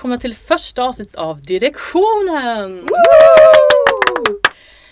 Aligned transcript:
Välkomna 0.00 0.18
till 0.18 0.34
första 0.34 0.82
avsnittet 0.82 1.14
av 1.14 1.42
Direktionen! 1.42 2.86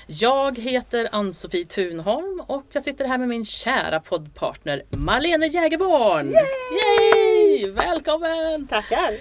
Jag 0.06 0.58
heter 0.58 1.08
Ann-Sofie 1.12 1.64
Thunholm 1.64 2.42
och 2.46 2.64
jag 2.72 2.82
sitter 2.82 3.04
här 3.04 3.18
med 3.18 3.28
min 3.28 3.44
kära 3.44 4.00
poddpartner 4.00 4.82
Marlene 4.90 5.46
Jägerborn. 5.46 6.32
Yay! 6.32 7.70
Välkommen! 7.70 8.66
Tackar! 8.66 9.14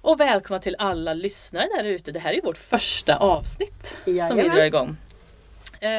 Och 0.00 0.20
välkomna 0.20 0.60
till 0.60 0.76
alla 0.78 1.14
lyssnare 1.14 1.68
där 1.76 1.84
ute. 1.84 2.12
Det 2.12 2.20
här 2.20 2.32
är 2.32 2.42
vårt 2.42 2.58
första 2.58 3.16
avsnitt 3.16 3.96
som 4.04 4.12
vi 4.12 4.18
Jajamän. 4.18 4.56
drar 4.56 4.64
igång. 4.64 4.96
Eh, 5.80 5.90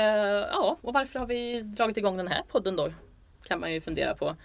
ja, 0.51 0.77
och 0.81 0.93
varför 0.93 1.19
har 1.19 1.25
vi 1.25 1.61
dragit 1.61 1.97
igång 1.97 2.17
den 2.17 2.27
här 2.27 2.41
podden 2.51 2.75
då? 2.75 2.93
Kan 3.43 3.59
man 3.59 3.73
ju 3.73 3.81
fundera 3.81 4.15
på. 4.15 4.35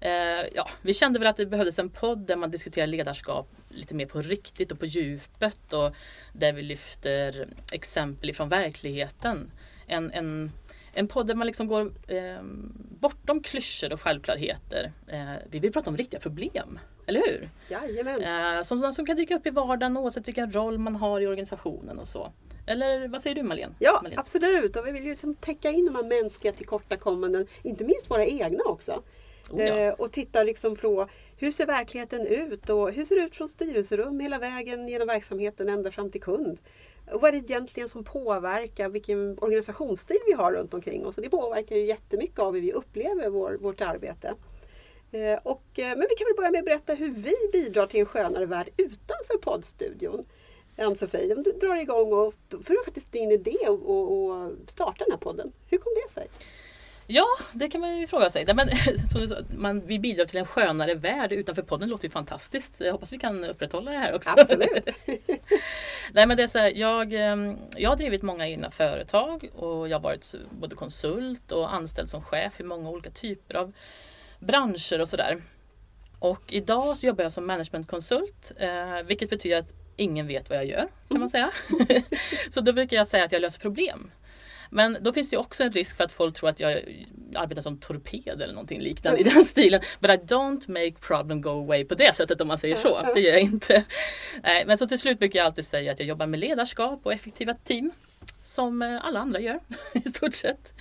Eh, 0.00 0.10
ja, 0.54 0.68
vi 0.82 0.94
kände 0.94 1.18
väl 1.18 1.28
att 1.28 1.36
det 1.36 1.46
behövdes 1.46 1.78
en 1.78 1.90
podd 1.90 2.18
där 2.18 2.36
man 2.36 2.50
diskuterar 2.50 2.86
ledarskap 2.86 3.48
lite 3.76 3.94
mer 3.94 4.06
på 4.06 4.20
riktigt 4.20 4.72
och 4.72 4.78
på 4.78 4.86
djupet 4.86 5.72
och 5.72 5.94
där 6.32 6.52
vi 6.52 6.62
lyfter 6.62 7.48
exempel 7.72 8.30
ifrån 8.30 8.48
verkligheten. 8.48 9.50
En, 9.86 10.12
en, 10.12 10.52
en 10.92 11.08
podd 11.08 11.26
där 11.26 11.34
man 11.34 11.46
liksom 11.46 11.66
går 11.66 11.92
eh, 12.08 12.42
bortom 13.00 13.42
klyschor 13.42 13.92
och 13.92 14.00
självklarheter. 14.00 14.92
Eh, 15.06 15.34
vi 15.50 15.58
vill 15.58 15.72
prata 15.72 15.90
om 15.90 15.96
riktiga 15.96 16.20
problem, 16.20 16.78
eller 17.06 17.20
hur? 17.20 17.48
Jajamän. 17.68 18.22
Eh, 18.56 18.62
som, 18.62 18.92
som 18.92 19.06
kan 19.06 19.16
dyka 19.16 19.36
upp 19.36 19.46
i 19.46 19.50
vardagen 19.50 19.96
oavsett 19.96 20.28
vilken 20.28 20.52
roll 20.52 20.78
man 20.78 20.96
har 20.96 21.20
i 21.20 21.26
organisationen 21.26 21.98
och 21.98 22.08
så. 22.08 22.32
Eller 22.66 23.08
vad 23.08 23.22
säger 23.22 23.36
du 23.36 23.42
Marlene? 23.42 23.74
Ja, 23.78 24.00
Marlene? 24.02 24.20
absolut. 24.20 24.76
Och 24.76 24.86
vi 24.86 24.92
vill 24.92 25.04
ju 25.04 25.10
liksom 25.10 25.34
täcka 25.34 25.70
in 25.70 25.86
de 25.86 25.94
här 25.94 26.02
mänskliga 26.02 26.52
tillkortakommanden, 26.52 27.46
inte 27.62 27.84
minst 27.84 28.10
våra 28.10 28.24
egna 28.24 28.64
också. 28.64 29.02
Oh, 29.50 29.66
ja. 29.66 29.74
Eh, 29.74 29.92
och 29.92 30.12
titta 30.12 30.42
liksom 30.42 30.76
på 30.76 31.08
hur 31.38 31.50
ser 31.50 31.66
verkligheten 31.66 32.26
ut 32.26 32.68
och 32.68 32.92
hur 32.92 33.04
ser 33.04 33.16
det 33.16 33.22
ut 33.22 33.34
från 33.34 33.48
styrelserum 33.48 34.20
hela 34.20 34.38
vägen 34.38 34.88
genom 34.88 35.08
verksamheten 35.08 35.68
ända 35.68 35.90
fram 35.90 36.10
till 36.10 36.22
kund. 36.22 36.60
Och 37.12 37.20
vad 37.20 37.28
är 37.28 37.32
det 37.32 37.50
egentligen 37.50 37.88
som 37.88 38.04
påverkar 38.04 38.88
vilken 38.88 39.38
organisationsstil 39.38 40.18
vi 40.26 40.32
har 40.32 40.52
runt 40.52 40.74
omkring 40.74 41.06
oss? 41.06 41.16
Och 41.16 41.22
det 41.22 41.30
påverkar 41.30 41.76
ju 41.76 41.86
jättemycket 41.86 42.38
av 42.38 42.54
hur 42.54 42.60
vi 42.60 42.72
upplever 42.72 43.28
vår, 43.28 43.58
vårt 43.60 43.80
arbete. 43.80 44.34
Eh, 45.12 45.38
och, 45.42 45.78
eh, 45.78 45.88
men 45.88 46.06
vi 46.10 46.14
kan 46.16 46.26
väl 46.26 46.36
börja 46.36 46.50
med 46.50 46.58
att 46.58 46.64
berätta 46.64 46.94
hur 46.94 47.10
vi 47.10 47.34
bidrar 47.52 47.86
till 47.86 48.00
en 48.00 48.06
skönare 48.06 48.46
värld 48.46 48.68
utanför 48.76 49.38
poddstudion. 49.40 50.26
Ann-Sofie, 50.78 51.34
om 51.34 51.42
du 51.42 51.52
drar 51.52 51.76
igång 51.76 52.12
och 52.12 52.34
för 52.50 52.68
det 52.68 52.74
var 52.74 52.84
faktiskt 52.84 53.12
din 53.12 53.30
idé 53.30 53.56
att 53.66 54.70
starta 54.70 55.04
den 55.04 55.12
här 55.12 55.18
podden. 55.18 55.52
Hur 55.70 55.78
kom 55.78 55.92
det 55.94 56.12
sig? 56.12 56.28
Ja, 57.06 57.26
det 57.52 57.68
kan 57.68 57.80
man 57.80 57.98
ju 57.98 58.06
fråga 58.06 58.30
sig. 58.30 58.44
Nej, 58.44 58.54
Men, 58.54 58.68
som 59.08 59.20
du 59.20 59.28
sa, 59.28 59.36
man, 59.56 59.86
vi 59.86 59.98
bidrar 59.98 60.24
till 60.24 60.38
en 60.38 60.46
skönare 60.46 60.94
värld 60.94 61.32
utanför 61.32 61.62
podden. 61.62 61.88
låter 61.88 62.04
ju 62.04 62.10
fantastiskt. 62.10 62.80
Jag 62.80 62.92
hoppas 62.92 63.12
vi 63.12 63.18
kan 63.18 63.44
upprätthålla 63.44 63.90
det 63.90 63.98
här 63.98 64.14
också. 64.14 64.30
Absolut. 64.36 64.70
Nej, 66.12 66.26
men 66.26 66.36
det 66.36 66.42
är 66.42 66.46
så 66.46 66.58
här, 66.58 66.72
jag, 66.76 67.12
ehm, 67.12 67.56
jag 67.76 67.90
har 67.90 67.96
drivit 67.96 68.22
många 68.22 68.48
egna 68.48 68.70
företag 68.70 69.48
och 69.54 69.88
jag 69.88 69.96
har 69.98 70.02
varit 70.02 70.34
både 70.50 70.76
konsult 70.76 71.52
och 71.52 71.74
anställd 71.74 72.08
som 72.08 72.22
chef 72.22 72.60
i 72.60 72.62
många 72.62 72.90
olika 72.90 73.10
typer 73.10 73.54
av 73.54 73.72
branscher 74.38 75.00
och 75.00 75.08
sådär. 75.08 75.42
Och 76.18 76.42
idag 76.52 76.96
så 76.96 77.06
jobbar 77.06 77.22
jag 77.22 77.32
som 77.32 77.46
managementkonsult, 77.46 78.52
eh, 78.56 79.02
vilket 79.06 79.30
betyder 79.30 79.58
att 79.58 79.74
ingen 79.96 80.26
vet 80.26 80.50
vad 80.50 80.58
jag 80.58 80.66
gör 80.66 80.88
kan 81.08 81.20
man 81.20 81.30
säga. 81.30 81.50
så 82.50 82.60
då 82.60 82.72
brukar 82.72 82.96
jag 82.96 83.06
säga 83.06 83.24
att 83.24 83.32
jag 83.32 83.42
löser 83.42 83.60
problem. 83.60 84.10
Men 84.70 84.98
då 85.00 85.12
finns 85.12 85.30
det 85.30 85.36
också 85.36 85.64
en 85.64 85.72
risk 85.72 85.96
för 85.96 86.04
att 86.04 86.12
folk 86.12 86.34
tror 86.34 86.48
att 86.48 86.60
jag 86.60 86.82
arbetar 87.34 87.62
som 87.62 87.78
torped 87.78 88.42
eller 88.42 88.54
någonting 88.54 88.80
liknande 88.80 89.20
i 89.20 89.22
den 89.22 89.44
stilen. 89.54 89.80
But 90.00 90.10
I 90.10 90.14
don't 90.14 90.70
make 90.70 90.92
problem 91.00 91.40
go 91.40 91.50
away 91.50 91.84
på 91.84 91.94
det 91.94 92.14
sättet 92.14 92.40
om 92.40 92.48
man 92.48 92.58
säger 92.58 92.76
så. 92.76 93.12
Det 93.14 93.20
gör 93.20 93.32
jag 93.32 93.40
inte. 93.40 93.84
Men 94.42 94.78
så 94.78 94.86
till 94.86 94.98
slut 94.98 95.18
brukar 95.18 95.38
jag 95.38 95.46
alltid 95.46 95.64
säga 95.64 95.92
att 95.92 96.00
jag 96.00 96.08
jobbar 96.08 96.26
med 96.26 96.40
ledarskap 96.40 97.00
och 97.02 97.12
effektiva 97.12 97.54
team. 97.54 97.90
Som 98.42 98.82
eh, 98.82 99.04
alla 99.06 99.20
andra 99.20 99.40
gör 99.40 99.60
i 99.92 100.00
stort 100.08 100.34
sett. 100.34 100.72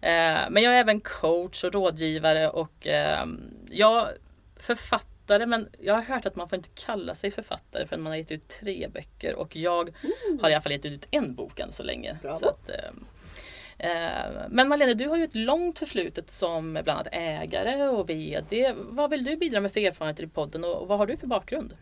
Eh, 0.00 0.50
Men 0.50 0.56
jag 0.62 0.74
är 0.74 0.78
även 0.80 1.00
coach 1.00 1.64
och 1.64 1.72
rådgivare 1.72 2.48
och 2.48 2.86
eh, 2.86 3.26
jag 3.70 4.08
författare 4.56 5.46
men 5.46 5.68
jag 5.80 5.94
har 5.94 6.02
hört 6.02 6.26
att 6.26 6.36
man 6.36 6.48
får 6.48 6.56
inte 6.56 6.68
kalla 6.74 7.14
sig 7.14 7.30
författare 7.30 7.86
förrän 7.86 8.02
man 8.02 8.10
har 8.12 8.16
gett 8.16 8.30
ut 8.32 8.48
tre 8.48 8.88
böcker 8.88 9.34
och 9.34 9.56
jag 9.56 9.90
har 10.40 10.50
i 10.50 10.54
alla 10.54 10.60
fall 10.60 10.72
gett 10.72 10.84
ut 10.84 11.08
en 11.10 11.34
bok 11.34 11.60
än 11.60 11.72
så 11.72 11.82
länge. 11.82 12.18
Bravo. 12.22 12.38
Så 12.38 12.48
att, 12.48 12.68
eh, 12.68 12.74
eh, 12.76 12.90
Eh, 13.82 14.48
men 14.50 14.68
Malene, 14.68 14.94
du 14.94 15.08
har 15.08 15.16
ju 15.16 15.24
ett 15.24 15.34
långt 15.34 15.78
förflutet 15.78 16.30
som 16.30 16.72
bland 16.72 16.90
annat 16.90 17.08
ägare 17.12 17.88
och 17.88 18.10
VD. 18.10 18.74
Vad 18.76 19.10
vill 19.10 19.24
du 19.24 19.36
bidra 19.36 19.60
med 19.60 19.72
för 19.72 19.80
erfarenheter 19.80 20.24
i 20.24 20.26
podden 20.26 20.64
och 20.64 20.88
vad 20.88 20.98
har 20.98 21.06
du 21.06 21.16
för 21.16 21.26
bakgrund? 21.26 21.76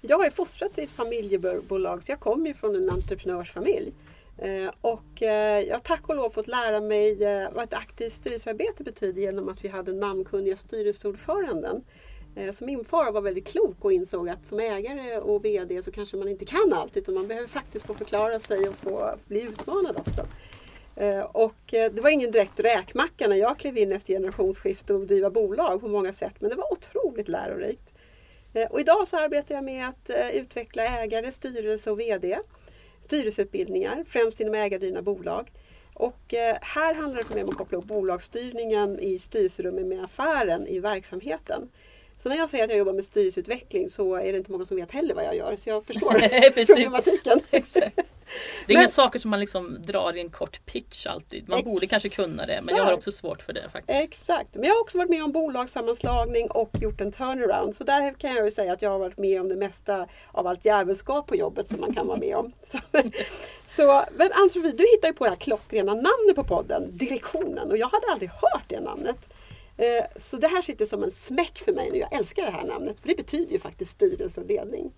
Jag 0.00 0.26
är 0.26 0.30
fostrad 0.30 0.70
i 0.76 0.82
ett 0.82 0.90
familjebolag 0.90 2.02
så 2.02 2.12
jag 2.12 2.20
kommer 2.20 2.46
ju 2.46 2.54
från 2.54 2.76
en 2.76 2.90
entreprenörsfamilj. 2.90 3.92
Eh, 4.38 4.70
och 4.80 5.22
eh, 5.22 5.60
jag 5.60 5.74
har 5.74 5.80
tack 5.80 6.08
och 6.08 6.16
lov 6.16 6.30
fått 6.30 6.46
lära 6.46 6.80
mig 6.80 7.18
vad 7.52 7.64
ett 7.64 7.74
aktivt 7.74 8.12
styrelsearbete 8.12 8.84
betyder 8.84 9.22
genom 9.22 9.48
att 9.48 9.64
vi 9.64 9.68
hade 9.68 9.92
namnkunniga 9.92 10.56
styrelseordföranden. 10.56 11.84
Så 12.52 12.64
min 12.64 12.84
far 12.84 13.12
var 13.12 13.20
väldigt 13.20 13.46
klok 13.46 13.84
och 13.84 13.92
insåg 13.92 14.28
att 14.28 14.46
som 14.46 14.60
ägare 14.60 15.18
och 15.18 15.44
VD 15.44 15.82
så 15.82 15.92
kanske 15.92 16.16
man 16.16 16.28
inte 16.28 16.44
kan 16.44 16.72
allt 16.72 16.96
utan 16.96 17.14
man 17.14 17.28
behöver 17.28 17.48
faktiskt 17.48 17.86
få 17.86 17.94
förklara 17.94 18.38
sig 18.38 18.68
och 18.68 18.74
få 18.74 19.14
bli 19.26 19.42
utmanad 19.42 19.96
också. 19.96 20.26
Eh, 21.00 21.20
och 21.20 21.74
eh, 21.74 21.92
det 21.92 22.02
var 22.02 22.10
ingen 22.10 22.30
direkt 22.30 22.60
räkmacka 22.60 23.28
när 23.28 23.36
jag 23.36 23.58
klev 23.58 23.78
in 23.78 23.92
efter 23.92 24.14
generationsskifte 24.14 24.94
och 24.94 25.06
driva 25.06 25.30
bolag 25.30 25.80
på 25.80 25.88
många 25.88 26.12
sätt 26.12 26.34
men 26.38 26.50
det 26.50 26.56
var 26.56 26.72
otroligt 26.72 27.28
lärorikt. 27.28 27.94
Eh, 28.54 28.70
och 28.70 28.80
idag 28.80 29.08
så 29.08 29.16
arbetar 29.16 29.54
jag 29.54 29.64
med 29.64 29.88
att 29.88 30.10
utveckla 30.32 30.82
ägare, 30.82 31.32
styrelse 31.32 31.90
och 31.90 32.00
VD. 32.00 32.38
Styrelseutbildningar, 33.02 34.04
främst 34.08 34.40
inom 34.40 34.54
ägardrivna 34.54 35.02
bolag. 35.02 35.50
Och 35.94 36.34
här 36.60 36.94
handlar 36.94 37.16
det 37.16 37.24
för 37.24 37.34
mig 37.34 37.42
om 37.42 37.48
att 37.48 37.56
koppla 37.56 37.78
upp 37.78 37.84
bolagsstyrningen 37.84 39.00
i 39.00 39.18
styrelserummet 39.18 39.86
med 39.86 40.04
affären 40.04 40.66
i 40.66 40.78
verksamheten. 40.78 41.68
Så 42.22 42.28
när 42.28 42.36
jag 42.36 42.50
säger 42.50 42.64
att 42.64 42.70
jag 42.70 42.78
jobbar 42.78 42.92
med 42.92 43.04
styrelseutveckling 43.04 43.90
så 43.90 44.14
är 44.14 44.32
det 44.32 44.38
inte 44.38 44.52
många 44.52 44.64
som 44.64 44.76
vet 44.76 44.92
heller 44.92 45.14
vad 45.14 45.24
jag 45.24 45.36
gör. 45.36 45.56
Så 45.56 45.68
jag 45.70 45.84
förstår 45.86 46.10
problematiken. 46.66 47.40
Exakt. 47.50 47.96
Det 48.66 48.72
är 48.72 48.74
inga 48.74 48.80
Men- 48.80 48.88
saker 48.90 49.18
som 49.18 49.30
man 49.30 49.40
liksom 49.40 49.78
drar 49.82 50.16
i 50.16 50.20
en 50.20 50.30
kort 50.30 50.66
pitch 50.66 51.06
alltid. 51.06 51.48
Man 51.48 51.64
borde 51.64 51.86
kanske 51.86 52.08
kunna 52.08 52.46
det 52.46 52.60
men 52.62 52.76
jag 52.76 52.84
har 52.84 52.90
Exakt. 52.92 52.98
också 52.98 53.12
svårt 53.12 53.42
för 53.42 53.52
det 53.52 53.68
faktiskt. 53.72 53.98
Exakt, 53.98 54.54
men 54.54 54.64
jag 54.64 54.74
har 54.74 54.80
också 54.80 54.98
varit 54.98 55.10
med 55.10 55.24
om 55.24 55.32
bolagssammanslagning 55.32 56.50
och 56.50 56.70
gjort 56.80 57.00
en 57.00 57.12
turnaround. 57.12 57.76
Så 57.76 57.84
där 57.84 58.12
kan 58.14 58.34
jag 58.34 58.44
ju 58.44 58.50
säga 58.50 58.72
att 58.72 58.82
jag 58.82 58.90
har 58.90 58.98
varit 58.98 59.18
med 59.18 59.40
om 59.40 59.48
det 59.48 59.56
mesta 59.56 60.06
av 60.32 60.46
allt 60.46 60.64
djävulskap 60.64 61.26
på 61.26 61.36
jobbet 61.36 61.68
som 61.68 61.80
man 61.80 61.94
kan 61.94 62.06
vara 62.06 62.18
med 62.18 62.36
om. 62.36 62.52
Så, 62.72 62.78
så, 63.68 64.04
men 64.16 64.32
Ann-Sofie, 64.32 64.72
du 64.72 64.84
hittar 64.96 65.08
ju 65.08 65.14
på 65.14 65.24
det 65.24 65.30
här 65.30 65.36
klockrena 65.36 65.94
namnet 65.94 66.36
på 66.36 66.44
podden, 66.44 66.88
Direktionen. 66.98 67.70
Och 67.70 67.76
jag 67.76 67.88
hade 67.88 68.06
aldrig 68.12 68.30
hört 68.30 68.64
det 68.68 68.80
namnet. 68.80 69.28
Eh, 69.80 70.04
Så 70.16 70.36
det 70.36 70.48
här 70.48 70.62
sitter 70.62 70.86
som 70.86 71.02
en 71.02 71.10
smäck 71.10 71.58
för 71.58 71.72
mig 71.72 71.90
nu. 71.90 71.98
Jag 71.98 72.12
älskar 72.12 72.42
det 72.44 72.50
här 72.50 72.64
namnet. 72.64 73.00
För 73.00 73.08
det 73.08 73.14
betyder 73.16 73.52
ju 73.52 73.58
faktiskt 73.58 73.90
styrelse 73.90 74.40
och 74.40 74.46
ledning. 74.46 74.92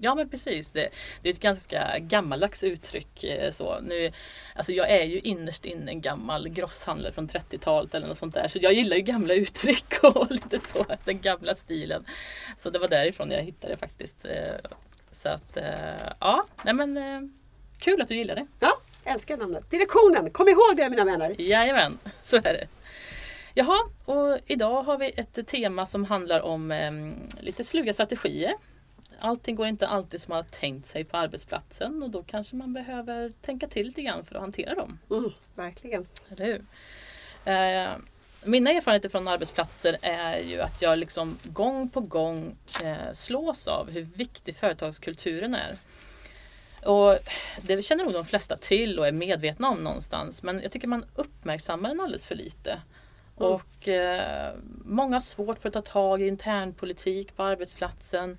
Ja 0.00 0.14
men 0.14 0.28
precis. 0.28 0.70
Det, 0.72 0.88
det 1.22 1.28
är 1.28 1.32
ett 1.32 1.40
ganska 1.40 1.98
gammaldags 1.98 2.64
uttryck. 2.64 3.24
eh, 3.24 3.50
Så. 3.50 3.80
Nu, 3.80 4.12
alltså 4.54 4.72
jag 4.72 4.90
är 4.90 5.02
ju 5.04 5.18
innerst 5.20 5.64
inne 5.64 5.90
en 5.90 6.00
gammal 6.00 6.48
grosshandlare 6.48 7.12
från 7.12 7.28
30-talet 7.28 7.94
eller 7.94 8.06
något 8.06 8.18
sånt 8.18 8.34
där. 8.34 8.48
Så 8.48 8.58
jag 8.62 8.72
gillar 8.72 8.96
ju 8.96 9.02
gamla 9.02 9.34
uttryck 9.34 9.94
och 10.02 10.30
lite 10.30 10.58
så, 10.60 10.86
den 11.04 11.20
gamla 11.20 11.54
stilen. 11.54 12.04
Så 12.56 12.70
det 12.70 12.78
var 12.78 12.88
därifrån 12.88 13.30
jag 13.30 13.42
hittade 13.42 13.72
det 13.72 13.76
faktiskt. 13.76 14.24
Eh, 14.24 14.54
Så 15.12 15.28
att 15.28 15.58
ja, 16.20 16.46
nej 16.64 16.74
men 16.74 16.98
kul 17.78 18.02
att 18.02 18.08
du 18.08 18.16
gillar 18.16 18.34
det. 18.34 18.46
Ja, 18.60 18.80
älskar 19.04 19.36
namnet. 19.36 19.70
Direktionen, 19.70 20.30
kom 20.30 20.48
ihåg 20.48 20.76
det 20.76 20.90
mina 20.90 21.04
vänner. 21.04 21.40
Jajamän, 21.40 21.98
så 22.22 22.36
är 22.36 22.42
det. 22.42 22.66
Jaha, 23.56 23.78
och 24.04 24.38
idag 24.46 24.82
har 24.82 24.98
vi 24.98 25.12
ett 25.16 25.46
tema 25.46 25.86
som 25.86 26.04
handlar 26.04 26.40
om 26.40 26.70
eh, 26.72 26.92
lite 27.40 27.64
sluga 27.64 27.92
strategier. 27.92 28.54
Allting 29.18 29.56
går 29.56 29.66
inte 29.66 29.86
alltid 29.88 30.20
som 30.20 30.30
man 30.30 30.36
har 30.36 30.50
tänkt 30.50 30.86
sig 30.86 31.04
på 31.04 31.16
arbetsplatsen 31.16 32.02
och 32.02 32.10
då 32.10 32.22
kanske 32.22 32.56
man 32.56 32.72
behöver 32.72 33.32
tänka 33.42 33.68
till 33.68 33.86
lite 33.86 34.02
grann 34.02 34.24
för 34.24 34.34
att 34.34 34.40
hantera 34.40 34.74
dem. 34.74 34.98
Mm, 35.10 35.30
verkligen. 35.54 36.06
Eller 36.30 36.44
hur? 36.44 36.64
Eh, 37.52 37.92
mina 38.44 38.70
erfarenheter 38.70 39.08
från 39.08 39.28
arbetsplatser 39.28 39.96
är 40.02 40.38
ju 40.38 40.60
att 40.60 40.82
jag 40.82 40.98
liksom 40.98 41.38
gång 41.44 41.88
på 41.88 42.00
gång 42.00 42.56
eh, 42.82 43.12
slås 43.12 43.68
av 43.68 43.90
hur 43.90 44.02
viktig 44.02 44.56
företagskulturen 44.56 45.54
är. 45.54 45.76
Och 46.90 47.18
det 47.62 47.82
känner 47.82 48.04
nog 48.04 48.12
de 48.12 48.24
flesta 48.24 48.56
till 48.56 48.98
och 48.98 49.08
är 49.08 49.12
medvetna 49.12 49.68
om 49.68 49.84
någonstans 49.84 50.42
men 50.42 50.62
jag 50.62 50.72
tycker 50.72 50.88
man 50.88 51.04
uppmärksammar 51.14 51.88
den 51.88 52.00
alldeles 52.00 52.26
för 52.26 52.34
lite. 52.34 52.80
Mm. 53.40 53.52
Och 53.52 53.88
eh, 53.88 54.54
många 54.84 55.14
har 55.14 55.20
svårt 55.20 55.58
för 55.58 55.68
att 55.68 55.72
ta 55.72 55.82
tag 55.82 56.22
i 56.22 56.26
internpolitik 56.26 57.36
på 57.36 57.42
arbetsplatsen. 57.42 58.38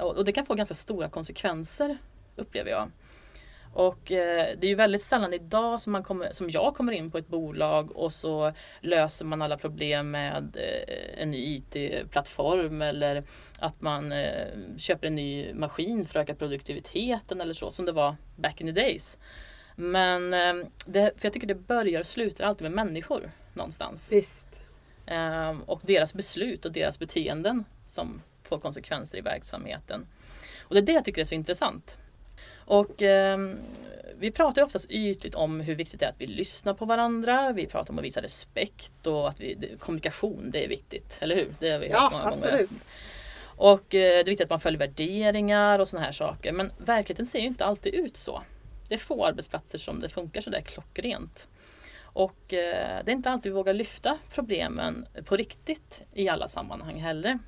Och, 0.00 0.16
och 0.16 0.24
det 0.24 0.32
kan 0.32 0.46
få 0.46 0.54
ganska 0.54 0.74
stora 0.74 1.08
konsekvenser 1.08 1.98
upplever 2.36 2.70
jag. 2.70 2.90
Och 3.74 4.12
eh, 4.12 4.48
det 4.58 4.66
är 4.66 4.68
ju 4.68 4.74
väldigt 4.74 5.02
sällan 5.02 5.34
idag 5.34 5.80
som, 5.80 5.92
man 5.92 6.02
kommer, 6.02 6.32
som 6.32 6.50
jag 6.50 6.74
kommer 6.74 6.92
in 6.92 7.10
på 7.10 7.18
ett 7.18 7.28
bolag 7.28 7.96
och 7.96 8.12
så 8.12 8.52
löser 8.80 9.24
man 9.24 9.42
alla 9.42 9.58
problem 9.58 10.10
med 10.10 10.56
eh, 10.56 11.22
en 11.22 11.30
ny 11.30 11.38
IT-plattform 11.56 12.82
eller 12.82 13.24
att 13.58 13.80
man 13.80 14.12
eh, 14.12 14.46
köper 14.76 15.06
en 15.06 15.14
ny 15.14 15.54
maskin 15.54 16.06
för 16.06 16.20
att 16.20 16.24
öka 16.24 16.34
produktiviteten 16.34 17.40
eller 17.40 17.54
så 17.54 17.70
som 17.70 17.86
det 17.86 17.92
var 17.92 18.16
back 18.36 18.60
in 18.60 18.66
the 18.66 18.80
days. 18.80 19.18
Men 19.76 20.34
eh, 20.34 20.66
det, 20.86 21.20
för 21.20 21.26
jag 21.26 21.32
tycker 21.32 21.46
det 21.46 21.54
börjar 21.54 22.00
och 22.00 22.06
slutar 22.06 22.44
alltid 22.44 22.62
med 22.62 22.86
människor 22.86 23.30
någonstans. 23.56 24.12
Visst. 24.12 24.48
Ehm, 25.06 25.62
och 25.62 25.80
deras 25.84 26.14
beslut 26.14 26.64
och 26.64 26.72
deras 26.72 26.98
beteenden 26.98 27.64
som 27.86 28.22
får 28.42 28.58
konsekvenser 28.58 29.18
i 29.18 29.20
verksamheten. 29.20 30.06
Och 30.62 30.74
det 30.74 30.80
är 30.80 30.82
det 30.86 30.92
jag 30.92 31.04
tycker 31.04 31.20
är 31.20 31.24
så 31.24 31.34
intressant. 31.34 31.98
Och 32.54 33.02
ehm, 33.02 33.58
vi 34.18 34.30
pratar 34.30 34.62
ju 34.62 34.66
oftast 34.66 34.90
ytligt 34.90 35.34
om 35.34 35.60
hur 35.60 35.74
viktigt 35.74 36.00
det 36.00 36.06
är 36.06 36.10
att 36.10 36.20
vi 36.20 36.26
lyssnar 36.26 36.74
på 36.74 36.84
varandra. 36.84 37.52
Vi 37.52 37.66
pratar 37.66 37.92
om 37.92 37.98
att 37.98 38.04
visa 38.04 38.22
respekt 38.22 39.06
och 39.06 39.28
att 39.28 39.40
vi, 39.40 39.76
kommunikation, 39.80 40.50
det 40.50 40.64
är 40.64 40.68
viktigt. 40.68 41.18
Eller 41.20 41.34
hur? 41.36 41.54
Det 41.60 41.70
har 41.70 41.78
vi 41.78 41.86
hört 41.88 41.96
Ja, 41.96 42.08
många 42.12 42.24
absolut. 42.24 42.70
gånger. 42.70 42.82
Och 43.56 43.94
eh, 43.94 44.00
det 44.00 44.20
är 44.20 44.24
viktigt 44.24 44.44
att 44.44 44.50
man 44.50 44.60
följer 44.60 44.78
värderingar 44.78 45.78
och 45.78 45.88
sådana 45.88 46.06
här 46.06 46.12
saker. 46.12 46.52
Men 46.52 46.72
verkligheten 46.78 47.26
ser 47.26 47.38
ju 47.38 47.46
inte 47.46 47.64
alltid 47.64 47.94
ut 47.94 48.16
så. 48.16 48.42
Det 48.88 48.94
är 48.94 48.98
få 48.98 49.26
arbetsplatser 49.26 49.78
som 49.78 50.00
det 50.00 50.08
funkar 50.08 50.40
så 50.40 50.50
där 50.50 50.60
klockrent. 50.60 51.48
Och 52.14 52.52
eh, 52.54 53.04
det 53.04 53.10
är 53.10 53.14
inte 53.14 53.30
alltid 53.30 53.52
vi 53.52 53.56
vågar 53.56 53.72
lyfta 53.74 54.18
problemen 54.34 55.06
på 55.24 55.36
riktigt 55.36 56.00
i 56.12 56.28
alla 56.28 56.48
sammanhang 56.48 57.00
heller. 57.00 57.38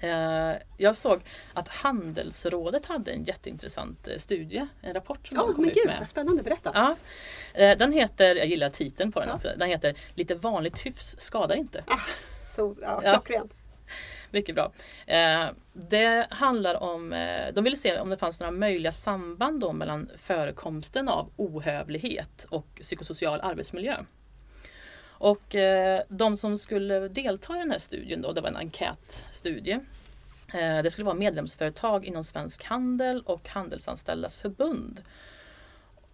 Eh, 0.00 0.52
jag 0.76 0.96
såg 0.96 1.20
att 1.54 1.68
Handelsrådet 1.68 2.86
hade 2.86 3.10
en 3.12 3.24
jätteintressant 3.24 4.08
eh, 4.08 4.16
studie, 4.16 4.66
en 4.82 4.94
rapport 4.94 5.26
som 5.26 5.36
Ja, 5.36 5.42
de 5.46 5.54
kom 5.54 5.62
men 5.62 5.70
ut 5.70 5.74
gud 5.76 5.86
med. 5.86 6.08
spännande. 6.08 6.42
Berätta. 6.42 6.70
Ja, 6.74 6.96
eh, 7.62 7.78
den 7.78 7.92
heter, 7.92 8.36
jag 8.36 8.46
gillar 8.46 8.70
titeln 8.70 9.12
på 9.12 9.20
den 9.20 9.28
Ja. 9.28 9.34
också, 9.34 9.48
den 9.56 9.68
heter 9.68 9.94
Lite 10.14 10.34
vanligt 10.34 10.86
hyfs 10.86 11.20
skadar 11.20 11.56
inte. 11.56 11.84
Så, 12.44 12.76
ja, 12.80 13.00
Ja. 13.04 13.12
klockrent. 13.12 13.54
Mycket 14.30 14.54
bra. 14.54 14.72
Eh, 15.06 15.46
det 15.72 16.26
handlar 16.30 16.82
om, 16.82 17.12
eh, 17.12 17.54
de 17.54 17.64
ville 17.64 17.76
se 17.76 18.00
om 18.00 18.10
det 18.10 18.16
fanns 18.16 18.40
några 18.40 18.52
möjliga 18.52 18.92
samband 18.92 19.60
då 19.60 19.72
mellan 19.72 20.10
förekomsten 20.16 21.08
av 21.08 21.30
ohövlighet 21.36 22.46
och 22.50 22.66
psykosocial 22.80 23.40
arbetsmiljö. 23.40 23.96
Och 25.18 25.54
eh, 25.54 26.02
de 26.08 26.36
som 26.36 26.58
skulle 26.58 27.08
delta 27.08 27.56
i 27.56 27.58
den 27.58 27.70
här 27.70 27.78
studien 27.78 28.22
då, 28.22 28.32
det 28.32 28.40
var 28.40 28.48
en 28.48 28.56
enkätstudie. 28.56 29.80
Eh, 30.52 30.82
det 30.82 30.90
skulle 30.90 31.04
vara 31.04 31.16
medlemsföretag 31.16 32.04
inom 32.04 32.24
Svensk 32.24 32.64
Handel 32.64 33.22
och 33.22 33.48
Handelsanställdas 33.48 34.36
förbund. 34.36 35.00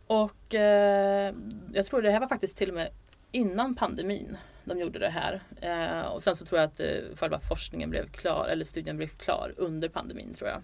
Och 0.06 0.54
eh, 0.54 1.34
jag 1.72 1.86
tror 1.86 2.02
det 2.02 2.10
här 2.10 2.20
var 2.20 2.28
faktiskt 2.28 2.56
till 2.56 2.68
och 2.68 2.74
med 2.74 2.88
innan 3.32 3.74
pandemin 3.74 4.36
de 4.64 4.78
gjorde 4.78 4.98
det 4.98 5.08
här. 5.08 5.42
Eh, 5.60 6.06
och 6.06 6.22
sen 6.22 6.36
så 6.36 6.44
tror 6.46 6.60
jag 6.60 6.66
att 6.66 6.80
eh, 6.80 7.16
själva 7.16 7.40
forskningen 7.40 7.90
blev 7.90 8.10
klar, 8.10 8.48
eller 8.48 8.64
studien 8.64 8.96
blev 8.96 9.08
klar 9.08 9.54
under 9.56 9.88
pandemin 9.88 10.34
tror 10.34 10.50
jag. 10.50 10.62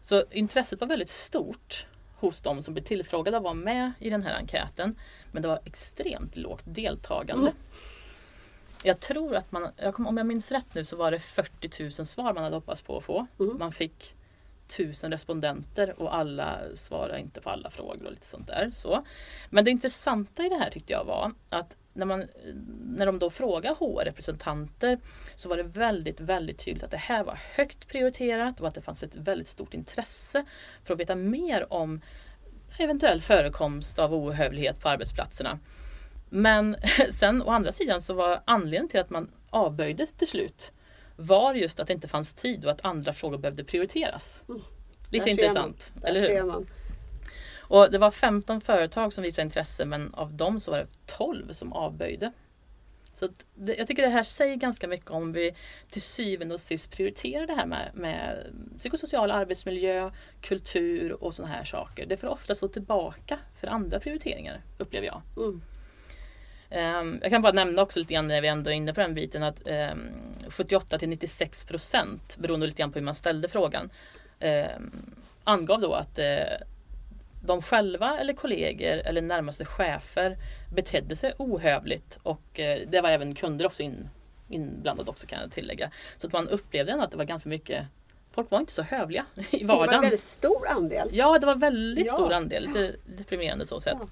Så 0.00 0.24
intresset 0.30 0.80
var 0.80 0.88
väldigt 0.88 1.08
stort 1.08 1.86
hos 2.14 2.40
de 2.40 2.62
som 2.62 2.74
blev 2.74 2.84
tillfrågade 2.84 3.36
att 3.36 3.42
vara 3.42 3.54
med 3.54 3.92
i 3.98 4.10
den 4.10 4.22
här 4.22 4.34
enkäten. 4.34 4.98
Men 5.32 5.42
det 5.42 5.48
var 5.48 5.60
extremt 5.64 6.36
lågt 6.36 6.64
deltagande. 6.64 7.50
Mm. 7.50 7.62
Jag 8.82 9.00
tror 9.00 9.36
att 9.36 9.52
man, 9.52 9.68
om 9.94 10.16
jag 10.16 10.26
minns 10.26 10.52
rätt 10.52 10.74
nu 10.74 10.84
så 10.84 10.96
var 10.96 11.10
det 11.10 11.18
40 11.18 11.82
000 11.82 11.92
svar 11.92 12.34
man 12.34 12.44
hade 12.44 12.56
hoppats 12.56 12.82
på 12.82 12.98
att 12.98 13.04
få. 13.04 13.26
Mm. 13.40 13.58
Man 13.58 13.72
fick 13.72 14.14
tusen 14.76 15.10
respondenter 15.10 16.02
och 16.02 16.14
alla 16.14 16.58
svarar 16.74 17.16
inte 17.16 17.40
på 17.40 17.50
alla 17.50 17.70
frågor 17.70 18.04
och 18.04 18.10
lite 18.10 18.26
sånt 18.26 18.46
där. 18.46 18.70
Så. 18.74 19.04
Men 19.50 19.64
det 19.64 19.70
intressanta 19.70 20.44
i 20.44 20.48
det 20.48 20.56
här 20.56 20.70
tyckte 20.70 20.92
jag 20.92 21.04
var 21.04 21.32
att 21.48 21.76
när, 21.92 22.06
man, 22.06 22.24
när 22.84 23.06
de 23.06 23.18
då 23.18 23.30
frågade 23.30 23.74
HR-representanter 23.78 24.98
så 25.34 25.48
var 25.48 25.56
det 25.56 25.62
väldigt, 25.62 26.20
väldigt 26.20 26.58
tydligt 26.58 26.82
att 26.82 26.90
det 26.90 26.96
här 26.96 27.24
var 27.24 27.38
högt 27.54 27.88
prioriterat 27.88 28.60
och 28.60 28.68
att 28.68 28.74
det 28.74 28.82
fanns 28.82 29.02
ett 29.02 29.16
väldigt 29.16 29.48
stort 29.48 29.74
intresse 29.74 30.44
för 30.84 30.94
att 30.94 31.00
veta 31.00 31.14
mer 31.14 31.72
om 31.72 32.00
eventuell 32.78 33.20
förekomst 33.20 33.98
av 33.98 34.14
ohövlighet 34.14 34.80
på 34.80 34.88
arbetsplatserna. 34.88 35.58
Men 36.30 36.76
sen 37.10 37.42
å 37.42 37.50
andra 37.50 37.72
sidan 37.72 38.02
så 38.02 38.14
var 38.14 38.42
anledningen 38.44 38.88
till 38.88 39.00
att 39.00 39.10
man 39.10 39.30
avböjde 39.50 40.06
till 40.06 40.28
slut 40.28 40.72
var 41.16 41.54
just 41.54 41.80
att 41.80 41.86
det 41.86 41.92
inte 41.92 42.08
fanns 42.08 42.34
tid 42.34 42.64
och 42.64 42.70
att 42.70 42.84
andra 42.84 43.12
frågor 43.12 43.38
behövde 43.38 43.64
prioriteras. 43.64 44.42
Mm. 44.48 44.62
Lite 45.10 45.24
Där 45.24 45.30
intressant, 45.30 45.92
eller 46.04 46.20
hur? 46.20 46.66
Och 47.66 47.90
det 47.90 47.98
var 47.98 48.10
15 48.10 48.60
företag 48.60 49.12
som 49.12 49.22
visade 49.22 49.44
intresse 49.44 49.84
men 49.84 50.14
av 50.14 50.32
dem 50.32 50.60
så 50.60 50.70
var 50.70 50.78
det 50.78 50.86
12 51.06 51.52
som 51.52 51.72
avböjde. 51.72 52.32
Så 53.14 53.28
det, 53.54 53.74
jag 53.74 53.86
tycker 53.86 54.02
det 54.02 54.08
här 54.08 54.22
säger 54.22 54.56
ganska 54.56 54.88
mycket 54.88 55.10
om 55.10 55.32
vi 55.32 55.54
till 55.90 56.02
syvende 56.02 56.54
och 56.54 56.60
sist 56.60 56.90
prioriterar 56.90 57.46
det 57.46 57.54
här 57.54 57.66
med, 57.66 57.90
med 57.94 58.46
psykosocial 58.78 59.30
arbetsmiljö, 59.30 60.10
kultur 60.40 61.24
och 61.24 61.34
sådana 61.34 61.54
här 61.54 61.64
saker. 61.64 62.06
Det 62.06 62.16
får 62.16 62.28
ofta 62.28 62.54
stå 62.54 62.68
tillbaka 62.68 63.38
för 63.60 63.66
andra 63.66 64.00
prioriteringar 64.00 64.60
upplever 64.78 65.06
jag. 65.06 65.22
Mm. 65.36 65.62
Ehm, 66.74 67.18
jag 67.22 67.30
kan 67.30 67.42
bara 67.42 67.52
nämna 67.52 67.82
också 67.82 67.98
lite 67.98 68.14
grann 68.14 68.28
när 68.28 68.40
vi 68.40 68.48
ändå 68.48 68.70
är 68.70 68.74
inne 68.74 68.94
på 68.94 69.00
den 69.00 69.14
biten 69.14 69.42
att 69.42 69.66
ehm, 69.66 69.98
78 70.48 70.98
till 70.98 71.08
96 71.08 71.64
procent 71.64 72.36
beroende 72.36 72.66
lite 72.66 72.78
grann 72.78 72.92
på 72.92 72.98
hur 72.98 73.04
man 73.04 73.14
ställde 73.14 73.48
frågan 73.48 73.90
ehm, 74.40 75.14
angav 75.44 75.80
då 75.80 75.94
att 75.94 76.18
eh, 76.18 76.26
de 77.46 77.62
själva 77.62 78.18
eller 78.18 78.32
kollegor 78.32 78.92
eller 79.04 79.22
närmaste 79.22 79.64
chefer 79.64 80.36
betedde 80.74 81.16
sig 81.16 81.32
ohövligt 81.38 82.18
och 82.22 82.60
eh, 82.60 82.80
det 82.88 83.00
var 83.00 83.10
även 83.10 83.34
kunder 83.34 83.66
också 83.66 83.82
in, 83.82 84.08
inblandade 84.48 85.10
också 85.10 85.26
kan 85.26 85.40
jag 85.40 85.52
tillägga. 85.52 85.90
Så 86.16 86.26
att 86.26 86.32
man 86.32 86.48
upplevde 86.48 86.92
ändå 86.92 87.04
att 87.04 87.10
det 87.10 87.16
var 87.16 87.24
ganska 87.24 87.48
mycket 87.48 87.86
Folk 88.30 88.50
var 88.50 88.58
inte 88.60 88.72
så 88.72 88.82
hövliga 88.82 89.26
i 89.50 89.58
Det 89.58 89.64
var 89.64 89.74
en 89.74 89.78
vardagen. 89.80 90.00
väldigt 90.00 90.20
stor 90.20 90.68
andel. 90.68 91.08
Ja, 91.12 91.38
det 91.38 91.46
var 91.46 91.54
väldigt 91.54 92.06
Ja. 92.06 92.12
stor 92.12 92.32
andel. 92.32 92.66
Lite 92.66 92.96
deprimerande 93.16 93.66
så 93.66 93.80
sett. 93.80 93.96
Ja. 94.00 94.08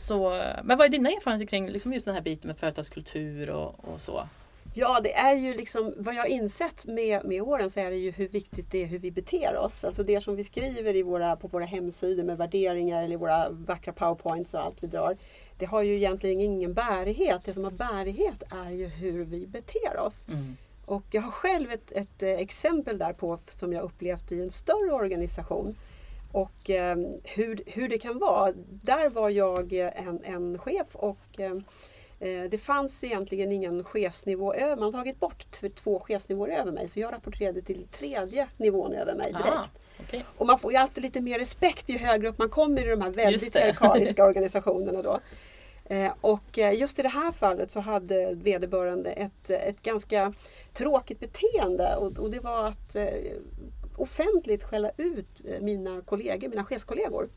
Så, 0.00 0.42
men 0.64 0.78
vad 0.78 0.84
är 0.84 0.88
dina 0.88 1.10
erfarenheter 1.10 1.50
kring 1.50 1.68
liksom 1.68 1.92
just 1.92 2.06
den 2.06 2.14
här 2.14 2.22
biten 2.22 2.48
med 2.48 2.58
företagskultur 2.58 3.50
och, 3.50 3.74
och 3.92 4.00
så? 4.00 4.28
Ja, 4.74 5.00
det 5.04 5.12
är 5.12 5.34
ju 5.34 5.54
liksom 5.54 5.94
vad 5.96 6.14
jag 6.14 6.28
insett 6.28 6.86
med, 6.86 7.24
med 7.24 7.42
åren 7.42 7.70
så 7.70 7.80
är 7.80 7.90
det 7.90 7.96
ju 7.96 8.10
hur 8.10 8.28
viktigt 8.28 8.70
det 8.70 8.82
är 8.82 8.86
hur 8.86 8.98
vi 8.98 9.10
beter 9.10 9.56
oss. 9.56 9.84
Alltså 9.84 10.02
det 10.02 10.20
som 10.20 10.36
vi 10.36 10.44
skriver 10.44 10.96
i 10.96 11.02
våra, 11.02 11.36
på 11.36 11.48
våra 11.48 11.64
hemsidor 11.64 12.22
med 12.22 12.36
värderingar 12.36 13.02
eller 13.02 13.16
våra 13.16 13.50
vackra 13.50 13.92
powerpoints 13.92 14.54
och 14.54 14.60
allt 14.60 14.76
vi 14.80 14.86
drar. 14.86 15.16
Det 15.58 15.66
har 15.66 15.82
ju 15.82 15.96
egentligen 15.96 16.40
ingen 16.40 16.74
bärighet. 16.74 17.44
Det 17.44 17.54
som 17.54 17.64
har 17.64 17.70
bärighet 17.70 18.42
är 18.66 18.70
ju 18.70 18.86
hur 18.86 19.24
vi 19.24 19.46
beter 19.46 19.98
oss. 19.98 20.24
Mm. 20.28 20.56
Och 20.84 21.04
jag 21.10 21.22
har 21.22 21.30
själv 21.30 21.70
ett, 21.70 21.92
ett 21.92 22.22
eh, 22.22 22.30
exempel 22.30 22.98
där 22.98 23.12
på 23.12 23.38
som 23.48 23.72
jag 23.72 23.84
upplevt 23.84 24.32
i 24.32 24.42
en 24.42 24.50
större 24.50 24.92
organisation. 24.92 25.74
Och 26.32 26.70
eh, 26.70 26.96
hur, 27.24 27.62
hur 27.66 27.88
det 27.88 27.98
kan 27.98 28.18
vara. 28.18 28.52
Där 28.68 29.08
var 29.08 29.30
jag 29.30 29.72
eh, 29.72 30.06
en, 30.08 30.24
en 30.24 30.58
chef 30.58 30.86
och 30.92 31.40
eh, 31.40 31.52
eh, 32.20 32.44
det 32.50 32.58
fanns 32.58 33.04
egentligen 33.04 33.52
ingen 33.52 33.84
chefsnivå 33.84 34.54
över. 34.54 34.76
Man 34.76 34.84
har 34.84 34.92
tagit 34.92 35.20
bort 35.20 35.46
två 35.74 36.00
chefsnivåer 36.00 36.48
över 36.48 36.72
mig 36.72 36.88
så 36.88 37.00
jag 37.00 37.12
rapporterade 37.12 37.62
till 37.62 37.86
tredje 37.90 38.46
nivån 38.56 38.92
över 38.92 39.14
mig 39.14 39.32
direkt. 39.32 39.48
Ah, 39.48 39.66
okej. 40.00 40.24
Och 40.36 40.46
man 40.46 40.58
får 40.58 40.72
ju 40.72 40.78
alltid 40.78 41.02
lite 41.02 41.20
mer 41.20 41.38
respekt 41.38 41.88
ju 41.88 41.98
högre 41.98 42.28
upp 42.28 42.38
man 42.38 42.48
kommer 42.48 42.86
i 42.86 42.90
de 42.90 43.00
här 43.00 43.10
väldigt 43.10 43.56
hierarkiska 43.56 44.24
organisationerna. 44.26 45.02
Då. 45.02 45.20
Eh, 45.84 46.12
Och 46.20 46.58
just 46.74 46.98
i 46.98 47.02
det 47.02 47.08
här 47.08 47.32
fallet 47.32 47.70
så 47.70 47.80
hade 47.80 48.34
vederbörande 48.34 49.10
ett, 49.10 49.50
ett 49.50 49.82
ganska 49.82 50.32
tråkigt 50.72 51.20
beteende 51.20 51.96
och, 51.96 52.18
och 52.18 52.30
det 52.30 52.40
var 52.40 52.64
att 52.66 52.96
offentligt 54.00 54.64
skälla 54.64 54.90
ut 54.96 55.26
eh, 55.44 55.60
mina 55.60 56.00
kollegor, 56.00 56.48
mina 56.48 56.64
chefskollegor 56.64 57.28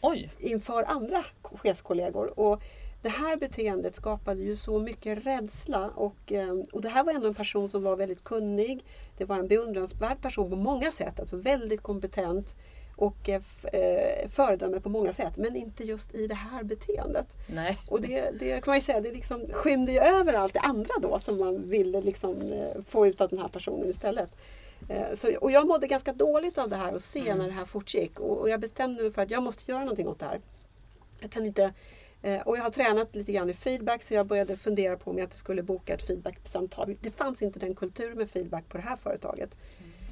Oj, 0.00 0.30
inför 0.38 0.82
andra 0.82 1.24
chefskollegor. 1.42 2.40
Och 2.40 2.62
det 3.02 3.08
här 3.08 3.36
beteendet 3.36 3.96
skapade 3.96 4.40
ju 4.40 4.56
så 4.56 4.78
mycket 4.78 5.26
rädsla 5.26 5.90
och, 5.94 6.32
eh, 6.32 6.54
och 6.72 6.82
det 6.82 6.88
här 6.88 7.04
var 7.04 7.12
ändå 7.12 7.26
en 7.28 7.34
person 7.34 7.68
som 7.68 7.82
var 7.82 7.96
väldigt 7.96 8.24
kunnig. 8.24 8.84
Det 9.18 9.24
var 9.24 9.36
en 9.36 9.48
beundransvärd 9.48 10.22
person 10.22 10.50
på 10.50 10.56
många 10.56 10.92
sätt, 10.92 11.20
alltså 11.20 11.36
väldigt 11.36 11.82
kompetent 11.82 12.54
och 12.96 13.28
eh, 13.28 13.42
föredöme 14.28 14.80
på 14.80 14.88
många 14.88 15.12
sätt, 15.12 15.36
men 15.36 15.56
inte 15.56 15.84
just 15.84 16.14
i 16.14 16.26
det 16.26 16.34
här 16.34 16.62
beteendet. 16.62 17.26
nej. 17.46 17.78
Och 17.88 18.00
det, 18.00 18.30
det 18.38 18.60
kan 18.60 18.70
man 18.70 18.76
ju 18.76 18.80
säga, 18.80 19.00
det 19.00 19.12
liksom 19.12 19.46
skymde 19.52 19.92
ju 19.92 19.98
över 19.98 20.32
allt 20.32 20.54
det 20.54 20.60
andra 20.60 20.94
då 21.02 21.18
som 21.18 21.38
man 21.38 21.68
ville 21.68 22.00
liksom 22.00 22.54
få 22.88 23.06
ut 23.06 23.20
av 23.20 23.28
den 23.28 23.38
här 23.38 23.48
personen 23.48 23.90
istället. 23.90 24.30
Eh, 24.88 25.14
Så, 25.14 25.36
och 25.40 25.50
jag 25.50 25.66
mådde 25.66 25.86
ganska 25.86 26.12
dåligt 26.12 26.58
av 26.58 26.68
det 26.68 26.76
här 26.76 26.94
och 26.94 27.00
se 27.00 27.20
Mm. 27.20 27.38
när 27.38 27.46
det 27.46 27.52
här 27.52 27.64
fortgick. 27.64 28.20
Och, 28.20 28.38
och 28.40 28.48
jag 28.48 28.60
bestämde 28.60 29.02
mig 29.02 29.12
för 29.12 29.22
att 29.22 29.30
jag 29.30 29.42
måste 29.42 29.70
göra 29.70 29.80
någonting 29.80 30.08
åt 30.08 30.18
det 30.18 30.26
här. 30.26 30.40
Jag 31.20 31.30
kan 31.30 31.46
inte, 31.46 31.72
eh, 32.22 32.40
och 32.40 32.56
jag 32.56 32.62
har 32.62 32.70
tränat 32.70 33.14
lite 33.16 33.32
grann 33.32 33.50
i 33.50 33.54
feedback 33.54 34.02
så 34.02 34.14
jag 34.14 34.26
började 34.26 34.56
fundera 34.56 34.96
på 34.96 35.10
om 35.10 35.18
jag 35.18 35.24
inte 35.26 35.36
skulle 35.36 35.62
boka 35.62 35.94
ett 35.94 36.06
feedbacksamtal. 36.06 36.96
Det 37.00 37.10
fanns 37.10 37.42
inte 37.42 37.58
den 37.58 37.74
kulturen 37.74 38.18
med 38.18 38.30
feedback 38.30 38.68
på 38.68 38.76
det 38.76 38.82
här 38.82 38.96
företaget. 38.96 39.58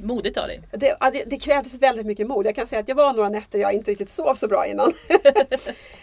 modigt 0.02 0.36
av 0.38 0.46
dig. 0.46 0.60
Det, 0.72 0.96
det, 1.12 1.24
det 1.26 1.36
krävdes 1.38 1.74
väldigt 1.74 2.06
mycket 2.06 2.26
mod. 2.26 2.46
Jag 2.46 2.54
kan 2.54 2.66
säga 2.66 2.80
att 2.80 2.88
jag 2.88 2.96
var 2.96 3.12
några 3.12 3.28
nätter 3.28 3.58
jag 3.58 3.72
inte 3.72 3.90
riktigt 3.90 4.08
sov 4.08 4.34
så 4.34 4.48
bra 4.48 4.66
innan. 4.66 4.92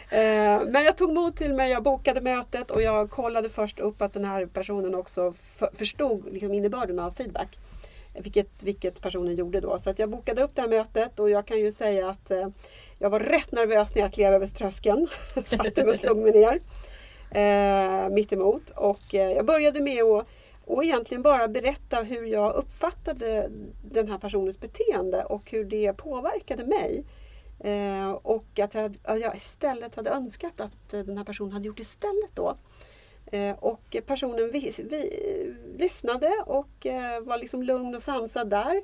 Eh, 0.10 0.62
Men 0.67 0.84
jag 0.84 0.98
tog 0.98 1.13
mod 1.13 1.36
till 1.36 1.53
mig, 1.53 1.72
jag 1.72 1.84
bokade 1.84 2.22
mötet 2.22 2.72
och 2.72 2.81
jag 2.81 3.10
kollade 3.10 3.50
först 3.50 3.79
upp 3.79 4.01
att 4.01 4.13
den 4.13 4.25
här 4.25 4.45
personen 4.45 4.95
också 4.95 5.34
för, 5.55 5.69
förstod 5.75 6.34
liksom 6.34 6.53
innebörden 6.53 7.00
av 7.00 7.12
feedback. 7.12 7.57
Vilket, 8.19 8.50
vilket 8.60 9.01
personen 9.01 9.36
gjorde 9.36 9.60
då. 9.60 9.79
Så 9.79 9.89
att 9.89 10.00
jag 10.00 10.10
bokade 10.10 10.43
upp 10.43 10.51
det 10.55 10.62
här 10.62 10.69
mötet 10.69 11.19
och 11.19 11.29
jag 11.29 11.48
kan 11.48 11.60
ju 11.60 11.72
säga 11.72 12.10
att 12.10 12.31
eh, 12.31 12.48
jag 13.00 13.10
var 13.10 13.19
rätt 13.19 13.51
nervös 13.51 13.95
när 13.95 14.01
jag 14.01 14.13
klev 14.13 14.34
över 14.34 14.48
tröskeln. 14.48 15.07
Satte 15.43 15.84
mig 15.84 15.93
och 15.93 16.00
slog 16.00 16.17
mig 16.17 16.31
ner 16.31 16.60
eh, 17.31 18.10
mitt 18.10 18.34
emot. 18.34 18.69
Och 18.69 19.15
eh, 19.15 19.31
jag 19.31 19.45
började 19.45 19.81
med 19.81 20.03
att 20.03 20.27
och 20.65 20.84
egentligen 20.84 21.22
bara 21.22 21.48
berätta 21.48 22.01
hur 22.01 22.25
jag 22.25 22.53
uppfattade 22.53 23.50
den 23.91 24.07
här 24.10 24.17
personens 24.17 24.60
beteende 24.60 25.24
och 25.24 25.51
hur 25.51 25.65
det 25.65 25.93
påverkade 25.93 26.65
mig. 26.65 27.05
Eh, 27.60 28.12
och 28.12 28.60
att 28.60 28.74
jag, 28.74 28.98
att 29.03 29.19
jag 29.19 29.36
istället 29.36 29.95
hade 29.95 30.10
önskat 30.10 30.62
att 30.62 30.89
den 30.89 31.17
här 31.17 31.25
personen 31.25 31.51
hade 31.51 31.67
gjort 31.67 31.79
istället 31.79 32.31
då. 32.34 32.55
Eh, 33.32 33.55
och 33.60 33.96
personen 34.05 34.51
vi, 34.51 34.74
vi, 34.77 35.55
lyssnade 35.77 36.44
och 36.46 36.86
eh, 36.86 37.22
var 37.22 37.38
liksom 37.38 37.63
lugn 37.63 37.96
och 37.96 38.01
sansad 38.01 38.50
där. 38.50 38.82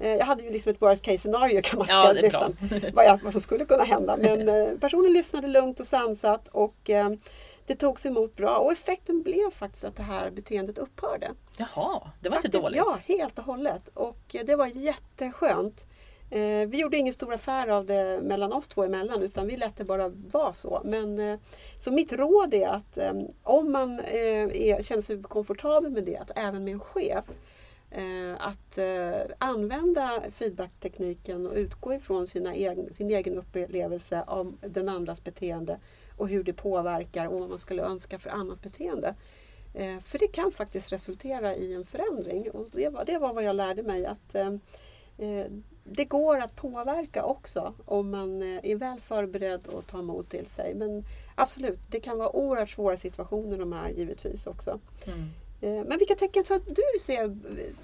Eh, 0.00 0.14
jag 0.14 0.26
hade 0.26 0.42
ju 0.42 0.50
liksom 0.50 0.70
ett 0.70 0.82
worst 0.82 1.02
case 1.02 1.18
scenario 1.18 1.62
kan 1.62 1.78
man 1.78 1.86
Ja, 1.90 2.10
säga 2.14 2.30
bra. 2.30 2.48
nästan. 2.48 2.56
Vad, 2.94 3.04
jag, 3.04 3.20
vad 3.22 3.32
som 3.32 3.40
skulle 3.40 3.64
kunna 3.64 3.84
hända. 3.84 4.16
Men 4.16 4.78
personen 4.80 5.12
lyssnade 5.12 5.48
lugnt 5.48 5.80
och 5.80 5.86
sansat 5.86 6.48
och 6.48 6.90
det 7.66 7.76
togs 7.76 8.06
emot 8.06 8.36
bra 8.36 8.58
och 8.58 8.72
effekten 8.72 9.22
blev 9.22 9.50
faktiskt 9.50 9.84
att 9.84 9.96
det 9.96 10.02
här 10.02 10.30
beteendet 10.30 10.78
upphörde. 10.78 11.30
Jaha, 11.56 12.10
det 12.20 12.28
var 12.28 12.36
Faktiskt, 12.36 12.54
inte 12.54 12.66
dåligt. 12.66 12.76
Ja, 12.76 12.98
helt 13.14 13.38
och 13.38 13.44
hållet. 13.44 13.90
Och 13.94 14.36
det 14.44 14.56
var 14.56 14.66
jätteskönt. 14.66 15.84
Eh, 16.30 16.68
vi 16.68 16.80
gjorde 16.80 16.96
ingen 16.96 17.14
stor 17.14 17.34
affär 17.34 17.68
av 17.68 17.86
det 17.86 18.20
mellan 18.22 18.52
oss 18.52 18.68
två 18.68 18.84
emellan 18.84 19.22
utan 19.22 19.46
vi 19.46 19.56
lät 19.56 19.76
det 19.76 19.84
bara 19.84 20.08
vara 20.08 20.52
så. 20.52 20.82
Men, 20.84 21.18
eh, 21.18 21.38
så 21.78 21.90
mitt 21.90 22.12
råd 22.12 22.54
är 22.54 22.68
att 22.68 22.98
eh, 22.98 23.12
om 23.42 23.72
man 23.72 24.00
eh, 24.00 24.68
är, 24.68 24.82
känner 24.82 25.02
sig 25.02 25.22
komfortabel 25.22 25.90
med 25.90 26.04
det, 26.04 26.16
att 26.16 26.30
även 26.36 26.64
med 26.64 26.72
en 26.72 26.80
chef, 26.80 27.24
eh, 27.90 28.34
att 28.38 28.78
eh, 28.78 29.34
använda 29.38 30.22
feedbacktekniken 30.32 31.46
och 31.46 31.54
utgå 31.54 31.94
ifrån 31.94 32.26
sina 32.26 32.54
egen, 32.54 32.94
sin 32.94 33.10
egen 33.10 33.38
upplevelse 33.38 34.24
av 34.26 34.56
den 34.60 34.88
andras 34.88 35.24
beteende 35.24 35.78
och 36.16 36.28
hur 36.28 36.42
det 36.42 36.52
påverkar 36.52 37.26
och 37.26 37.40
vad 37.40 37.48
man 37.48 37.58
skulle 37.58 37.82
önska 37.82 38.18
för 38.18 38.30
annat 38.30 38.62
beteende. 38.62 39.14
För 40.02 40.18
det 40.18 40.28
kan 40.28 40.52
faktiskt 40.52 40.92
resultera 40.92 41.54
i 41.54 41.74
en 41.74 41.84
förändring 41.84 42.50
och 42.50 42.66
det 42.72 42.88
var, 42.88 43.04
det 43.04 43.18
var 43.18 43.34
vad 43.34 43.44
jag 43.44 43.56
lärde 43.56 43.82
mig 43.82 44.06
att 44.06 44.36
det 45.90 46.04
går 46.04 46.40
att 46.40 46.56
påverka 46.56 47.24
också 47.24 47.74
om 47.84 48.10
man 48.10 48.42
eh, 48.42 48.70
är 48.70 48.76
väl 48.76 49.00
förberedd 49.00 49.66
och 49.66 49.86
tar 49.86 50.02
mod 50.02 50.28
till 50.28 50.46
sig. 50.46 50.74
Men 50.74 51.04
absolut, 51.34 51.78
det 51.88 52.00
kan 52.00 52.18
vara 52.18 52.36
oerhört 52.36 52.70
svåra 52.70 52.96
situationer 52.96 53.58
de 53.58 53.72
här 53.72 53.88
givetvis 53.88 54.46
också. 54.46 54.80
Mm. 55.06 55.30
Eh, 55.60 55.84
Men 55.88 55.98
vilka 55.98 56.14
tecken 56.14 56.44
så 56.44 56.54
att 56.54 56.66
du 56.66 56.82
ser 57.00 57.28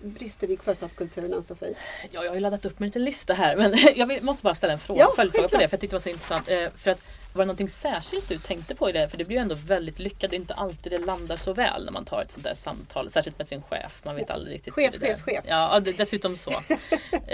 brister 0.06 0.50
i 0.50 0.56
företagskulturen 0.56 1.34
Ann-Sofie? 1.34 1.75
Ja, 2.11 2.25
jag 2.25 2.30
har 2.30 2.34
ju 2.34 2.40
laddat 2.40 2.64
upp 2.64 2.78
med 2.78 2.87
en 2.87 2.88
liten 2.88 3.04
lista 3.04 3.34
här 3.34 3.56
men 3.56 3.75
jag 3.96 4.06
vill, 4.06 4.23
måste 4.23 4.42
bara 4.42 4.54
ställa 4.54 4.73
en 4.73 4.78
fråga, 4.78 5.00
Ja, 5.00 5.12
följdfråga 5.16 5.49
på 5.49 5.56
det 5.56 5.68
för 5.68 5.75
jag 5.75 5.80
tyckte 5.80 5.94
det 5.94 5.99
var 5.99 6.00
så 6.00 6.08
intressant. 6.08 6.50
Eh, 6.50 6.68
för 6.76 6.90
att, 6.90 7.00
var 7.32 7.42
det 7.42 7.46
någonting 7.46 7.68
särskilt 7.68 8.28
du 8.28 8.38
tänkte 8.38 8.75
på 8.75 8.88
i 8.88 8.92
det? 8.92 9.08
För 9.08 9.18
det 9.18 9.25
blir 9.25 9.37
ju 9.37 9.40
ändå 9.42 9.54
väldigt 9.54 9.99
lyckat. 9.99 10.30
Det 10.30 10.37
är 10.37 10.40
inte 10.40 10.54
alltid 10.54 10.92
det 10.92 10.99
landar 10.99 11.37
så 11.37 11.52
väl 11.52 11.84
när 11.84 11.92
man 11.92 12.04
tar 12.04 12.23
ett 12.23 12.30
sånt 12.30 12.44
där 12.44 12.54
samtal. 12.54 13.11
Särskilt 13.11 13.38
med 13.38 13.46
sin 13.46 13.62
chef. 13.62 14.00
Man 14.04 14.16
vet 14.16 14.30
aldrig 14.30 14.54
riktigt. 14.54 14.78
Är. 14.78 15.06
chefs, 15.06 15.23
chef. 15.23 15.44
Ja, 15.49 15.80
dessutom 15.80 16.37
så. 16.37 16.50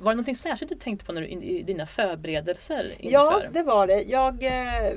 eh, 0.00 0.04
var 0.04 0.12
det 0.12 0.16
någonting 0.16 0.34
särskilt 0.36 0.68
du 0.72 0.78
tänkte 0.78 1.04
på 1.06 1.12
när 1.12 1.20
du, 1.20 1.26
i 1.28 1.62
dina 1.62 1.86
förberedelser 1.86 2.94
inför? 2.98 3.12
Ja, 3.12 3.42
det 3.50 3.62
var 3.62 3.86
det. 3.86 4.02
Jag 4.02 4.44
eh, 4.44 4.94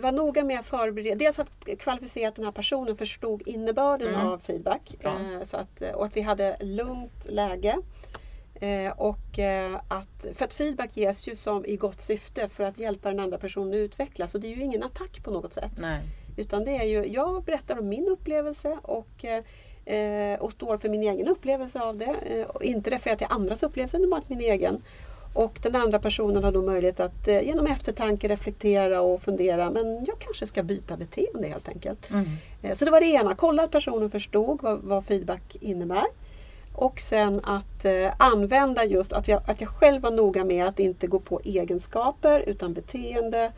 var 0.00 0.12
noga 0.12 0.44
med 0.44 0.60
att 0.60 0.66
förbereda, 0.66 1.16
dels 1.16 1.38
att 1.38 1.68
kvalificera 1.78 2.28
att 2.28 2.34
den 2.34 2.44
här 2.44 2.52
personen 2.52 2.96
förstod 2.96 3.48
innebörden 3.48 4.14
Mm. 4.14 4.26
av 4.26 4.38
feedback. 4.38 4.94
Eh, 5.00 5.42
så 5.42 5.56
att, 5.56 5.82
och 5.94 6.04
att 6.04 6.16
vi 6.16 6.20
hade 6.20 6.56
lugnt 6.60 7.26
läge. 7.28 7.76
Eh, 8.60 8.92
och 8.96 9.38
eh, 9.38 9.80
att, 9.88 10.26
för 10.34 10.44
att 10.44 10.54
feedback 10.54 10.96
ges 10.96 11.28
ju 11.28 11.36
som 11.36 11.64
i 11.64 11.76
gott 11.76 12.00
syfte 12.00 12.48
för 12.48 12.64
att 12.64 12.78
hjälpa 12.78 13.08
den 13.08 13.20
andra 13.20 13.38
personen 13.38 13.70
att 13.70 13.76
utvecklas. 13.76 14.32
Så 14.32 14.38
det 14.38 14.46
är 14.46 14.56
ju 14.56 14.62
ingen 14.62 14.82
attack 14.82 15.22
på 15.24 15.30
något 15.30 15.52
sätt. 15.52 15.72
Nej. 15.78 16.00
Utan 16.36 16.64
det 16.64 16.76
är 16.76 16.84
ju, 16.84 17.06
jag 17.06 17.44
berättar 17.44 17.78
om 17.78 17.88
min 17.88 18.08
upplevelse 18.08 18.78
och, 18.82 19.24
eh, 19.86 20.40
och 20.40 20.52
står 20.52 20.78
för 20.78 20.88
min 20.88 21.02
egen 21.02 21.28
upplevelse 21.28 21.80
av 21.80 21.96
det. 21.96 22.14
Eh, 22.26 22.46
och 22.46 22.62
inte 22.62 22.90
refererar 22.90 23.16
till 23.16 23.26
andras 23.30 23.62
upplevelse, 23.62 23.96
utan 23.96 24.10
bara 24.10 24.20
till 24.20 24.36
min 24.36 24.50
egen. 24.52 24.82
Och 25.34 25.58
den 25.62 25.76
andra 25.76 25.98
personen 25.98 26.44
har 26.44 26.52
då 26.52 26.62
möjlighet 26.62 27.00
att 27.00 27.28
eh, 27.28 27.42
genom 27.42 27.66
eftertanke 27.66 28.28
reflektera 28.28 29.00
och 29.00 29.22
fundera, 29.22 29.70
men 29.70 30.04
jag 30.04 30.18
kanske 30.18 30.46
ska 30.46 30.62
byta 30.62 30.96
beteende 30.96 31.48
helt 31.48 31.68
enkelt. 31.68 32.10
Mm. 32.10 32.26
Eh, 32.62 32.74
Så 32.74 32.84
det 32.84 32.90
var 32.90 33.00
det 33.00 33.06
ena, 33.06 33.34
kolla 33.34 33.62
att 33.62 33.70
personen 33.70 34.10
förstod 34.10 34.62
vad, 34.62 34.78
vad 34.78 35.04
feedback 35.04 35.56
innebär. 35.60 36.06
Och 36.72 37.00
sen 37.00 37.40
att 37.44 37.84
eh, 37.84 38.12
använda 38.18 38.84
just 38.84 39.12
att 39.12 39.28
jag, 39.28 39.42
att 39.46 39.60
jag 39.60 39.70
själv 39.70 40.02
var 40.02 40.10
noga 40.10 40.44
med 40.44 40.66
att 40.66 40.78
inte 40.78 41.06
gå 41.06 41.18
på 41.18 41.40
egenskaper 41.44 42.40
utan 42.46 42.72
beteende. 42.72 43.52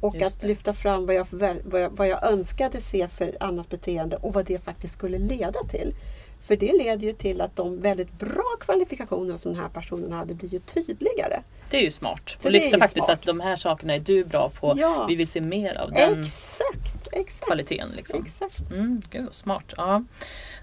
Och 0.00 0.14
Just 0.16 0.26
att 0.26 0.40
det. 0.40 0.46
lyfta 0.46 0.72
fram 0.72 1.06
vad 1.06 1.14
jag, 1.14 1.26
vad, 1.64 1.82
jag, 1.82 1.90
vad 1.90 2.08
jag 2.08 2.24
önskade 2.24 2.80
se 2.80 3.08
för 3.08 3.36
annat 3.40 3.68
beteende 3.68 4.16
och 4.16 4.32
vad 4.32 4.44
det 4.46 4.64
faktiskt 4.64 4.94
skulle 4.94 5.18
leda 5.18 5.60
till. 5.70 5.94
För 6.42 6.56
det 6.56 6.72
leder 6.72 7.06
ju 7.06 7.12
till 7.12 7.40
att 7.40 7.56
de 7.56 7.80
väldigt 7.80 8.12
bra 8.18 8.56
kvalifikationerna 8.60 9.38
som 9.38 9.52
den 9.52 9.60
här 9.62 9.68
personen 9.68 10.12
hade 10.12 10.34
blir 10.34 10.48
ju 10.52 10.58
tydligare. 10.58 11.42
Det 11.70 11.76
är 11.76 11.80
ju 11.82 11.90
smart. 11.90 12.36
Så 12.38 12.48
Och 12.48 12.52
lyfta 12.52 12.78
faktiskt 12.78 13.04
smart. 13.04 13.18
att 13.18 13.26
de 13.26 13.40
här 13.40 13.56
sakerna 13.56 13.94
är 13.94 14.00
du 14.00 14.24
bra 14.24 14.50
på. 14.60 14.74
Ja. 14.76 15.06
Vi 15.08 15.14
vill 15.16 15.28
se 15.28 15.40
mer 15.40 15.74
av 15.74 15.92
den 15.92 16.20
Exakt, 16.20 16.69
exakt. 17.12 17.46
kvaliteten. 17.46 17.92
Liksom. 17.96 18.22
exakt. 18.24 18.70
Mm, 18.70 19.02
gud 19.10 19.24
vad 19.24 19.34
smart. 19.34 19.74
Ja. 19.76 20.04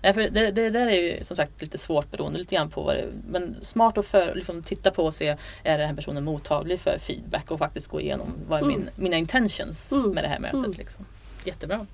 Nej, 0.04 0.14
för 0.14 0.22
det, 0.22 0.52
det 0.52 0.70
där 0.70 0.88
är 0.88 1.02
ju 1.02 1.24
som 1.24 1.38
sagt 1.38 1.62
lite 1.62 1.78
svårt 1.78 2.12
beroende 2.12 2.40
lite 2.40 2.56
grann 2.56 2.70
på 2.70 2.84
vad 2.84 2.96
det 2.96 3.06
Men 3.30 3.56
smart 3.62 3.98
att 3.98 4.06
för, 4.06 4.36
liksom, 4.36 4.64
titta 4.64 4.92
på 4.92 5.06
och 5.06 5.14
se 5.14 5.38
är 5.64 5.78
den 5.78 5.88
här 5.88 5.96
personen 5.96 6.24
mottaglig 6.24 6.80
för 6.80 6.98
feedback 7.00 7.52
och 7.52 7.60
faktiskt 7.60 7.88
gå 7.88 8.02
igenom 8.02 8.34
vad 8.48 8.60
är 8.60 8.64
Mm. 8.64 8.78
min, 8.80 8.90
mina 8.96 9.18
intentions 9.18 9.92
Mm. 9.92 10.10
med 10.12 10.24
det 10.24 10.28
här 10.28 10.40
mötet. 10.40 10.58
Mm. 10.58 10.72
Liksom. 10.78 11.06
Jättebra. 11.44 11.86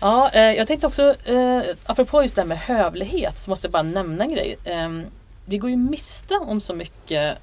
Ja, 0.00 0.30
eh, 0.32 0.42
jag 0.52 0.68
tänkte 0.68 0.86
också, 0.86 1.14
eh, 1.24 1.62
apropå 1.84 2.22
just 2.22 2.36
det 2.36 2.42
här 2.42 2.48
med 2.48 2.58
hövlighet, 2.58 3.38
så 3.38 3.50
måste 3.50 3.66
jag 3.66 3.72
bara 3.72 3.82
nämna 3.82 4.24
en 4.24 4.30
grej. 4.34 4.56
Eh, 4.64 4.88
vi 5.44 5.58
går 5.58 5.70
ju 5.70 5.76
miste 5.76 6.34
om 6.34 6.60
så 6.60 6.74
mycket 6.74 7.38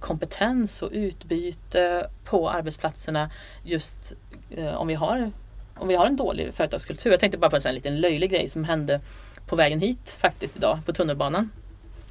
kompetens 0.00 0.82
och 0.82 0.90
utbyte 0.92 2.10
på 2.24 2.50
arbetsplatserna 2.50 3.30
just 3.64 4.12
eh, 4.50 4.74
om 4.74 4.86
vi 4.88 4.94
har 4.94 5.32
om 5.74 5.88
vi 5.88 5.94
har 5.94 6.06
en 6.06 6.16
dålig 6.16 6.54
företagskultur. 6.54 7.10
Jag 7.10 7.20
tänkte 7.20 7.38
bara 7.38 7.50
på 7.50 7.56
en 7.56 7.62
sån 7.62 7.74
liten 7.74 8.00
löjlig 8.00 8.30
grej 8.30 8.48
som 8.48 8.64
hände 8.64 9.00
på 9.46 9.56
vägen 9.56 9.80
hit 9.80 10.16
faktiskt 10.18 10.56
idag 10.56 10.78
på 10.86 10.92
tunnelbanan. 10.92 11.50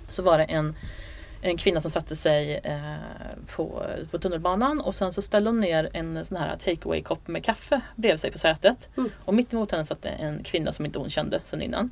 Så 0.10 0.24
var 0.24 0.38
det 0.38 0.44
en, 0.44 0.76
en 1.42 1.58
kvinna 1.58 1.82
som 1.82 1.92
satte 1.92 2.16
sig 2.16 2.56
eh, 2.64 2.96
på, 3.56 3.86
på 4.12 4.20
tunnelbanan 4.20 4.82
och 4.82 4.96
sen 4.96 5.14
så 5.14 5.22
ställde 5.22 5.50
hon 5.50 5.60
ner 5.60 5.90
en 5.94 6.26
sån 6.26 6.38
här 6.38 6.58
take 6.58 6.82
away 6.86 7.04
kopp 7.04 7.28
med 7.28 7.46
kaffe 7.46 7.82
bredvid 7.96 8.20
sig 8.20 8.32
på 8.32 8.38
sätet. 8.38 8.90
Mm. 8.98 9.10
Och 9.18 9.34
mitt 9.34 9.54
emot 9.54 9.72
henne 9.72 9.86
satt 9.86 10.06
en 10.06 10.44
kvinna 10.44 10.72
som 10.72 10.86
inte 10.86 11.00
hon 11.00 11.10
kände 11.10 11.42
sedan 11.46 11.62
innan. 11.62 11.90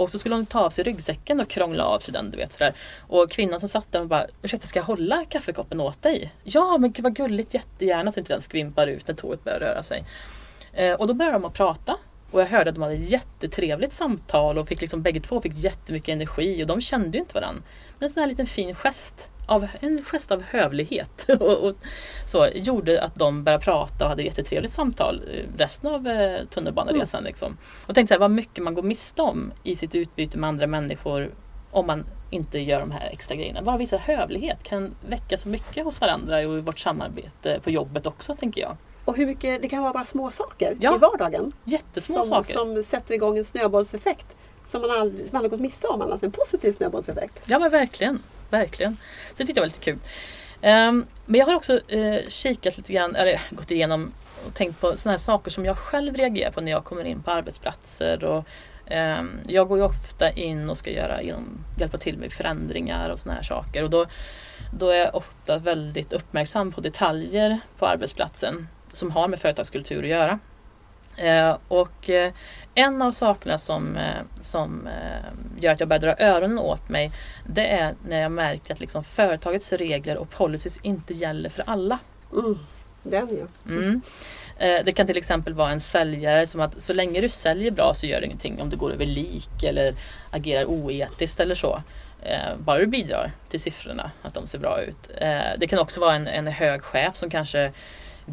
Och 0.00 0.10
så 0.10 0.18
skulle 0.18 0.34
hon 0.34 0.46
ta 0.46 0.60
av 0.60 0.70
sig 0.70 0.84
ryggsäcken 0.84 1.40
och 1.40 1.48
krångla 1.48 1.84
av 1.84 1.98
sig 1.98 2.12
den. 2.12 2.30
Du 2.30 2.36
vet, 2.36 2.52
sådär. 2.52 2.72
Och 2.98 3.30
kvinnan 3.30 3.60
som 3.60 3.68
satt 3.68 3.92
där 3.92 4.00
och 4.00 4.06
bara 4.06 4.26
Ursäkta 4.42 4.66
ska 4.66 4.78
jag 4.78 4.84
hålla 4.84 5.24
kaffekoppen 5.24 5.80
åt 5.80 6.02
dig? 6.02 6.32
Ja 6.44 6.78
men 6.78 6.92
gud 6.92 7.02
vad 7.02 7.16
gulligt 7.16 7.54
jättegärna 7.54 8.12
så 8.12 8.20
inte 8.20 8.32
den 8.32 8.42
skvimpar 8.42 8.86
ut 8.86 9.08
när 9.08 9.14
tåget 9.14 9.44
börjar 9.44 9.60
röra 9.60 9.82
sig. 9.82 10.04
Eh, 10.72 10.92
och 10.92 11.06
då 11.06 11.14
började 11.14 11.36
de 11.36 11.44
att 11.44 11.54
prata. 11.54 11.96
Och 12.30 12.40
jag 12.40 12.46
hörde 12.46 12.70
att 12.70 12.76
de 12.76 12.82
hade 12.82 12.94
ett 12.94 13.10
jättetrevligt 13.10 13.92
samtal 13.92 14.58
och 14.58 14.68
fick 14.68 14.80
liksom, 14.80 15.02
bägge 15.02 15.20
två 15.20 15.40
fick 15.40 15.54
jättemycket 15.54 16.08
energi 16.08 16.62
och 16.62 16.66
de 16.66 16.80
kände 16.80 17.18
ju 17.18 17.20
inte 17.20 17.34
varandra. 17.34 17.62
Men 17.98 18.06
en 18.06 18.10
sån 18.10 18.20
här 18.20 18.28
liten 18.28 18.46
fin 18.46 18.74
gest 18.74 19.29
av, 19.50 19.66
en 19.80 20.04
gest 20.04 20.30
av 20.30 20.42
hövlighet 20.42 21.26
och, 21.40 21.68
och 21.68 21.74
så 22.26 22.48
gjorde 22.54 23.02
att 23.02 23.14
de 23.14 23.44
började 23.44 23.64
prata 23.64 24.04
och 24.04 24.08
hade 24.08 24.22
ett 24.22 24.26
jättetrevligt 24.28 24.72
samtal 24.72 25.22
eh, 25.32 25.44
resten 25.58 25.90
av 25.90 26.08
eh, 26.08 26.44
tunnelbaneresan. 26.44 27.24
Liksom. 27.24 27.56
Och 27.86 27.94
tänkte 27.94 28.08
så 28.08 28.14
här, 28.14 28.20
vad 28.20 28.30
mycket 28.30 28.64
man 28.64 28.74
går 28.74 28.82
miste 28.82 29.22
om 29.22 29.52
i 29.62 29.76
sitt 29.76 29.94
utbyte 29.94 30.38
med 30.38 30.48
andra 30.48 30.66
människor 30.66 31.34
om 31.70 31.86
man 31.86 32.04
inte 32.30 32.58
gör 32.58 32.80
de 32.80 32.90
här 32.90 33.10
extra 33.12 33.36
grejerna. 33.36 33.62
Bara 33.62 33.76
visa 33.76 33.96
hövlighet 33.96 34.62
kan 34.62 34.94
väcka 35.08 35.36
så 35.36 35.48
mycket 35.48 35.84
hos 35.84 36.00
varandra 36.00 36.38
och 36.38 36.58
i 36.58 36.60
vårt 36.60 36.78
samarbete 36.78 37.60
på 37.64 37.70
jobbet 37.70 38.06
också 38.06 38.34
tänker 38.34 38.60
jag. 38.60 38.76
Och 39.04 39.16
hur 39.16 39.26
mycket, 39.26 39.62
det 39.62 39.68
kan 39.68 39.82
vara 39.82 39.92
bara 39.92 40.04
små 40.04 40.30
saker 40.30 40.76
Ja. 40.80 40.94
i 40.94 40.98
vardagen. 40.98 41.52
Jättesmå 41.64 42.14
som, 42.14 42.24
saker. 42.24 42.52
som 42.52 42.82
sätter 42.82 43.14
igång 43.14 43.38
en 43.38 43.44
snöbollseffekt. 43.44 44.36
Som 44.66 44.80
man 44.80 44.90
aldrig, 44.90 45.26
som 45.26 45.28
man 45.32 45.38
aldrig 45.38 45.50
gått 45.50 45.60
miste 45.60 45.86
om 45.86 46.02
annars. 46.02 46.22
En 46.22 46.30
positiv 46.32 46.72
snöbollseffekt. 46.72 47.42
Ja 47.46 47.58
men 47.58 47.70
verkligen 47.70 48.22
verkligen. 48.50 48.96
Så 49.28 49.34
det 49.36 49.46
tyckte 49.46 49.58
jag 49.58 49.62
var 49.62 49.66
lite 49.66 49.80
kul. 49.80 49.98
Um, 50.62 51.06
men 51.26 51.38
jag 51.38 51.46
har 51.46 51.54
också 51.54 51.80
uh, 51.92 52.28
kikat 52.28 52.76
lite 52.76 52.92
grann, 52.92 53.16
eller 53.16 53.40
gått 53.50 53.70
igenom 53.70 54.12
och 54.46 54.54
tänkt 54.54 54.80
på 54.80 54.96
sådana 54.96 55.12
här 55.12 55.18
saker 55.18 55.50
som 55.50 55.64
jag 55.64 55.78
själv 55.78 56.14
reagerar 56.14 56.50
på 56.50 56.60
när 56.60 56.72
jag 56.72 56.84
kommer 56.84 57.04
in 57.04 57.22
på 57.22 57.30
arbetsplatser 57.30 58.24
och 58.24 58.44
um, 58.90 59.40
jag 59.46 59.68
går 59.68 59.78
ju 59.78 59.84
ofta 59.84 60.30
in 60.30 60.70
och 60.70 60.78
ska 60.78 60.90
göra, 60.90 61.22
hjälpa 61.78 61.98
till 61.98 62.18
med 62.18 62.32
förändringar 62.32 63.10
och 63.10 63.20
sådana 63.20 63.36
här 63.36 63.42
saker. 63.42 63.84
Och 63.84 63.90
då, 63.90 64.06
då 64.78 64.88
är 64.88 64.98
jag 64.98 65.14
ofta 65.14 65.58
väldigt 65.58 66.12
uppmärksam 66.12 66.72
på 66.72 66.80
detaljer 66.80 67.60
på 67.78 67.86
arbetsplatsen 67.86 68.68
som 68.92 69.10
har 69.10 69.28
med 69.28 69.40
företagskultur 69.40 70.02
att 70.02 70.08
göra. 70.08 70.38
Eh, 71.20 71.56
och 71.68 72.10
eh, 72.10 72.32
en 72.74 73.02
av 73.02 73.12
sakerna 73.12 73.58
som, 73.58 73.96
eh, 73.96 74.22
som 74.40 74.88
gör 75.60 75.72
att 75.72 75.80
jag 75.80 75.88
börjar 75.88 76.00
dra 76.00 76.24
öronen 76.24 76.58
åt 76.58 76.88
mig 76.88 77.12
det 77.46 77.66
är 77.66 77.94
när 78.08 78.20
jag 78.20 78.32
märker 78.32 78.74
att 78.74 78.80
liksom 78.80 79.04
företagets 79.04 79.72
regler 79.72 80.16
och 80.16 80.30
policies 80.30 80.78
inte 80.82 81.14
gäller 81.14 81.50
för 81.50 81.64
alla. 81.66 81.98
Mm. 82.32 82.58
Den 83.02 83.28
ja. 83.40 83.72
Mm. 83.72 84.00
Det 84.84 84.92
kan 84.92 85.06
till 85.06 85.16
exempel 85.16 85.54
vara 85.54 85.70
en 85.70 85.80
säljare 85.80 86.46
som 86.46 86.60
att 86.60 86.82
så 86.82 86.92
länge 86.92 87.20
du 87.20 87.28
säljer 87.28 87.70
bra 87.70 87.94
så 87.94 88.06
gör 88.06 88.20
det 88.20 88.26
ingenting 88.26 88.62
om 88.62 88.70
du 88.70 88.76
går 88.76 88.92
över 88.92 89.06
lik 89.06 89.62
eller 89.62 89.94
agerar 90.30 90.64
oetiskt 90.64 91.40
eller 91.40 91.54
så. 91.54 91.82
Bara 92.58 92.78
du 92.78 92.86
bidrar 92.86 93.32
till 93.48 93.60
siffrorna, 93.60 94.10
att 94.22 94.34
de 94.34 94.46
ser 94.46 94.58
bra 94.58 94.82
ut. 94.82 95.10
Det 95.58 95.66
kan 95.66 95.78
också 95.78 96.00
vara 96.00 96.14
en, 96.14 96.26
en 96.26 96.46
hög 96.46 96.82
chef 96.82 97.16
som 97.16 97.30
kanske 97.30 97.72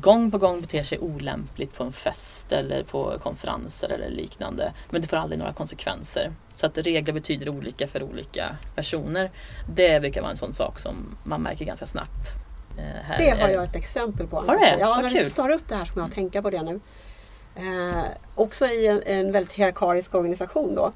gång 0.01 0.31
på 0.31 0.37
gång 0.37 0.61
beter 0.61 0.83
sig 0.83 0.99
olämpligt 0.99 1.73
på 1.73 1.83
en 1.83 1.93
fest 1.93 2.51
eller 2.51 2.83
på 2.83 3.19
konferenser 3.23 3.89
eller 3.89 4.09
liknande. 4.09 4.73
Men 4.89 5.01
det 5.01 5.07
får 5.07 5.17
aldrig 5.17 5.39
några 5.39 5.53
konsekvenser. 5.53 6.31
Så 6.55 6.65
att 6.65 6.77
regler 6.77 7.13
betyder 7.13 7.49
olika 7.49 7.87
för 7.87 8.03
olika 8.03 8.57
personer. 8.75 9.31
Det 9.75 9.99
brukar 9.99 10.21
vara 10.21 10.31
en 10.31 10.37
sån 10.37 10.53
sak 10.53 10.79
som 10.79 11.17
man 11.23 11.41
märker 11.41 11.65
ganska 11.65 11.85
snabbt. 11.85 12.33
Eh, 12.77 13.17
det 13.17 13.29
har 13.29 13.49
jag 13.49 13.63
ett 13.63 13.75
exempel 13.75 14.27
på. 14.27 14.35
Har 14.35 14.57
du 14.57 14.59
det? 14.59 14.77
Ja, 14.79 15.01
när 15.01 15.09
du 15.09 15.29
tar 15.29 15.49
upp 15.49 15.67
det 15.67 15.75
här 15.75 15.85
som 15.85 16.01
jag 16.01 16.11
tänker 16.11 16.41
på 16.41 16.49
det 16.49 16.63
nu. 16.63 16.79
Eh, 17.55 18.03
också 18.35 18.65
i 18.65 18.87
en, 18.87 19.03
en 19.03 19.31
väldigt 19.31 19.53
hierarkisk 19.53 20.15
organisation 20.15 20.75
då. 20.75 20.91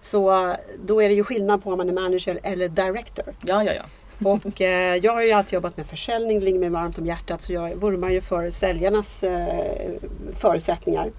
Så 0.00 0.56
då 0.84 1.02
är 1.02 1.08
det 1.08 1.14
ju 1.14 1.24
skillnad 1.24 1.62
på 1.62 1.70
om 1.70 1.78
man 1.78 1.88
är 1.88 1.92
manager 1.92 2.40
eller 2.42 2.68
director. 2.68 3.34
Ja, 3.42 3.64
ja, 3.64 3.72
ja. 3.72 3.82
Och 4.26 4.60
eh, 4.60 4.96
jag 4.96 5.12
har 5.12 5.22
ju 5.22 5.32
alltid 5.32 5.52
jobbat 5.52 5.76
med 5.76 5.86
försäljning, 5.86 6.38
det 6.38 6.44
ligger 6.44 6.58
mig 6.58 6.68
varmt 6.68 6.98
om 6.98 7.06
hjärtat 7.06 7.42
så 7.42 7.52
jag 7.52 7.74
vurmar 7.74 8.10
ju 8.10 8.20
för 8.20 8.50
säljarnas 8.50 9.22
eh, 9.22 9.92
förutsättningar. 10.36 11.10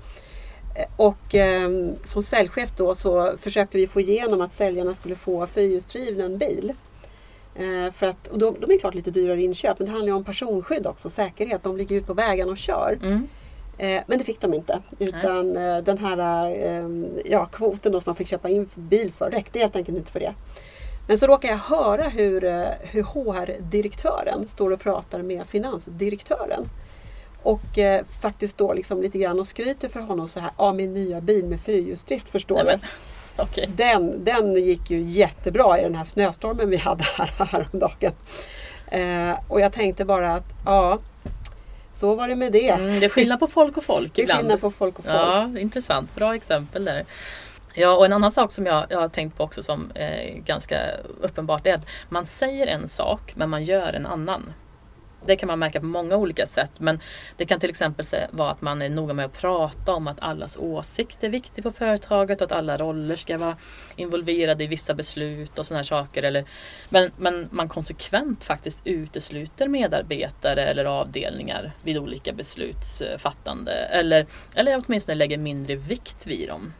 Eh, 0.75 0.87
och 0.95 1.35
eh, 1.35 1.69
som 2.03 2.23
säljchef 2.23 2.69
då 2.77 2.95
så 2.95 3.37
försökte 3.37 3.77
vi 3.77 3.87
få 3.87 4.01
igenom 4.01 4.41
att 4.41 4.53
säljarna 4.53 4.93
skulle 4.93 5.15
få 5.15 5.47
fyrhjulsdriven 5.47 6.37
bil. 6.37 6.73
Eh, 7.55 7.91
för 7.91 8.05
att, 8.07 8.27
och 8.27 8.39
de, 8.39 8.55
de 8.59 8.71
är 8.71 8.79
klart 8.79 8.95
lite 8.95 9.11
dyrare 9.11 9.41
inköp 9.41 9.79
men 9.79 9.85
det 9.85 9.91
handlar 9.91 10.07
ju 10.07 10.13
om 10.13 10.23
personskydd 10.23 10.87
också, 10.87 11.09
säkerhet. 11.09 11.63
De 11.63 11.77
ligger 11.77 11.95
ute 11.95 12.07
på 12.07 12.13
vägarna 12.13 12.51
och 12.51 12.57
kör. 12.57 12.99
Mm. 13.03 13.27
Eh, 13.77 14.03
men 14.07 14.17
det 14.17 14.23
fick 14.23 14.41
de 14.41 14.53
inte. 14.53 14.79
Utan 14.99 15.53
Nej. 15.53 15.81
den 15.81 15.97
här 15.97 16.17
ja, 17.25 17.45
kvoten 17.45 17.91
då 17.91 18.01
som 18.01 18.09
man 18.09 18.15
fick 18.15 18.27
köpa 18.27 18.49
in 18.49 18.69
bil 18.75 19.11
för 19.11 19.31
räckte 19.31 19.59
helt 19.59 19.75
enkelt 19.75 19.97
inte 19.97 20.11
för 20.11 20.19
det. 20.19 20.33
Men 21.07 21.17
så 21.17 21.27
råkar 21.27 21.49
jag 21.49 21.57
höra 21.57 22.03
hur, 22.03 22.43
eh, 22.43 22.67
hur 22.81 23.03
HR-direktören 23.03 24.47
står 24.47 24.71
och 24.71 24.79
pratar 24.79 25.21
med 25.21 25.47
finansdirektören. 25.47 26.69
Och 27.43 27.77
eh, 27.77 28.05
faktiskt 28.21 28.57
då 28.57 28.73
liksom 28.73 29.01
lite 29.01 29.17
grann 29.17 29.39
och 29.39 29.47
skryter 29.47 29.89
för 29.89 29.99
honom 29.99 30.27
så 30.27 30.39
här, 30.39 30.51
ja 30.57 30.73
min 30.73 30.93
nya 30.93 31.21
bil 31.21 31.45
med 31.45 31.59
fyrhjulsdrift 31.59 32.29
förstår 32.29 32.63
du. 32.63 32.79
Okay. 33.43 33.65
Den, 33.75 34.23
den 34.23 34.53
gick 34.53 34.89
ju 34.91 35.09
jättebra 35.09 35.79
i 35.79 35.83
den 35.83 35.95
här 35.95 36.03
snöstormen 36.03 36.69
vi 36.69 36.77
hade 36.77 37.03
här 37.03 37.31
häromdagen. 37.51 38.11
Eh, 38.87 39.39
och 39.47 39.61
jag 39.61 39.73
tänkte 39.73 40.05
bara 40.05 40.33
att 40.33 40.55
ja, 40.65 40.99
så 41.93 42.15
var 42.15 42.27
det 42.27 42.35
med 42.35 42.51
det. 42.51 42.69
Mm, 42.69 42.99
det 42.99 43.05
är 43.05 43.09
skillnad 43.09 43.39
på 43.39 43.47
folk 43.47 43.77
och 43.77 43.83
folk 43.83 44.17
ibland. 44.17 44.27
Det 44.27 44.33
är 44.33 44.43
skillnad 44.43 44.61
på 44.61 44.71
folk 44.71 44.99
och 44.99 45.05
folk. 45.05 45.17
Ja, 45.17 45.59
intressant. 45.59 46.15
Bra 46.15 46.35
exempel 46.35 46.85
där. 46.85 47.05
Ja, 47.77 47.95
och 47.95 48.05
en 48.05 48.13
annan 48.13 48.31
sak 48.31 48.51
som 48.51 48.65
jag, 48.65 48.85
jag 48.89 48.99
har 48.99 49.09
tänkt 49.09 49.37
på 49.37 49.43
också 49.43 49.63
som 49.63 49.91
är 49.95 50.33
ganska 50.45 50.91
uppenbart 51.21 51.67
är 51.67 51.73
att 51.73 51.87
man 52.09 52.25
säger 52.25 52.67
en 52.67 52.87
sak 52.87 53.33
men 53.35 53.49
man 53.49 53.63
gör 53.63 53.93
en 53.93 54.05
annan. 54.05 54.53
Det 55.25 55.35
kan 55.35 55.47
man 55.47 55.59
märka 55.59 55.79
på 55.79 55.85
många 55.85 56.15
olika 56.15 56.45
sätt 56.45 56.71
men 56.79 56.99
det 57.37 57.45
kan 57.45 57.59
till 57.59 57.69
exempel 57.69 58.05
vara 58.31 58.51
att 58.51 58.61
man 58.61 58.81
är 58.81 58.89
noga 58.89 59.13
med 59.13 59.25
att 59.25 59.41
prata 59.41 59.93
om 59.93 60.07
att 60.07 60.19
allas 60.19 60.57
åsikt 60.57 61.23
är 61.23 61.29
viktig 61.29 61.63
på 61.63 61.71
företaget 61.71 62.41
och 62.41 62.45
att 62.45 62.51
alla 62.51 62.77
roller 62.77 63.15
ska 63.15 63.37
vara 63.37 63.57
involverade 63.95 64.63
i 64.63 64.67
vissa 64.67 64.93
beslut 64.93 65.59
och 65.59 65.65
sådana 65.65 65.79
här 65.79 65.83
saker. 65.83 66.23
Eller, 66.23 66.45
men, 66.89 67.11
men 67.17 67.47
man 67.51 67.69
konsekvent 67.69 68.43
faktiskt 68.43 68.81
utesluter 68.83 69.67
medarbetare 69.67 70.63
eller 70.63 70.85
avdelningar 70.85 71.71
vid 71.83 71.97
olika 71.97 72.33
beslutsfattande 72.33 73.71
eller, 73.71 74.25
eller 74.55 74.83
åtminstone 74.85 75.15
lägger 75.15 75.37
mindre 75.37 75.75
vikt 75.75 76.27
vid 76.27 76.49
dem. 76.49 76.73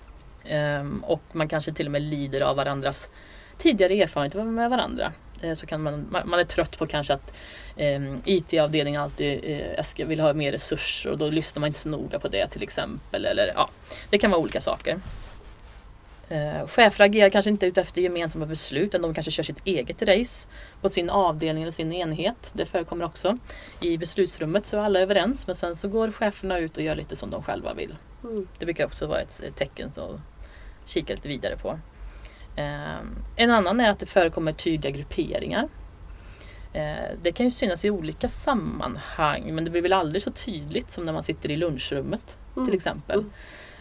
Um, 0.52 1.04
och 1.04 1.22
man 1.32 1.48
kanske 1.48 1.74
till 1.74 1.86
och 1.86 1.92
med 1.92 2.02
lider 2.02 2.42
av 2.42 2.56
varandras 2.56 3.12
tidigare 3.58 3.94
erfarenheter 3.94 4.44
med 4.44 4.70
varandra. 4.70 5.14
Uh, 5.44 5.54
så 5.54 5.66
kan 5.66 5.82
man, 5.82 6.08
man 6.26 6.40
är 6.40 6.44
trött 6.44 6.78
på 6.78 6.88
kanske 6.88 7.14
att 7.14 7.34
um, 7.78 8.22
IT-avdelningen 8.26 9.02
alltid 9.02 9.62
uh, 10.00 10.08
vill 10.08 10.20
ha 10.20 10.34
mer 10.34 10.52
resurser 10.52 11.12
och 11.12 11.18
då 11.18 11.30
lyssnar 11.30 11.60
man 11.60 11.68
inte 11.68 11.80
så 11.80 11.90
noga 11.90 12.20
på 12.20 12.28
det 12.28 12.48
till 12.48 12.64
exempel. 12.64 13.26
Eller, 13.26 13.52
ja, 13.56 13.70
det 14.10 14.18
kan 14.18 14.32
vara 14.32 14.42
olika 14.42 14.62
saker. 14.62 15.00
Uh, 16.32 16.68
chefer 16.68 17.06
agerar 17.06 17.30
kanske 17.30 17.52
inte 17.52 17.66
ut 17.66 17.78
efter 17.78 18.02
gemensamma 18.02 18.46
beslut 18.46 18.84
utan 18.84 19.02
de 19.02 19.14
kanske 19.14 19.32
kör 19.32 19.44
sitt 19.44 19.62
eget 19.66 20.02
race 20.02 20.48
på 20.82 20.90
sin 20.90 21.10
avdelning 21.10 21.64
eller 21.64 21.72
sin 21.72 21.94
enhet. 21.94 22.52
Det 22.54 22.66
förekommer 22.66 23.06
också. 23.06 23.38
I 23.82 23.98
beslutsrummet 23.98 24.66
så 24.66 24.78
är 24.78 24.82
alla 24.82 25.00
överens 25.00 25.48
men 25.48 25.56
sen 25.56 25.76
så 25.76 25.88
går 25.88 26.12
cheferna 26.12 26.58
ut 26.60 26.78
och 26.78 26.84
gör 26.84 26.96
lite 26.96 27.16
som 27.16 27.30
de 27.30 27.44
själva 27.44 27.74
vill. 27.74 27.96
Mm. 28.24 28.48
Det 28.60 28.66
brukar 28.66 28.86
också 28.86 29.08
vara 29.08 29.22
ett 29.22 29.42
tecken 29.56 29.92
så 29.92 30.20
kika 30.86 31.14
lite 31.14 31.28
vidare 31.28 31.58
på. 31.58 31.80
Ehm, 32.56 33.16
en 33.36 33.52
annan 33.52 33.80
är 33.80 33.90
att 33.90 34.00
det 34.00 34.06
förekommer 34.06 34.52
tydliga 34.52 34.92
grupperingar. 34.92 35.68
Ehm, 36.74 37.18
det 37.22 37.32
kan 37.32 37.46
ju 37.46 37.52
synas 37.52 37.86
i 37.86 37.90
olika 37.90 38.28
sammanhang 38.28 39.56
men 39.56 39.66
det 39.66 39.72
blir 39.72 39.82
väl 39.82 39.94
aldrig 39.94 40.24
så 40.24 40.32
tydligt 40.32 40.92
som 40.92 41.06
när 41.06 41.14
man 41.14 41.24
sitter 41.24 41.52
i 41.52 41.56
lunchrummet 41.56 42.38
mm. 42.56 42.66
till 42.66 42.76
exempel. 42.76 43.20
Mm. 43.20 43.32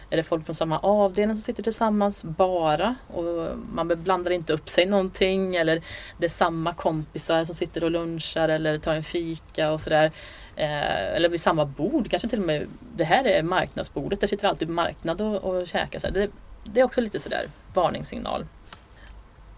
Eller 0.09 0.23
folk 0.23 0.45
från 0.45 0.55
samma 0.55 0.79
avdelning 0.79 1.35
som 1.35 1.41
sitter 1.41 1.63
tillsammans 1.63 2.23
bara 2.23 2.95
och 3.07 3.57
man 3.57 4.03
blandar 4.03 4.31
inte 4.31 4.53
upp 4.53 4.69
sig 4.69 4.85
någonting 4.85 5.55
eller 5.55 5.81
det 6.17 6.25
är 6.25 6.29
samma 6.29 6.73
kompisar 6.73 7.45
som 7.45 7.55
sitter 7.55 7.83
och 7.83 7.91
lunchar 7.91 8.49
eller 8.49 8.77
tar 8.77 8.93
en 8.93 9.03
fika 9.03 9.71
och 9.71 9.81
sådär. 9.81 10.11
Eh, 10.55 11.15
eller 11.15 11.29
vid 11.29 11.41
samma 11.41 11.65
bord, 11.65 12.09
kanske 12.09 12.27
till 12.27 12.39
och 12.39 12.45
med 12.45 12.67
det 12.95 13.03
här 13.03 13.27
är 13.27 13.43
marknadsbordet, 13.43 14.19
där 14.19 14.27
sitter 14.27 14.47
alltid 14.47 14.69
marknad 14.69 15.21
och, 15.21 15.35
och 15.35 15.67
käkar. 15.67 15.99
Så 15.99 16.09
det, 16.09 16.29
det 16.65 16.79
är 16.79 16.83
också 16.83 17.01
lite 17.01 17.19
sådär 17.19 17.49
varningssignal. 17.73 18.45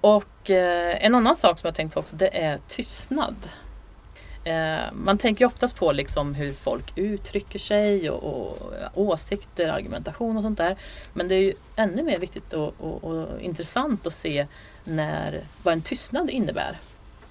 Och 0.01 0.49
eh, 0.49 1.05
en 1.05 1.15
annan 1.15 1.35
sak 1.35 1.59
som 1.59 1.67
jag 1.67 1.75
tänkt 1.75 1.93
på 1.93 1.99
också 1.99 2.15
det 2.15 2.37
är 2.37 2.59
tystnad. 2.67 3.35
Eh, 4.43 4.91
man 4.93 5.17
tänker 5.17 5.45
ju 5.45 5.47
oftast 5.47 5.75
på 5.75 5.91
liksom 5.91 6.35
hur 6.35 6.53
folk 6.53 6.97
uttrycker 6.97 7.59
sig 7.59 8.09
och, 8.09 8.23
och, 8.23 8.71
åsikter, 8.93 9.69
argumentation 9.69 10.37
och 10.37 10.43
sånt 10.43 10.57
där. 10.57 10.77
Men 11.13 11.27
det 11.27 11.35
är 11.35 11.41
ju 11.41 11.53
ännu 11.75 12.03
mer 12.03 12.17
viktigt 12.17 12.53
och, 12.53 12.73
och, 12.79 13.03
och 13.03 13.41
intressant 13.41 14.07
att 14.07 14.13
se 14.13 14.47
när, 14.83 15.41
vad 15.63 15.73
en 15.73 15.81
tystnad 15.81 16.29
innebär 16.29 16.77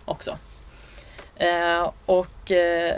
också. 0.05 0.39
Eh, 1.37 1.91
och 2.07 2.51
eh, 2.51 2.95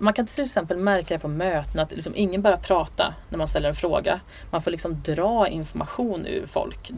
man 0.00 0.14
kan 0.14 0.26
till 0.26 0.44
exempel 0.44 0.76
märka 0.76 1.14
det 1.14 1.20
på 1.20 1.28
möten 1.28 1.80
att 1.80 1.92
liksom 1.92 2.16
ingen 2.16 2.42
bara 2.42 2.56
pratar 2.56 3.14
när 3.28 3.38
man 3.38 3.48
ställer 3.48 3.68
en 3.68 3.74
fråga. 3.74 4.20
Man 4.50 4.62
får 4.62 4.70
liksom 4.70 5.02
dra 5.02 5.48
information 5.48 6.26
ur 6.26 6.46
folk. 6.46 6.90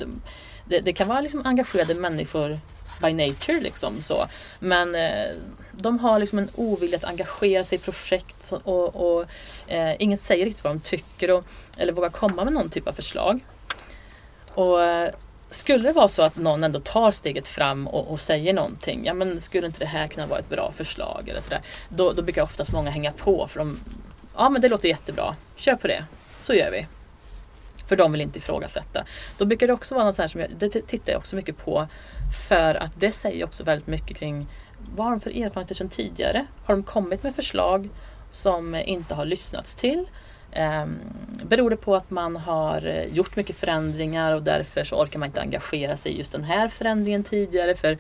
Det, 0.65 0.81
det 0.81 0.93
kan 0.93 1.09
vara 1.09 1.21
liksom 1.21 1.47
engagerade 1.47 1.95
människor 1.95 2.59
by 3.03 3.13
nature. 3.13 3.61
Liksom, 3.61 4.03
så. 4.03 4.27
Men 4.59 4.95
eh, 4.95 5.35
de 5.73 5.99
har 5.99 6.19
liksom 6.19 6.39
en 6.39 6.49
ovilja 6.55 6.97
att 6.97 7.05
engagera 7.05 7.65
sig 7.65 7.79
i 7.79 7.81
projekt 7.81 8.53
och, 8.65 8.97
och 8.97 9.27
eh, 9.67 9.97
ingen 9.99 10.19
säger 10.19 10.45
riktigt 10.45 10.65
vad 10.65 10.73
de 10.73 10.81
tycker 10.81 11.31
och, 11.31 11.45
eller 11.79 11.93
vågar 11.93 12.11
komma 12.11 12.45
med 12.45 12.53
någon 12.53 12.71
typ 12.71 12.89
av 12.89 12.93
förslag. 12.93 13.41
Och 14.55 14.83
eh, 14.83 15.11
skulle 15.53 15.89
det 15.89 15.93
vara 15.93 16.09
så 16.09 16.23
att 16.23 16.37
någon 16.37 16.65
ändå 16.65 16.81
tar 16.81 17.11
steget 17.11 17.49
fram 17.49 17.89
och, 17.89 18.11
och, 18.11 18.21
säger 18.21 18.53
någonting, 18.53 19.05
ja 19.05 19.15
men 19.15 19.41
skulle 19.41 19.67
inte 19.67 19.79
det 19.79 19.87
här 19.87 20.07
kunna 20.07 20.27
vara 20.27 20.39
ett 20.39 20.49
bra 20.49 20.73
förslag 20.77 21.29
eller 21.29 21.41
sådär. 21.41 21.63
Då, 21.89 22.13
då 22.13 22.23
brukar 22.23 22.43
oftast 22.43 22.73
många 22.73 22.91
hänga 22.91 23.13
på 23.13 23.47
för 23.47 23.59
de, 23.59 23.81
ja 24.37 24.49
men 24.49 24.63
det 24.63 24.69
låter 24.69 24.89
jättebra, 24.89 25.37
kör 25.57 25.75
på 25.77 25.87
det, 25.87 26.05
så 26.41 26.55
gör 26.55 26.71
vi. 26.71 26.87
För 27.87 27.97
de 27.97 28.13
vill 28.13 28.21
inte 28.21 28.39
ifrågasätta. 28.39 29.05
Då 29.39 29.45
brukar 29.45 29.67
det 29.67 29.73
också 29.73 29.95
vara 29.95 30.05
något 30.05 30.17
sånt 30.17 30.31
som 30.31 30.41
jag, 30.41 30.51
det 30.51 30.71
tittar 30.71 31.13
jag 31.13 31.19
också 31.19 31.37
mycket 31.37 31.59
på 31.59 31.89
för 32.49 32.75
att 32.75 32.93
det 33.01 33.13
säger 33.13 33.45
också 33.45 33.65
väldigt 33.65 33.87
mycket 33.87 34.17
kring 34.17 34.47
vad 34.97 35.07
har 35.07 35.11
de 35.11 35.21
för 35.21 35.31
erfarenheter 35.31 35.75
sedan 35.75 35.89
tidigare? 35.89 36.47
Har 36.65 36.75
de 36.75 36.83
kommit 36.83 37.23
med 37.23 37.35
förslag 37.35 37.89
som 38.31 38.75
inte 38.75 39.15
har 39.15 39.25
lyssnats 39.25 39.75
till? 39.75 40.07
Um, 40.57 41.01
beror 41.45 41.71
det 41.71 41.77
på 41.77 41.97
att 41.97 42.11
man 42.11 42.37
har 42.37 42.87
eh, 42.87 43.05
gjort 43.05 43.37
mycket 43.37 43.57
förändringar 43.57 44.35
och 44.35 44.43
därför 44.43 44.85
så 44.85 44.97
orkar 44.97 45.19
man 45.19 45.27
inte 45.27 45.41
engagera 45.41 45.97
sig 45.97 46.13
i 46.13 46.19
just 46.19 46.33
den 46.33 46.45
här 46.45 46.69
förändringen 46.69 47.25
tidigare 47.25 47.75
för 47.75 47.99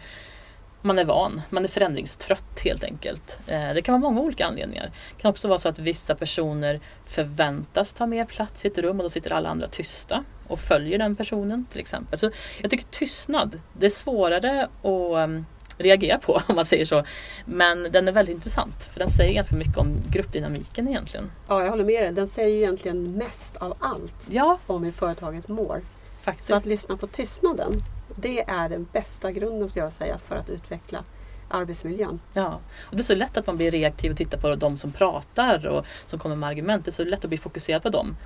man 0.82 0.98
är 0.98 1.04
van, 1.04 1.42
man 1.50 1.64
är 1.64 1.68
förändringstrött 1.68 2.60
helt 2.64 2.84
enkelt. 2.84 3.38
Uh, 3.48 3.74
det 3.74 3.82
kan 3.82 4.00
vara 4.00 4.12
många 4.12 4.20
olika 4.20 4.46
anledningar. 4.46 4.90
Det 5.16 5.22
kan 5.22 5.30
också 5.30 5.48
vara 5.48 5.58
så 5.58 5.68
att 5.68 5.78
vissa 5.78 6.14
personer 6.14 6.80
förväntas 7.06 7.94
ta 7.94 8.06
mer 8.06 8.24
plats 8.24 8.64
i 8.64 8.68
ett 8.68 8.78
rum 8.78 8.96
och 8.96 9.02
då 9.02 9.10
sitter 9.10 9.32
alla 9.32 9.48
andra 9.48 9.68
tysta. 9.68 10.24
och 10.48 10.60
följer 10.60 10.98
den 10.98 11.16
personen 11.16 11.66
till 11.70 11.80
exempel. 11.80 12.18
Så 12.18 12.30
jag 12.60 12.70
tycker 12.70 12.84
tystnad, 12.84 13.60
det 13.72 13.86
är 13.86 13.90
svårare 13.90 14.68
att 14.82 15.18
ehm, 15.18 15.46
reagera 15.82 16.18
på 16.18 16.42
om 16.46 16.54
man 16.54 16.64
säger 16.64 16.84
så. 16.84 17.04
Men 17.44 17.92
den 17.92 18.08
är 18.08 18.12
väldigt 18.12 18.34
intressant 18.34 18.84
för 18.92 18.98
den 19.00 19.08
säger 19.08 19.32
ganska 19.34 19.56
mycket 19.56 19.76
om 19.76 19.96
gruppdynamiken 20.10 20.88
egentligen. 20.88 21.30
Ja, 21.48 21.62
jag 21.62 21.70
håller 21.70 21.84
med 21.84 22.02
dig. 22.04 22.12
Den 22.12 22.28
säger 22.28 22.56
egentligen 22.56 23.12
mest 23.12 23.56
av 23.56 23.74
allt 23.80 24.26
Ja, 24.30 24.58
om 24.66 24.84
hur 24.84 24.92
företaget 24.92 25.48
mår. 25.48 25.80
faktiskt. 26.22 26.46
Så 26.48 26.54
att 26.54 26.66
lyssna 26.66 26.96
på 26.96 27.06
tystnaden, 27.06 27.72
det 28.16 28.40
är 28.48 28.68
den 28.68 28.86
bästa 28.92 29.32
grunden 29.32 29.68
skulle 29.68 29.84
jag 29.84 29.92
säga 29.92 30.18
för 30.18 30.36
att 30.36 30.50
utveckla 30.50 31.04
arbetsmiljön. 31.48 32.20
Ja, 32.32 32.58
och 32.90 32.96
det 32.96 33.00
är 33.00 33.04
så 33.04 33.14
lätt 33.14 33.36
att 33.36 33.46
man 33.46 33.56
blir 33.56 33.70
reaktiv 33.70 34.10
och 34.10 34.16
tittar 34.18 34.38
på 34.38 34.54
de 34.54 34.76
som 34.76 34.92
pratar 34.92 35.66
och 35.66 35.86
som 36.06 36.18
kommer 36.18 36.36
med 36.36 36.48
argument. 36.48 36.84
Det 36.84 36.88
är 36.88 36.92
så 36.92 37.04
lätt 37.04 37.24
att 37.24 37.28
bli 37.28 37.38
fokuserad 37.38 37.82
på 37.82 37.88
dem. 37.88 38.16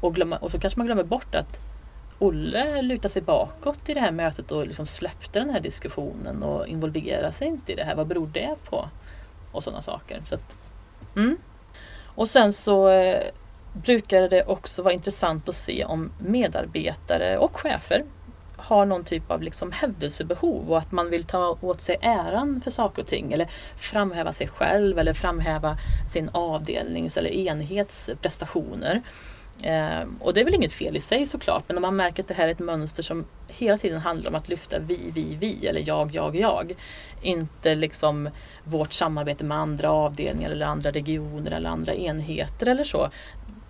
Och, 0.00 0.14
glömma, 0.14 0.36
och 0.36 0.50
så 0.50 0.58
kanske 0.58 0.78
man 0.78 0.86
glömmer 0.86 1.04
bort 1.04 1.34
att 1.34 1.58
Olle 2.22 2.82
lutade 2.82 3.08
sig 3.08 3.22
bakåt 3.22 3.88
i 3.88 3.94
det 3.94 4.00
här 4.00 4.10
mötet 4.10 4.50
och 4.50 4.66
liksom 4.66 4.86
släppte 4.86 5.38
den 5.38 5.50
här 5.50 5.60
diskussionen 5.60 6.42
och 6.42 6.66
involverade 6.66 7.32
sig 7.32 7.48
inte 7.48 7.72
i 7.72 7.74
det 7.74 7.84
här. 7.84 7.94
Vad 7.94 8.06
beror 8.06 8.26
det 8.26 8.56
på? 8.64 8.88
Och 9.52 9.62
sådana 9.62 9.82
saker. 9.82 10.22
Så 10.26 10.34
att, 10.34 10.56
mm. 11.16 11.36
Och 12.14 12.28
sen 12.28 12.52
så 12.52 12.88
eh, 12.88 13.22
brukar 13.72 14.28
det 14.28 14.44
också 14.44 14.82
vara 14.82 14.94
intressant 14.94 15.48
att 15.48 15.54
se 15.54 15.84
om 15.84 16.10
medarbetare 16.18 17.38
och 17.38 17.56
chefer 17.56 18.04
har 18.56 18.86
någon 18.86 19.04
typ 19.04 19.30
av 19.30 19.42
liksom 19.42 19.72
hävdelsebehov 19.72 20.70
och 20.70 20.78
att 20.78 20.92
man 20.92 21.10
vill 21.10 21.24
ta 21.24 21.58
åt 21.60 21.80
sig 21.80 21.98
äran 22.02 22.60
för 22.64 22.70
saker 22.70 23.02
och 23.02 23.08
ting 23.08 23.32
eller 23.32 23.48
framhäva 23.76 24.32
sig 24.32 24.48
själv 24.48 24.98
eller 24.98 25.12
framhäva 25.12 25.78
sin 26.12 26.28
avdelnings 26.32 27.16
eller 27.16 27.30
enhets 27.30 28.10
prestationer. 28.20 29.02
Eh, 29.62 30.08
och 30.20 30.34
det 30.34 30.40
är 30.40 30.44
väl 30.44 30.54
inget 30.54 30.72
fel 30.72 30.96
i 30.96 31.00
sig 31.00 31.26
såklart 31.26 31.64
men 31.66 31.76
om 31.76 31.82
man 31.82 31.96
märker 31.96 32.22
att 32.22 32.28
det 32.28 32.34
här 32.34 32.48
är 32.48 32.52
ett 32.52 32.58
mönster 32.58 33.02
som 33.02 33.24
hela 33.48 33.78
tiden 33.78 34.00
handlar 34.00 34.30
om 34.30 34.34
att 34.34 34.48
lyfta 34.48 34.78
vi, 34.78 35.10
vi, 35.14 35.36
vi 35.40 35.66
eller 35.66 35.82
jag, 35.86 36.14
jag, 36.14 36.36
jag. 36.36 36.74
Inte 37.22 37.74
liksom 37.74 38.30
vårt 38.64 38.92
samarbete 38.92 39.44
med 39.44 39.58
andra 39.58 39.90
avdelningar 39.90 40.50
eller 40.50 40.66
andra 40.66 40.90
regioner 40.90 41.50
eller 41.50 41.70
andra 41.70 41.94
enheter 41.94 42.68
eller 42.68 42.84
så. 42.84 43.10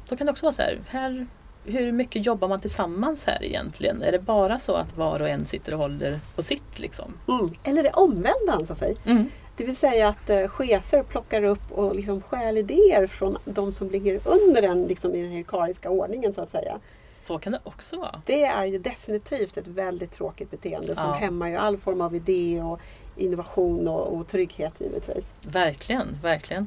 Då 0.09 0.17
kan 0.17 0.27
det 0.27 0.31
också 0.31 0.47
vara 0.47 0.53
så 0.53 0.63
här, 0.63 0.79
här 0.89 1.27
hur 1.65 1.93
mycket 1.93 2.27
jobbar 2.27 2.49
man 2.49 2.61
tillsammans 2.61 3.27
här 3.27 3.45
egentligen? 3.45 4.03
Är 4.03 4.13
det 4.13 4.19
bara 4.19 4.59
så 4.59 4.75
att 4.75 4.97
var 4.97 5.21
och 5.21 5.29
en 5.29 5.47
sitter 5.47 5.73
och 5.73 5.79
håller 5.79 6.21
på 6.35 6.43
sitt 6.43 6.79
liksom? 6.79 7.15
Mm. 7.29 7.51
Eller 7.65 7.83
det 7.83 7.91
omvända 7.91 8.53
Ann-Sofie. 8.53 8.97
Mm. 9.05 9.31
Det 9.63 9.67
vill 9.67 9.77
säga 9.77 10.09
att 10.09 10.31
eh, 10.31 10.49
chefer 10.49 11.03
plockar 11.03 11.43
upp 11.43 11.73
och 11.73 11.95
liksom 11.95 12.23
stjäl 12.23 12.59
idéer 12.59 13.07
från 13.07 13.39
de 13.45 13.73
som 13.73 13.91
ligger 13.91 14.21
under 14.25 14.63
en 14.63 14.83
liksom, 14.83 15.15
i 15.15 15.23
den 15.23 15.31
hierarkiska 15.31 15.91
ordningen 15.91 16.33
så 16.33 16.41
att 16.41 16.51
säga. 16.51 16.79
Så 17.09 17.39
kan 17.39 17.53
det 17.53 17.61
också 17.65 17.97
vara. 17.97 18.23
Det 18.27 18.45
är 18.45 18.65
ju 18.67 18.79
definitivt 18.79 19.57
ett 19.57 19.67
väldigt 19.67 20.11
tråkigt 20.13 20.51
beteende 20.51 20.97
som 20.97 21.09
Ja. 21.09 21.15
hämmar 21.15 21.49
ju 21.49 21.57
all 21.57 21.77
form 21.77 22.01
av 22.01 22.15
idé 22.17 22.63
och 22.63 22.81
innovation 23.17 23.89
och, 23.89 24.17
och 24.17 24.29
trygghet 24.29 24.81
givetvis. 24.81 25.35
Verkligen, 25.47 26.19
verkligen. 26.23 26.67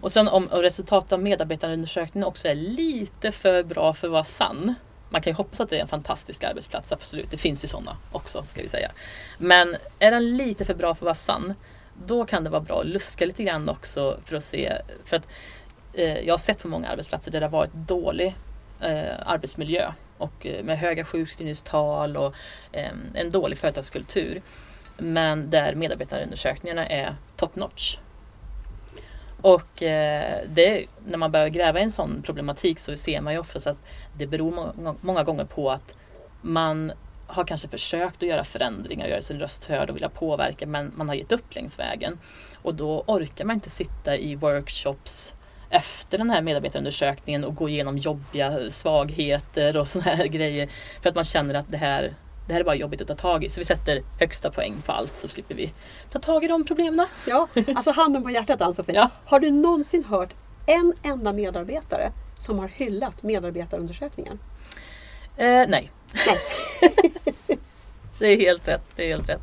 Och 0.00 0.12
sen 0.12 0.28
om 0.28 0.48
resultatet 0.48 1.12
av 1.12 1.22
medarbetarundersökningen 1.22 2.28
också 2.28 2.48
är 2.48 2.54
lite 2.54 3.32
för 3.32 3.62
bra 3.62 3.92
för 3.92 4.06
att 4.06 4.12
vara 4.12 4.24
sann. 4.24 4.74
Man 5.10 5.20
kan 5.22 5.30
ju 5.30 5.34
hoppas 5.36 5.60
att 5.60 5.70
det 5.70 5.76
är 5.76 5.82
en 5.82 5.88
fantastisk 5.88 6.44
arbetsplats, 6.44 6.92
absolut. 6.92 7.30
Det 7.30 7.36
finns 7.36 7.64
ju 7.64 7.68
sådana 7.68 7.96
också, 8.12 8.44
ska 8.48 8.62
vi 8.62 8.68
säga. 8.68 8.90
Men 9.38 9.76
är 9.98 10.10
den 10.10 10.36
lite 10.36 10.64
för 10.64 10.74
bra 10.74 10.94
för 10.94 11.00
att 11.00 11.02
vara 11.02 11.14
sann, 11.14 11.54
då 12.06 12.24
kan 12.24 12.44
det 12.44 12.50
vara 12.50 12.60
bra 12.60 12.80
att 12.80 12.86
luska 12.86 13.26
lite 13.26 13.44
grann 13.44 13.68
också 13.68 14.18
för 14.24 14.36
att 14.36 14.44
se. 14.44 14.72
För 15.04 15.16
att 15.16 15.28
eh, 15.92 16.18
jag 16.18 16.32
har 16.32 16.38
sett 16.38 16.62
på 16.62 16.68
många 16.68 16.88
arbetsplatser 16.88 17.30
där 17.30 17.40
det 17.40 17.46
har 17.46 17.50
varit 17.50 17.74
dålig 17.74 18.34
eh, 18.80 19.14
arbetsmiljö 19.26 19.92
och 20.18 20.46
eh, 20.46 20.64
med 20.64 20.78
höga 20.78 21.04
sjukskrivningstal 21.04 22.16
och 22.16 22.34
eh, 22.72 22.90
en 23.14 23.30
dålig 23.30 23.58
företagskultur. 23.58 24.42
Men 24.98 25.50
där 25.50 25.74
medarbetarundersökningarna 25.74 26.86
är 26.86 27.14
top 27.36 27.56
notch. 27.56 27.96
Och 29.42 29.82
eh, 29.82 30.40
det, 30.46 30.86
när 31.06 31.18
man 31.18 31.32
börjar 31.32 31.48
gräva 31.48 31.80
i 31.80 31.82
en 31.82 31.90
sån 31.90 32.22
problematik 32.22 32.78
så 32.78 32.96
ser 32.96 33.20
man 33.20 33.32
ju 33.32 33.38
oftast 33.38 33.66
att 33.66 33.78
det 34.18 34.26
beror 34.26 34.50
må 34.50 34.94
många 35.00 35.24
gånger 35.24 35.44
på 35.44 35.70
att 35.70 35.98
man 36.42 36.92
har 37.30 37.44
kanske 37.44 37.68
försökt 37.68 38.22
att 38.22 38.28
göra 38.28 38.44
förändringar, 38.44 39.06
göra 39.06 39.22
sin 39.22 39.38
röst 39.38 39.64
hörd 39.64 39.90
och 39.90 39.96
vilja 39.96 40.08
påverka 40.08 40.66
men 40.66 40.92
man 40.96 41.08
har 41.08 41.14
gett 41.14 41.32
upp 41.32 41.54
längs 41.54 41.78
vägen. 41.78 42.18
Och 42.62 42.74
då 42.74 43.04
orkar 43.06 43.44
man 43.44 43.54
inte 43.54 43.70
sitta 43.70 44.16
i 44.16 44.34
workshops 44.34 45.34
efter 45.70 46.18
den 46.18 46.30
här 46.30 46.42
medarbetarundersökningen 46.42 47.44
och 47.44 47.54
gå 47.54 47.68
igenom 47.68 47.98
jobbiga 47.98 48.70
svagheter 48.70 49.76
och 49.76 49.88
såna 49.88 50.04
här 50.04 50.26
grejer. 50.26 50.68
För 51.02 51.08
att 51.08 51.14
man 51.14 51.24
känner 51.24 51.54
att 51.54 51.70
det 51.70 51.76
här, 51.76 52.14
det 52.46 52.52
här 52.52 52.60
är 52.60 52.64
bara 52.64 52.74
jobbigt 52.74 53.00
att 53.00 53.08
ta 53.08 53.14
tag 53.14 53.44
i. 53.44 53.48
Så 53.48 53.60
vi 53.60 53.64
sätter 53.64 54.02
högsta 54.20 54.50
poäng 54.50 54.82
på 54.86 54.92
allt 54.92 55.16
så 55.16 55.28
slipper 55.28 55.54
vi 55.54 55.72
ta 56.10 56.18
tag 56.18 56.44
i 56.44 56.48
de 56.48 56.64
problemen. 56.64 57.06
Ja, 57.26 57.48
alltså 57.74 57.90
handen 57.90 58.22
på 58.22 58.30
hjärtat 58.30 58.60
Ann-Sofie. 58.60 58.94
Ja. 58.94 59.10
Har 59.24 59.40
du 59.40 59.50
någonsin 59.50 60.04
hört 60.04 60.34
en 60.66 60.92
enda 61.02 61.32
medarbetare 61.32 62.12
som 62.38 62.58
har 62.58 62.68
hyllat 62.68 63.22
medarbetarundersökningar? 63.22 64.38
Eh, 65.40 65.64
nej. 65.68 65.90
Det 68.18 68.26
är 68.26 68.36
helt 68.36 68.68
rätt. 68.68 68.82
Det 68.96 69.02
är 69.02 69.08
helt 69.08 69.28
rätt. 69.28 69.40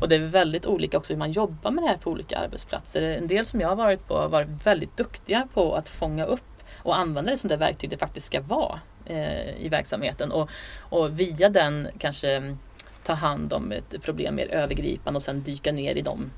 Och 0.00 0.08
det 0.08 0.14
är 0.14 0.20
väldigt 0.20 0.66
olika 0.66 0.98
också 0.98 1.12
hur 1.12 1.18
man 1.18 1.32
jobbar 1.32 1.70
med 1.70 1.84
det 1.84 1.88
här 1.88 1.96
på 1.96 2.10
olika 2.10 2.38
arbetsplatser. 2.38 3.02
En 3.02 3.26
del 3.26 3.46
som 3.46 3.60
jag 3.60 3.68
har 3.68 3.76
varit 3.76 4.08
på 4.08 4.18
har 4.18 4.28
varit 4.28 4.48
väldigt 4.64 4.96
duktiga 4.96 5.48
på 5.54 5.74
att 5.74 5.88
fånga 5.88 6.24
upp 6.24 6.62
och 6.76 6.96
använda 6.98 7.30
det 7.30 7.36
som 7.36 7.48
det 7.48 7.56
verktyg 7.56 7.90
det 7.90 7.98
faktiskt 7.98 8.26
ska 8.26 8.40
vara 8.40 8.80
eh, 9.06 9.64
i 9.64 9.68
verksamheten. 9.68 10.32
Och, 10.32 10.50
och 10.78 11.20
via 11.20 11.48
den 11.48 11.88
kanske 11.98 12.56
ta 13.04 13.12
hand 13.12 13.52
om 13.52 13.72
ett 13.72 14.02
problem 14.02 14.34
mer 14.34 14.48
övergripande 14.48 15.16
och 15.16 15.22
sen 15.22 15.42
dyka 15.42 15.72
ner 15.72 15.94
i 15.94 16.02
de 16.02 16.30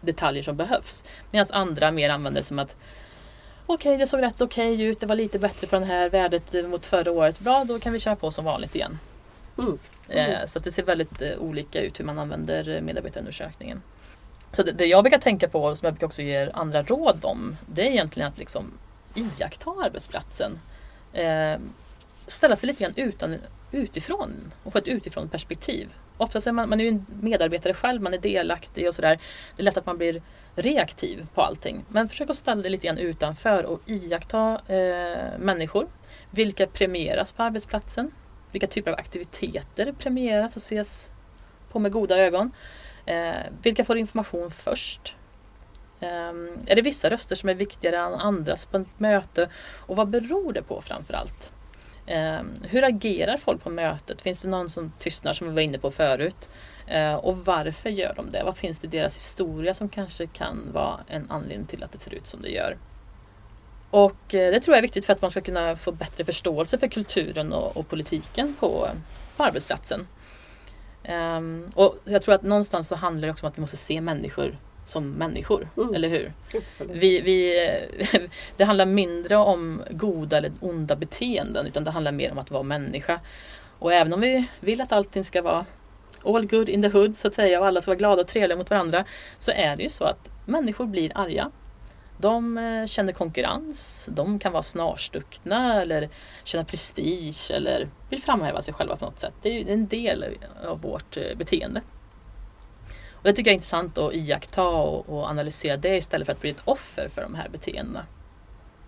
detaljer 0.00 0.42
som 0.42 0.56
behövs. 0.56 1.04
Medan 1.30 1.46
andra 1.52 1.90
mer 1.90 2.10
använder 2.10 2.40
det 2.40 2.44
som 2.46 2.58
att 2.58 2.76
Okej, 3.66 3.96
det 3.96 4.06
såg 4.06 4.22
rätt 4.22 4.40
okej 4.40 4.82
ut. 4.82 5.00
Det 5.00 5.06
var 5.06 5.16
lite 5.16 5.38
bättre 5.38 5.66
på 5.66 5.78
det 5.78 5.84
här 5.84 6.10
värdet 6.10 6.68
mot 6.68 6.86
förra 6.86 7.10
året. 7.10 7.40
Bra, 7.40 7.64
då 7.64 7.78
kan 7.78 7.92
vi 7.92 8.00
köra 8.00 8.16
på 8.16 8.30
som 8.30 8.44
vanligt 8.44 8.74
igen. 8.74 8.98
Mm. 9.58 9.78
Eh, 10.08 10.46
Så 10.46 10.58
det 10.58 10.72
ser 10.72 10.82
väldigt 10.82 11.22
eh, 11.22 11.38
olika 11.38 11.80
ut 11.80 12.00
hur 12.00 12.04
man 12.04 12.18
använder 12.18 12.68
eh, 12.68 12.80
medarbetarundersökningen. 12.80 13.82
Så 14.52 14.62
det, 14.62 14.72
det 14.72 14.86
jag 14.86 15.04
brukar 15.04 15.18
tänka 15.18 15.48
på, 15.48 15.64
och 15.64 15.78
som 15.78 15.86
jag 15.86 15.94
brukar 15.94 16.06
också 16.06 16.22
ge 16.22 16.50
andra 16.54 16.82
råd 16.82 17.24
om, 17.24 17.56
det 17.66 17.82
är 17.82 17.90
egentligen 17.90 18.28
att 18.28 18.38
liksom 18.38 18.72
iaktta 19.14 19.70
arbetsplatsen. 19.70 20.58
Eh, 21.12 21.54
ställa 22.26 22.56
sig 22.56 22.66
lite 22.66 22.82
grann 22.84 22.92
utan, 22.96 23.36
utifrån 23.72 24.52
och 24.64 24.72
få 24.72 24.78
ett 24.78 24.88
utifrån 24.88 25.28
perspektiv. 25.28 25.88
Oftast 26.16 26.46
är 26.46 26.52
man, 26.52 26.68
man 26.68 26.80
är 26.80 26.84
ju 26.84 26.90
en 26.90 27.06
medarbetare 27.20 27.74
själv, 27.74 28.02
man 28.02 28.14
är 28.14 28.18
delaktig 28.18 28.88
och 28.88 28.94
sådär. 28.94 29.18
Det 29.56 29.62
är 29.62 29.64
lätt 29.64 29.76
att 29.76 29.86
man 29.86 29.98
blir 29.98 30.22
reaktiv 30.54 31.26
på 31.34 31.42
allting. 31.42 31.84
Men 31.88 32.08
försök 32.08 32.30
att 32.30 32.36
ställa 32.36 32.62
dig 32.62 32.70
lite 32.70 32.86
grann 32.86 32.98
utanför 32.98 33.64
och 33.64 33.80
iaktta 33.86 34.60
eh, 34.66 35.38
människor. 35.38 35.88
Vilka 36.30 36.66
premieras 36.66 37.32
på 37.32 37.42
arbetsplatsen? 37.42 38.10
Vilka 38.52 38.66
typer 38.66 38.90
av 38.90 38.98
aktiviteter 38.98 39.92
premieras 39.92 40.56
och 40.56 40.62
ses 40.62 41.10
på 41.70 41.78
med 41.78 41.92
goda 41.92 42.18
ögon? 42.18 42.52
Eh, 43.06 43.32
vilka 43.62 43.84
får 43.84 43.98
information 43.98 44.50
först? 44.50 45.14
Eh, 46.00 46.08
är 46.66 46.74
det 46.74 46.82
vissa 46.82 47.10
röster 47.10 47.36
som 47.36 47.48
är 47.48 47.54
viktigare 47.54 47.96
än 47.96 48.14
andras 48.14 48.66
på 48.66 48.76
ett 48.76 48.98
möte? 48.98 49.48
Och 49.86 49.96
vad 49.96 50.08
beror 50.08 50.52
det 50.52 50.62
på 50.62 50.80
framför 50.80 51.14
allt? 51.14 51.51
Eh, 52.06 52.42
hur 52.62 52.84
agerar 52.84 53.36
folk 53.36 53.62
på 53.62 53.70
mötet? 53.70 54.22
Finns 54.22 54.40
det 54.40 54.48
någon 54.48 54.70
som 54.70 54.92
tystnar 54.98 55.32
som 55.32 55.48
vi 55.48 55.54
var 55.54 55.62
inne 55.62 55.78
på 55.78 55.90
förut? 55.90 56.48
Eh, 56.86 57.14
och 57.14 57.38
varför 57.38 57.90
gör 57.90 58.14
de 58.14 58.30
det? 58.30 58.42
Vad 58.44 58.56
finns 58.56 58.78
det 58.78 58.86
i 58.86 58.90
deras 58.90 59.16
historia 59.16 59.74
som 59.74 59.88
kanske 59.88 60.26
kan 60.26 60.72
vara 60.72 61.00
en 61.08 61.30
anledning 61.30 61.66
till 61.66 61.84
att 61.84 61.92
det 61.92 61.98
ser 61.98 62.14
ut 62.14 62.26
som 62.26 62.42
det 62.42 62.48
gör? 62.48 62.76
Och 63.90 64.34
eh, 64.34 64.52
det 64.52 64.60
tror 64.60 64.74
jag 64.74 64.78
är 64.78 64.82
viktigt 64.82 65.04
för 65.04 65.12
att 65.12 65.22
man 65.22 65.30
ska 65.30 65.40
kunna 65.40 65.76
få 65.76 65.92
bättre 65.92 66.24
förståelse 66.24 66.78
för 66.78 66.86
kulturen 66.86 67.52
och, 67.52 67.76
och 67.76 67.88
politiken 67.88 68.54
på, 68.60 68.88
på 69.36 69.42
arbetsplatsen. 69.42 70.06
Um, 71.08 71.70
och 71.74 71.96
jag 72.04 72.22
tror 72.22 72.34
att 72.34 72.42
någonstans 72.42 72.88
så 72.88 72.96
handlar 72.96 73.26
det 73.26 73.32
också 73.32 73.46
om 73.46 73.50
att 73.50 73.58
vi 73.58 73.60
måste 73.60 73.76
se 73.76 74.00
människor 74.00 74.58
som 74.86 75.10
människor, 75.10 75.68
Mm. 75.76 75.94
eller 75.94 76.08
hur? 76.08 76.32
Absolut. 76.54 76.96
Vi, 76.96 77.20
vi, 77.20 77.68
det 78.56 78.64
handlar 78.64 78.86
mindre 78.86 79.36
om 79.36 79.82
goda 79.90 80.38
eller 80.38 80.52
onda 80.60 80.96
beteenden 80.96 81.66
utan 81.66 81.84
det 81.84 81.90
handlar 81.90 82.12
mer 82.12 82.32
om 82.32 82.38
att 82.38 82.50
vara 82.50 82.62
människa. 82.62 83.20
Och 83.78 83.92
även 83.92 84.12
om 84.12 84.20
vi 84.20 84.44
vill 84.60 84.80
att 84.80 84.92
allting 84.92 85.24
ska 85.24 85.42
vara 85.42 85.66
all 86.24 86.46
good 86.46 86.68
in 86.68 86.82
the 86.82 86.88
hood 86.88 87.16
så 87.16 87.28
att 87.28 87.34
säga 87.34 87.60
och 87.60 87.66
alla 87.66 87.80
ska 87.80 87.90
vara 87.90 87.98
glada 87.98 88.22
och 88.22 88.28
trevliga 88.28 88.58
mot 88.58 88.70
varandra 88.70 89.04
så 89.38 89.52
är 89.52 89.76
det 89.76 89.82
ju 89.82 89.88
så 89.88 90.04
att 90.04 90.28
människor 90.46 90.86
blir 90.86 91.12
arga. 91.14 91.50
De 92.18 92.58
eh, 92.58 92.86
känner 92.86 93.12
konkurrens, 93.12 94.08
de 94.12 94.38
kan 94.38 94.52
vara 94.52 94.62
snarstuckna 94.62 95.82
eller 95.82 96.08
känna 96.44 96.64
prestige 96.64 97.50
eller 97.50 97.88
vill 98.10 98.22
framhäva 98.22 98.62
sig 98.62 98.74
själva 98.74 98.96
på 98.96 99.04
något 99.04 99.18
sätt. 99.18 99.34
Det 99.42 99.48
är 99.48 99.52
ju 99.52 99.72
en 99.72 99.86
del 99.86 100.24
av 100.64 100.80
vårt 100.80 101.16
eh, 101.16 101.36
beteende. 101.36 101.80
Och 103.22 103.28
det 103.28 103.32
tycker 103.32 103.50
jag 103.50 103.52
är 103.52 103.56
intressant 103.56 103.98
att 103.98 104.14
iaktta 104.14 104.66
och, 104.68 105.08
och 105.08 105.24
analysera 105.26 105.76
det 105.76 105.96
istället 105.96 106.26
för 106.26 106.32
att 106.32 106.40
bli 106.40 106.50
ett 106.50 106.62
offer 106.64 107.08
för 107.08 107.22
de 107.22 107.34
här 107.34 107.48
beteendena. 107.48 108.06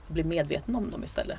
Bli 0.08 0.24
medveten 0.24 0.76
om 0.76 0.90
dem 0.90 1.04
istället. 1.04 1.38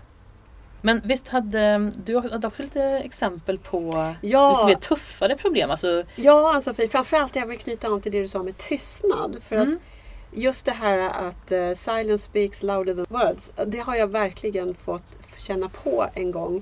Men 0.81 1.01
visst 1.05 1.29
hade 1.29 1.91
du 2.05 2.17
hade 2.19 2.47
också 2.47 2.63
lite 2.63 2.81
exempel 2.83 3.57
på 3.57 4.13
Ja. 4.21 4.51
lite 4.51 4.65
mer 4.65 4.75
tuffare 4.89 5.35
problem? 5.37 5.71
Alltså, 5.71 6.03
Ja, 6.15 6.53
Ann-Sofie, 6.55 6.87
framförallt 6.87 7.35
jag 7.35 7.45
vill 7.47 7.57
knyta 7.59 7.87
an 7.87 8.01
till 8.01 8.11
det 8.11 8.19
du 8.19 8.27
sa 8.27 8.43
med 8.43 8.57
tystnad. 8.57 9.37
För 9.41 9.55
Mm. 9.55 9.71
att 9.71 9.77
just 10.37 10.65
det 10.65 10.71
här 10.71 10.97
att 11.27 11.51
eh, 11.51 11.71
silence 11.71 12.23
speaks 12.25 12.63
louder 12.63 12.93
than 12.95 13.05
words, 13.09 13.51
det 13.65 13.79
har 13.79 13.95
jag 13.95 14.07
verkligen 14.07 14.73
fått 14.73 15.17
känna 15.37 15.69
på 15.69 16.09
en 16.13 16.31
gång 16.31 16.61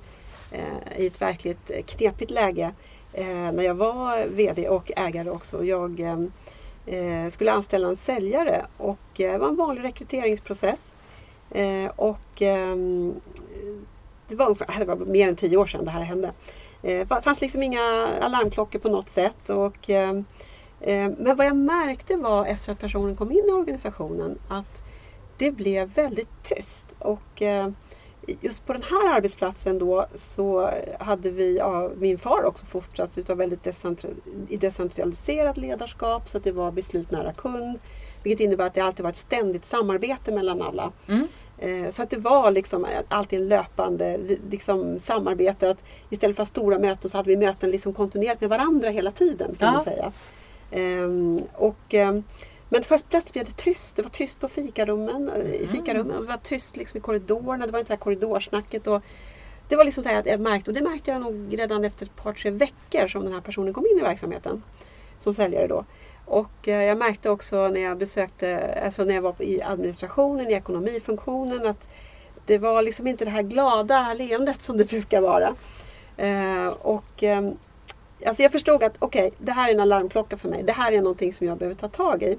eh, 0.51 0.97
i 0.97 1.07
ett 1.07 1.21
verkligt 1.21 1.71
knepigt 1.87 2.31
läge 2.31 2.71
Eh, 3.13 3.51
när 3.51 3.63
jag 3.63 3.75
var 3.75 4.27
VD 4.27 4.69
och 4.69 4.91
ägare 4.95 5.29
också. 5.29 5.65
Jag 5.65 5.99
eh, 6.85 7.29
skulle 7.29 7.51
anställa 7.51 7.87
en 7.87 7.95
säljare 7.95 8.65
och 8.77 9.19
eh, 9.19 9.31
det 9.31 9.37
var 9.37 9.47
en 9.47 9.55
vanlig 9.55 9.83
rekryteringsprocess. 9.83 10.97
Eh, 11.51 11.91
och 11.95 12.41
ehm, 12.41 13.15
det 14.27 14.35
var, 14.35 14.45
ungefär, 14.45 14.79
det 14.79 14.85
var 14.85 14.95
mer 14.95 15.27
än 15.27 15.35
tio 15.35 15.57
år 15.57 15.65
sedan 15.65 15.85
det 15.85 15.91
här 15.91 16.01
hände. 16.01 16.31
Eh, 16.81 17.07
Det 17.07 17.21
fanns 17.23 17.41
liksom 17.41 17.63
inga 17.63 18.07
alarmklockor 18.21 18.79
på 18.79 18.89
något 18.89 19.09
sätt. 19.09 19.49
Och, 19.49 19.89
ehm, 19.89 20.25
eh, 20.81 21.09
men 21.17 21.35
vad 21.35 21.45
jag 21.45 21.55
märkte 21.55 22.15
var 22.15 22.45
efter 22.45 22.71
att 22.71 22.79
personen 22.79 23.15
kom 23.15 23.31
in 23.31 23.45
i 23.49 23.51
organisationen 23.51 24.39
att 24.49 24.83
det 25.37 25.51
blev 25.51 25.93
väldigt 25.93 26.43
tyst. 26.43 26.95
Och 26.99 27.41
eh, 27.41 27.69
just 28.41 28.65
på 28.65 28.73
den 28.73 28.83
här 28.83 29.15
arbetsplatsen 29.15 29.79
då 29.79 30.05
så 30.15 30.69
hade 30.99 31.29
vi, 31.31 31.57
ja, 31.57 31.89
min 31.97 32.17
far 32.17 32.43
också 32.43 32.65
fostrats 32.65 33.17
utav 33.17 33.37
väldigt 33.37 33.67
i 34.49 34.57
decentraliserat 34.57 35.57
ledarskap 35.57 36.29
så 36.29 36.37
att 36.37 36.43
det 36.43 36.51
var 36.51 36.71
beslut 36.71 37.11
nära 37.11 37.33
kund. 37.33 37.79
Vilket 38.23 38.39
innebär 38.45 38.65
att 38.65 38.73
det 38.73 38.81
alltid 38.81 39.03
var 39.03 39.09
ett 39.09 39.17
ständigt 39.17 39.65
samarbete 39.65 40.31
mellan 40.31 40.61
alla. 40.61 40.91
mm. 41.07 41.27
Eh, 41.57 41.89
Så 41.89 42.03
att 42.03 42.09
det 42.09 42.17
var 42.17 42.51
liksom 42.51 42.85
alltid 43.09 43.41
en 43.41 43.47
löpande 43.47 44.19
liksom, 44.49 44.99
samarbete. 44.99 45.69
Att 45.69 45.83
istället 46.09 46.35
för 46.35 46.45
stora 46.45 46.79
möten 46.79 47.09
så 47.11 47.17
hade 47.17 47.29
vi 47.29 47.37
möten 47.37 47.69
liksom 47.71 47.93
kontinuerligt 47.93 48.41
med 48.41 48.49
varandra 48.49 48.89
hela 48.89 49.11
tiden 49.11 49.55
kan 49.55 49.65
Ja. 49.67 49.71
man 49.71 49.81
säga. 49.81 50.11
Ehm, 50.71 51.41
och, 51.53 51.93
ehm, 51.93 52.23
men 52.73 52.83
först 52.83 53.09
plötsligt 53.09 53.33
blev 53.33 53.45
det 53.45 53.57
tyst. 53.57 53.95
Det 53.95 54.01
var 54.01 54.09
tyst 54.09 54.39
på 54.39 54.47
fikarummen. 54.47 55.29
eh, 55.29 55.51
I 55.51 55.57
Mm. 55.63 55.69
fikarummen. 55.75 56.21
Det 56.21 56.27
var 56.27 56.37
tyst 56.37 56.77
liksom 56.77 56.97
i 56.97 57.01
korridorerna. 57.01 57.65
Det 57.65 57.71
var 57.71 57.79
inte 57.79 57.89
det 57.93 57.95
här 57.95 57.99
korridorsnacket. 57.99 58.87
Och 58.87 59.01
det 59.69 59.75
var 59.75 59.83
liksom 59.85 60.03
så 60.03 60.09
här 60.09 60.19
att 60.19 60.25
jag 60.25 60.39
märkte, 60.39 60.71
och 60.71 60.75
det 60.75 60.81
märkte 60.83 61.11
jag 61.11 61.21
nog 61.21 61.59
redan 61.59 61.83
efter 61.85 62.05
ett 62.05 62.15
par 62.15 62.33
tre 62.33 62.51
veckor 62.51 63.07
som 63.07 63.23
den 63.23 63.33
här 63.33 63.41
personen 63.41 63.73
kom 63.73 63.85
in 63.85 63.97
i 63.99 64.01
verksamheten. 64.01 64.63
Som 65.19 65.33
säljare 65.33 65.67
då. 65.67 65.85
Och 66.25 66.67
eh, 66.67 66.83
jag 66.83 66.97
märkte 66.97 67.29
också 67.29 67.67
när 67.67 67.81
jag 67.81 67.97
besökte, 67.97 68.79
alltså 68.85 69.03
när 69.03 69.15
jag 69.15 69.21
var 69.21 69.35
i 69.39 69.61
administrationen, 69.61 70.49
i 70.49 70.53
ekonomifunktionen 70.53 71.65
att 71.65 71.87
det 72.45 72.57
var 72.57 72.81
liksom 72.81 73.07
inte 73.07 73.25
det 73.25 73.31
här 73.31 73.41
glada 73.41 74.13
leendet 74.13 74.61
som 74.61 74.77
det 74.77 74.85
brukar 74.85 75.21
vara. 75.21 75.55
Eh, 76.17 76.67
och 76.67 77.23
eh, 77.23 77.49
alltså 78.25 78.43
jag 78.43 78.51
förstod 78.51 78.83
att 78.83 78.95
okej, 78.99 79.31
det 79.37 79.51
här 79.51 79.69
är 79.69 79.73
en 79.73 79.79
alarmklocka 79.79 80.37
för 80.37 80.49
mig. 80.49 80.63
Det 80.63 80.71
här 80.73 80.91
är 80.91 80.97
någonting 81.01 81.33
som 81.33 81.47
jag 81.47 81.57
behöver 81.57 81.75
ta 81.75 81.87
tag 81.87 82.23
i. 82.23 82.37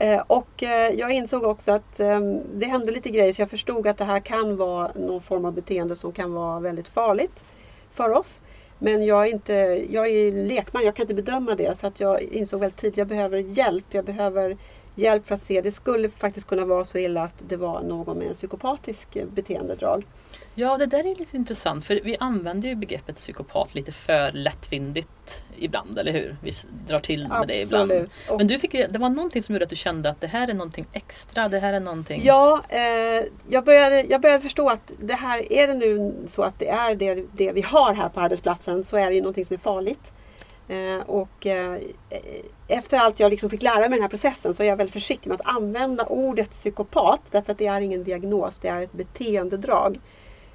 Eh, 0.00 0.22
och 0.26 0.62
eh, 0.62 0.94
jag 0.94 1.12
insåg 1.12 1.44
också 1.44 1.72
att 1.72 2.00
ehm, 2.00 2.40
det 2.54 2.66
hände 2.66 2.90
lite 2.90 3.10
grejer 3.10 3.32
så 3.32 3.42
jag 3.42 3.50
förstod 3.50 3.86
att 3.86 3.98
det 3.98 4.04
här 4.04 4.20
kan 4.20 4.56
vara 4.56 4.90
någon 4.94 5.20
form 5.20 5.44
av 5.44 5.52
beteende 5.52 5.96
som 5.96 6.12
kan 6.12 6.32
vara 6.32 6.60
väldigt 6.60 6.88
farligt 6.88 7.44
för 7.90 8.10
oss. 8.10 8.42
Men 8.78 9.04
jag 9.04 9.26
är, 9.26 9.30
inte, 9.30 9.52
jag 9.90 10.08
är 10.08 10.32
lekman, 10.32 10.84
jag 10.84 10.96
kan 10.96 11.04
inte 11.04 11.14
bedöma 11.14 11.54
det. 11.54 11.78
Så 11.78 11.86
att 11.86 12.00
jag 12.00 12.22
insåg 12.22 12.60
väldigt 12.60 12.78
tidigt 12.78 12.94
att 12.94 12.98
jag 12.98 13.06
behöver 13.06 13.38
hjälp. 13.38 13.84
Jag 13.90 14.04
behöver 14.04 14.56
hjälp 14.94 15.26
för 15.26 15.34
att 15.34 15.42
se. 15.42 15.60
Det 15.60 15.72
skulle 15.72 16.08
faktiskt 16.08 16.46
kunna 16.46 16.64
vara 16.64 16.84
så 16.84 16.98
illa 16.98 17.22
att 17.22 17.44
det 17.48 17.56
var 17.56 17.82
någon 17.82 18.18
med 18.18 18.28
en 18.28 18.34
psykopatisk 18.34 19.16
eh, 19.16 19.26
beteendedrag. 19.26 20.04
Ja, 20.60 20.76
det 20.76 20.86
där 20.86 20.98
är 20.98 21.14
lite 21.14 21.36
intressant 21.36 21.84
för 21.84 22.00
vi 22.04 22.16
använder 22.20 22.68
ju 22.68 22.74
begreppet 22.74 23.16
psykopat 23.16 23.74
lite 23.74 23.92
för 23.92 24.32
lättvindigt 24.32 25.44
ibland, 25.58 25.98
eller 25.98 26.12
hur? 26.12 26.36
Vi 26.42 26.50
drar 26.88 26.98
till 26.98 27.28
med 27.28 27.48
det 27.48 27.60
ibland. 27.60 27.92
Absolut. 27.92 28.10
Men 28.38 28.46
du 28.46 28.58
fick, 28.58 28.72
det 28.72 28.98
var 28.98 29.08
någonting 29.08 29.42
som 29.42 29.54
gjorde 29.54 29.64
att 29.64 29.70
du 29.70 29.76
kände 29.76 30.10
att 30.10 30.20
det 30.20 30.26
här 30.26 30.48
är 30.48 30.54
någonting 30.54 30.86
extra, 30.92 31.48
det 31.48 31.58
här 31.58 31.74
är 31.74 31.80
någonting... 31.80 32.22
Ja, 32.24 32.62
eh, 32.68 33.24
jag, 33.48 33.64
började, 33.64 34.00
jag 34.00 34.20
började 34.20 34.40
förstå 34.40 34.68
att 34.68 34.92
det 34.98 35.14
här, 35.14 35.52
är 35.52 35.66
det 35.66 35.74
nu 35.74 36.14
så 36.26 36.42
att 36.42 36.58
det 36.58 36.68
är 36.68 36.94
det, 36.94 37.14
det 37.32 37.52
vi 37.52 37.62
har 37.62 37.94
här 37.94 38.08
på 38.08 38.20
arbetsplatsen 38.20 38.84
så 38.84 38.96
är 38.96 39.08
det 39.08 39.14
ju 39.14 39.20
någonting 39.20 39.44
som 39.44 39.54
är 39.54 39.58
farligt. 39.58 40.12
Eh, 40.68 41.00
och 41.06 41.46
eh, 41.46 41.78
efter 42.68 42.98
allt 42.98 43.20
jag 43.20 43.30
liksom 43.30 43.50
fick 43.50 43.62
lära 43.62 43.80
mig 43.80 43.90
den 43.90 44.02
här 44.02 44.08
processen 44.08 44.54
så 44.54 44.62
är 44.62 44.66
jag 44.66 44.76
väldigt 44.76 44.92
försiktig 44.92 45.30
med 45.30 45.40
att 45.40 45.56
använda 45.56 46.06
ordet 46.06 46.50
psykopat 46.50 47.20
därför 47.30 47.52
att 47.52 47.58
det 47.58 47.66
är 47.66 47.80
ingen 47.80 48.04
diagnos, 48.04 48.58
det 48.58 48.68
är 48.68 48.82
ett 48.82 48.92
beteendedrag. 48.92 49.98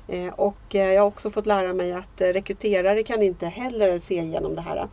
Eh, 0.07 0.33
och 0.33 0.75
eh, 0.75 0.93
jag 0.93 1.01
har 1.01 1.07
också 1.07 1.29
fått 1.29 1.45
lära 1.45 1.73
mig 1.73 1.93
att 1.93 2.21
eh, 2.21 2.27
rekryterare 2.27 3.03
kan 3.03 3.21
inte 3.21 3.45
heller 3.45 3.99
se 3.99 4.15
igenom 4.19 4.55
det 4.55 4.61
här. 4.61 4.87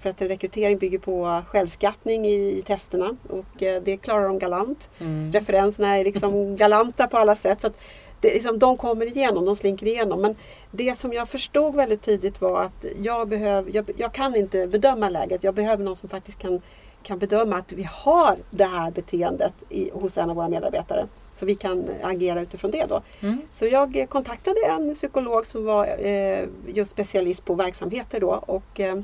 För 0.00 0.10
att 0.10 0.22
en 0.22 0.28
rekrytering 0.28 0.78
bygger 0.78 0.98
på 0.98 1.42
självskattning 1.46 2.26
i, 2.26 2.58
i 2.58 2.62
testerna 2.62 3.16
och 3.28 3.44
det 3.58 3.96
klarar 3.96 4.28
de 4.28 4.38
galant 4.38 4.90
Mm. 4.98 5.32
referenserna 5.32 5.98
är 5.98 6.04
liksom 6.04 6.56
galanta 6.56 7.06
på 7.06 7.18
alla 7.18 7.36
sätt. 7.36 7.60
Så 7.60 7.66
att 7.66 7.76
det, 8.20 8.34
liksom, 8.34 8.58
de 8.58 8.76
kommer 8.76 9.06
igenom, 9.06 9.44
de 9.44 9.56
slinker 9.56 9.86
igenom. 9.86 10.20
Men 10.20 10.36
det 10.70 10.98
som 10.98 11.12
jag 11.12 11.28
förstod 11.28 11.74
väldigt 11.74 12.02
tidigt 12.02 12.40
var 12.40 12.62
att 12.62 12.84
jag, 12.98 13.28
behöv, 13.28 13.70
jag, 13.76 13.90
jag 13.96 14.12
kan 14.12 14.36
inte 14.36 14.66
bedöma 14.66 15.08
läget. 15.08 15.44
Jag 15.44 15.54
behöver 15.54 15.84
någon 15.84 15.96
som 15.96 16.08
faktiskt 16.08 16.38
kan, 16.38 16.62
kan 17.02 17.18
bedöma 17.18 17.56
att 17.56 17.72
vi 17.72 17.88
har 17.92 18.36
det 18.50 18.64
här 18.64 18.90
beteendet 18.90 19.54
i, 19.68 19.90
hos 19.92 20.18
en 20.18 20.30
av 20.30 20.36
våra 20.36 20.48
medarbetare. 20.48 21.06
Så 21.32 21.46
vi 21.46 21.54
kan 21.54 21.88
agera 22.02 22.40
utifrån 22.40 22.70
det 22.70 22.84
då. 22.88 23.02
Mm. 23.20 23.40
Så 23.52 23.66
jag 23.66 24.06
kontaktade 24.08 24.60
en 24.66 24.94
psykolog 24.94 25.46
som 25.46 25.64
var 25.64 26.06
eh, 26.06 26.44
just 26.66 26.90
specialist 26.90 27.44
på 27.44 27.54
verksamheter 27.54 28.20
då 28.20 28.42
och 28.46 28.80
eh, 28.80 28.96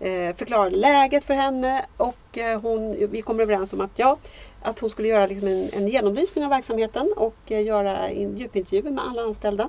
eh, 0.00 0.34
förklarade 0.36 0.76
läget 0.76 1.24
för 1.24 1.34
henne 1.34 1.86
och 1.96 2.38
eh, 2.38 2.60
hon, 2.60 2.96
vi 3.10 3.22
kom 3.22 3.40
överens 3.40 3.72
om 3.72 3.80
att, 3.80 3.90
ja, 3.96 4.16
att 4.62 4.78
hon 4.78 4.90
skulle 4.90 5.08
göra 5.08 5.26
liksom 5.26 5.48
en, 5.48 5.68
en 5.72 5.88
genomlysning 5.88 6.44
av 6.44 6.50
verksamheten 6.50 7.12
och 7.16 7.36
eh, 7.52 7.62
göra 7.62 8.10
in, 8.10 8.36
djupintervjuer 8.36 8.90
med 8.90 9.04
alla 9.04 9.22
anställda. 9.22 9.68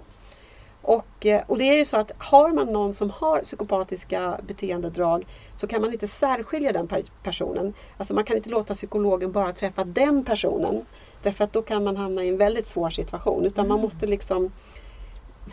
Och, 0.83 1.25
eh, 1.25 1.43
och 1.47 1.57
det 1.57 1.63
är 1.63 1.77
ju 1.77 1.85
så 1.85 1.97
att 1.97 2.11
har 2.17 2.51
man 2.51 2.67
någon 2.67 2.93
som 2.93 3.09
har 3.09 3.41
psykopatiska 3.41 4.39
beteendedrag 4.47 5.25
så 5.55 5.67
kan 5.67 5.81
man 5.81 5.93
inte 5.93 6.07
särskilja 6.07 6.71
den 6.71 6.87
per- 6.87 7.03
personen. 7.23 7.73
Alltså 7.97 8.13
man 8.13 8.23
kan 8.23 8.37
inte 8.37 8.49
låta 8.49 8.73
psykologen 8.73 9.31
bara 9.31 9.51
träffa 9.51 9.83
den 9.83 10.25
personen. 10.25 10.85
Därför 11.21 11.43
att 11.43 11.53
då 11.53 11.61
kan 11.61 11.83
man 11.83 11.97
hamna 11.97 12.23
i 12.23 12.29
en 12.29 12.37
väldigt 12.37 12.65
svår 12.65 12.89
situation. 12.89 13.45
Utan 13.45 13.67
man 13.67 13.79
måste 13.79 14.07
liksom 14.07 14.51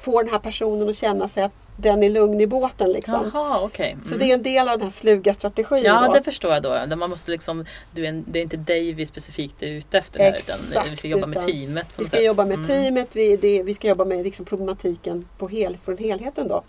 få 0.03 0.23
den 0.23 0.31
här 0.31 0.39
personen 0.39 0.89
att 0.89 0.97
känna 0.97 1.29
sig 1.29 1.43
att 1.43 1.53
den 1.77 2.03
är 2.03 2.11
lugn 2.11 2.41
i 2.41 2.47
båten. 2.47 2.93
Liksom. 2.93 3.31
Jaha, 3.35 3.61
okej. 3.63 3.97
Så 4.03 4.15
Mm. 4.15 4.19
det 4.19 4.31
är 4.31 4.35
en 4.35 4.43
del 4.43 4.69
av 4.69 4.79
den 4.79 4.83
här 4.87 4.91
sluga 4.91 5.35
strategin. 5.35 5.83
Ja, 5.85 6.07
då. 6.07 6.13
det 6.15 6.23
förstår 6.23 6.53
jag 6.53 6.63
då. 6.89 6.97
Man 6.97 7.11
måste 7.11 7.31
liksom, 7.31 7.65
du 7.95 8.07
är 8.07 8.23
det 8.27 8.39
är 8.39 8.43
inte 8.43 8.57
dig 8.57 8.93
vi 8.95 9.07
specifikt 9.07 9.63
är 9.63 9.67
ute 9.67 9.99
efter 9.99 10.19
här, 10.21 10.37
utan 10.39 10.91
vi 10.91 10.97
ska 10.97 11.09
jobba 11.09 11.27
med 11.27 11.47
teamet. 11.47 11.87
Vi 11.97 12.05
ska 12.05 12.17
sätt. 12.17 12.27
jobba 12.27 12.45
med 12.45 12.55
Mm. 12.55 12.67
teamet, 12.69 13.09
vi, 13.17 13.37
det, 13.37 13.63
vi 13.63 13.75
ska 13.75 13.89
jobba 13.89 14.05
med 14.05 14.25
liksom 14.25 14.45
problematiken 14.45 15.29
på 15.39 15.49
hel, 15.49 15.79
från 15.85 15.99
helheten. 15.99 16.49
Då. 16.49 16.63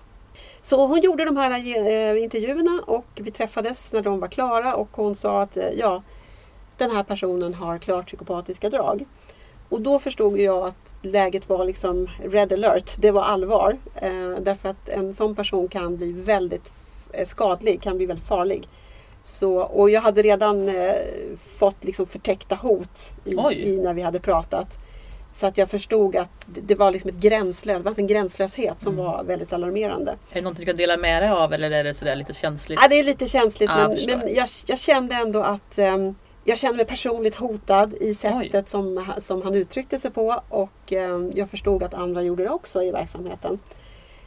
Så 0.61 0.87
hon 0.87 1.01
gjorde 1.01 1.25
de 1.25 1.37
här 1.37 1.51
eh, 1.51 2.23
intervjuerna 2.23 2.81
och 2.87 3.05
vi 3.15 3.31
träffades 3.31 3.93
när 3.93 4.01
de 4.01 4.19
var 4.19 4.27
klara 4.27 4.75
och 4.75 4.89
hon 4.91 5.15
sa 5.15 5.41
att 5.41 5.57
eh, 5.57 5.63
ja, 5.77 6.03
den 6.77 6.91
här 6.91 7.03
personen 7.03 7.53
har 7.53 7.77
klart 7.77 8.07
psykopatiska 8.07 8.69
drag. 8.69 9.05
Och 9.71 9.81
då 9.81 9.99
förstod 9.99 10.39
jag 10.39 10.67
att 10.67 10.95
läget 11.01 11.49
var 11.49 11.65
liksom 11.65 12.07
red 12.23 12.53
alert, 12.53 12.93
det 12.97 13.11
var 13.11 13.23
allvar. 13.23 13.77
Eh, 13.95 14.11
därför 14.41 14.69
att 14.69 14.89
en 14.89 15.13
sån 15.13 15.35
person 15.35 15.67
kan 15.67 15.97
bli 15.97 16.11
väldigt 16.11 16.71
eh, 17.13 17.25
skadlig, 17.25 17.81
kan 17.81 17.97
bli 17.97 18.05
väldigt 18.05 18.27
farlig. 18.27 18.67
Så, 19.21 19.57
och 19.61 19.89
jag 19.89 20.01
hade 20.01 20.21
redan 20.21 20.69
eh, 20.69 20.93
fått 21.57 21.83
liksom 21.83 22.07
förtäckta 22.07 22.55
hot 22.55 23.11
i, 23.25 23.31
i 23.51 23.79
när 23.83 23.93
vi 23.93 24.01
hade 24.01 24.19
pratat. 24.19 24.77
Så 25.33 25.47
att 25.47 25.57
jag 25.57 25.69
förstod 25.69 26.15
att 26.15 26.29
det 26.45 26.61
det 26.61 26.75
var 26.75 26.91
liksom 26.91 27.09
ett 27.09 27.15
gränslös, 27.15 27.83
det 27.83 27.97
en 27.97 28.07
gränslöshet 28.07 28.81
som 28.81 28.93
Mm. 28.93 29.05
var 29.05 29.23
väldigt 29.23 29.53
alarmerande. 29.53 30.11
Är 30.11 30.35
det 30.35 30.41
någonting 30.41 30.65
du 30.65 30.71
kan 30.71 30.77
dela 30.77 30.97
med 30.97 31.23
dig 31.23 31.29
av 31.29 31.53
eller 31.53 31.71
är 31.71 31.83
det 31.83 31.93
sådär 31.93 32.15
lite 32.15 32.33
känsligt? 32.33 32.79
Ja, 32.81 32.87
det 32.87 32.99
är 32.99 33.03
lite 33.03 33.27
känsligt 33.27 33.69
jag 33.69 33.77
men, 33.87 33.97
förstår. 33.97 34.17
men 34.17 34.33
jag, 34.35 34.47
jag 34.67 34.79
kände 34.79 35.15
ändå 35.15 35.43
att 35.43 35.77
ehm, 35.77 36.15
jag 36.43 36.57
kände 36.57 36.77
mig 36.77 36.85
personligt 36.85 37.35
hotad 37.35 37.93
i 37.93 38.13
sättet 38.13 38.69
som, 38.69 39.13
som 39.17 39.41
han 39.41 39.55
uttryckte 39.55 39.97
sig 39.97 40.11
på 40.11 40.41
och 40.49 40.93
ehm, 40.93 41.31
jag 41.35 41.49
förstod 41.49 41.83
att 41.83 41.93
andra 41.93 42.21
gjorde 42.21 42.43
det 42.43 42.49
också 42.49 42.83
i 42.83 42.91
verksamheten. 42.91 43.59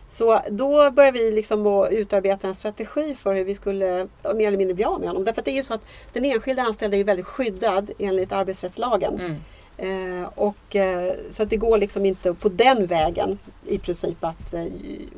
Så 0.09 0.41
då 0.51 0.91
började 0.91 1.19
vi 1.19 1.33
liksom 1.33 1.67
att 1.67 1.93
utarbeta 1.93 2.49
en 2.49 2.55
strategi 2.55 3.15
för 3.15 3.35
hur 3.35 3.45
vi 3.45 3.55
skulle 3.55 4.09
mer 4.35 4.49
eller 4.49 4.59
mindre 4.59 4.75
bli 4.75 4.85
av 4.85 5.01
med 5.01 5.09
honom. 5.09 5.25
Därför 5.25 5.41
att 5.41 5.45
det 5.45 5.51
är 5.51 5.57
ju 5.57 5.63
så 5.63 5.75
att 5.75 5.87
den 6.13 6.25
enskilda 6.25 6.63
anställda 6.63 6.97
är 6.97 7.05
väldigt 7.05 7.27
skyddad 7.27 7.91
enligt 7.99 8.33
arbetsrättslagen. 8.33 9.21
Mm. 9.21 9.37
Eh, 9.77 10.29
och, 10.35 10.77
eh, 10.77 11.13
så 11.31 11.43
att 11.43 11.51
det 11.51 11.57
går 11.57 11.79
liksom 11.79 12.07
inte 12.07 12.35
på 12.35 12.49
den 12.49 12.87
vägen 12.87 13.39
i 13.67 13.79
princip 13.79 14.25
att 14.25 14.55
eh, 14.55 14.65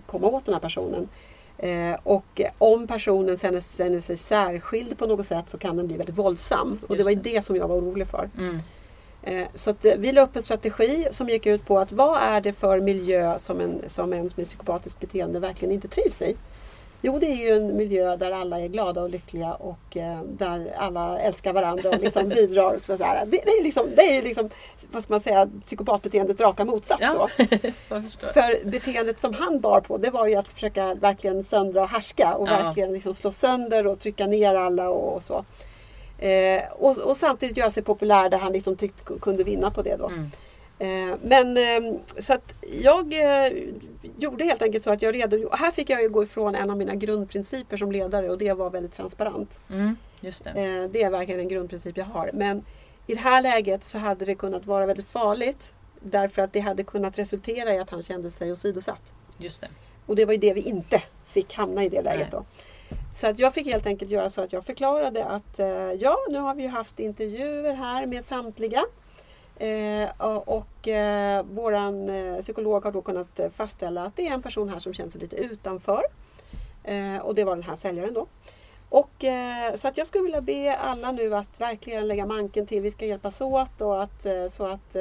komma 0.07 0.27
åt 0.27 0.45
den 0.45 0.55
här 0.55 0.61
personen. 0.61 1.09
Eh, 1.59 1.97
och 2.03 2.41
om 2.59 2.87
personen 2.87 3.37
känner, 3.37 3.77
känner 3.77 4.01
sig 4.01 4.17
särskild 4.17 4.99
på 4.99 5.07
något 5.07 5.27
sätt 5.27 5.49
så 5.49 5.59
kan 5.59 5.77
den 5.77 5.87
bli 5.87 5.97
väldigt 5.97 6.19
våldsam. 6.19 6.79
Och 6.83 6.89
det 6.89 6.95
Just 6.95 7.05
var 7.05 7.11
ju 7.11 7.17
det. 7.17 7.31
det 7.37 7.45
som 7.45 7.57
jag 7.57 7.69
var 7.69 7.77
orolig 7.77 8.07
för. 8.09 8.31
Mm. 8.39 8.59
Eh, 9.23 9.49
Så 9.55 9.71
att 9.71 9.85
eh, 9.85 9.95
vi 9.99 10.13
la 10.13 10.21
upp 10.23 10.37
en 10.37 10.43
strategi 10.43 11.09
som 11.13 11.29
gick 11.29 11.47
ut 11.47 11.67
på 11.67 11.79
att 11.79 11.93
vad 11.93 12.23
är 12.23 12.41
det 12.41 12.53
för 12.53 12.81
miljö 12.81 13.39
som 13.39 13.61
en, 13.61 13.83
som 13.89 14.13
en 14.13 14.31
med 14.37 14.47
psykopatiskt 14.47 15.01
beteende 15.01 15.41
verkligen 15.41 15.75
inte 15.75 15.89
trivs 15.89 16.23
i? 16.23 16.37
Jo, 17.03 17.19
det 17.19 17.27
är 17.27 17.35
ju 17.35 17.57
en 17.57 17.77
miljö 17.77 18.17
där 18.17 18.33
alla 18.33 18.61
är 18.61 18.69
glada 18.69 19.03
och 19.03 19.11
lyckliga 19.11 19.55
och 19.55 19.97
eh, 19.97 20.23
där 20.23 20.73
alla 20.77 21.19
älskar 21.19 21.53
varandra 21.53 21.91
och 21.91 22.01
liksom 22.01 22.29
bidrar. 22.37 22.79
Så 22.79 22.97
säga. 22.97 23.25
Det, 23.25 23.41
det 23.45 23.51
är 23.51 23.63
liksom, 23.65 23.91
det 23.97 24.03
är 24.03 24.15
ju 24.15 24.23
liksom, 24.23 24.51
vad 24.91 25.03
ska 25.03 25.13
man 25.13 25.21
säga, 25.21 25.49
psykopatbeteendets 25.65 26.41
raka 26.41 26.65
motsats. 26.65 27.03
Ja. 27.03 27.29
För 28.35 28.65
beteendet 28.71 29.21
som 29.21 29.35
han 29.35 29.61
bar 29.61 29.81
på 29.81 29.97
det 29.97 30.11
var 30.11 30.27
ju 30.27 30.35
att 30.35 30.49
försöka 30.49 30.95
verkligen 30.95 31.45
söndra 31.45 31.83
och 31.83 31.89
härska 31.89 32.35
och 32.35 32.49
Ja. 32.49 32.63
verkligen 32.63 32.93
liksom 32.93 33.15
slå 33.15 33.33
sönder 33.33 33.87
och 33.87 33.99
trycka 33.99 34.27
ner 34.27 34.55
alla 34.55 34.91
och, 34.91 35.15
och 35.15 35.23
så. 35.23 35.45
Eh, 36.19 36.63
och, 36.73 36.99
och 36.99 37.17
samtidigt 37.17 37.57
göra 37.57 37.71
sig 37.71 37.83
populär 37.83 38.29
där 38.29 38.39
han 38.39 38.53
liksom 38.53 38.77
tyckte 38.77 39.13
kunde 39.21 39.45
vinna 39.45 39.71
på 39.71 39.83
det 39.83 39.97
då. 39.97 40.07
Mm. 40.09 40.31
Eh, 40.79 41.17
men 41.23 41.57
eh, 41.57 42.01
så 42.19 42.35
att 42.35 42.55
jag 42.83 43.13
eh, 43.13 43.53
gjorde 44.19 44.45
helt 44.45 44.63
enkelt 44.63 44.85
så 44.85 44.91
att 44.91 45.03
jag 45.03 45.15
redogjorde. 45.15 45.57
Här 45.57 45.71
fick 45.71 45.91
jag 45.91 46.03
ju 46.03 46.09
gå 46.09 46.23
ifrån 46.23 46.55
en 46.55 46.71
av 46.71 46.77
mina 46.77 46.95
grundprinciper 46.95 47.77
som 47.77 47.93
ledare 47.93 48.31
och 48.31 48.39
det 48.39 48.53
var 48.53 48.71
väldigt 48.71 48.93
transparent. 48.93 49.61
Mm, 49.71 49.97
just 50.21 50.45
det. 50.45 50.89
Det 50.93 51.03
är 51.03 51.11
verkligen 51.11 51.41
en 51.41 51.49
grundprincip 51.49 51.97
jag 51.97 52.05
har. 52.05 52.31
Men 52.35 52.65
i 53.07 53.15
det 53.15 53.21
här 53.21 53.43
läget 53.43 53.85
så 53.85 53.99
hade 53.99 54.25
det 54.25 54.35
kunnat 54.35 54.67
vara 54.67 54.87
väldigt 54.87 55.09
farligt. 55.09 55.73
Därför 56.01 56.43
att 56.43 56.53
det 56.53 56.61
hade 56.61 56.85
kunnat 56.85 57.19
resultera 57.19 57.75
i 57.75 57.79
att 57.79 57.91
han 57.91 58.03
kände 58.03 58.31
sig 58.31 58.53
åsidosatt. 58.53 59.15
Just 59.39 59.61
det. 59.61 59.69
Och 60.07 60.17
det 60.17 60.25
var 60.25 60.33
ju 60.33 60.39
det 60.39 60.55
vi 60.55 60.61
inte 60.61 61.03
fick 61.25 61.55
hamna 61.55 61.85
i 61.85 61.89
det 61.89 62.03
läget 62.03 62.31
då. 62.31 62.45
Så 63.15 63.27
att 63.27 63.39
jag 63.39 63.55
fick 63.55 63.67
helt 63.67 63.87
enkelt 63.87 64.11
göra 64.11 64.31
så 64.31 64.41
att 64.41 64.53
jag 64.53 64.65
förklarade 64.65 65.25
att 65.25 65.61
ja, 65.99 66.17
nu 66.29 66.39
har 66.39 66.55
vi 66.55 66.63
ju 66.63 66.69
haft 66.69 67.01
intervjuer 67.01 67.73
här 67.73 68.07
med 68.07 68.25
samtliga. 68.25 68.83
Eh, 69.59 70.11
och 70.45 70.89
eh, 70.89 71.45
våran 71.45 72.09
eh, 72.09 72.41
psykolog 72.41 72.85
har 72.85 72.93
då 72.93 73.03
kunnat 73.03 73.41
eh, 73.41 73.51
fastställa 73.51 74.05
att 74.05 74.17
det 74.17 74.29
är 74.29 74.33
en 74.33 74.43
person 74.43 74.69
här 74.69 74.79
som 74.79 74.95
känner 74.95 75.11
sig 75.11 75.21
lite 75.21 75.37
utanför. 75.37 76.03
Eh, 76.85 77.17
och 77.17 77.35
det 77.35 77.45
var 77.45 77.55
den 77.55 77.65
här 77.65 77.77
säljaren 77.77 78.15
då. 78.15 78.27
Och, 78.89 79.25
så 79.75 79.89
att 79.89 79.99
jag 79.99 80.07
skulle 80.07 80.25
vilja 80.25 80.41
be 80.41 80.77
alla 80.77 81.13
nu 81.13 81.35
att 81.35 81.61
verkligen 81.61 82.09
lägga 82.09 82.27
manken 82.27 82.67
till. 82.67 82.83
Vi 82.83 82.91
ska 82.91 83.07
hjälpas 83.07 83.41
åt 83.41 83.81
och 83.81 84.03
att, 84.03 84.27
så 84.49 84.67
att 84.67 84.97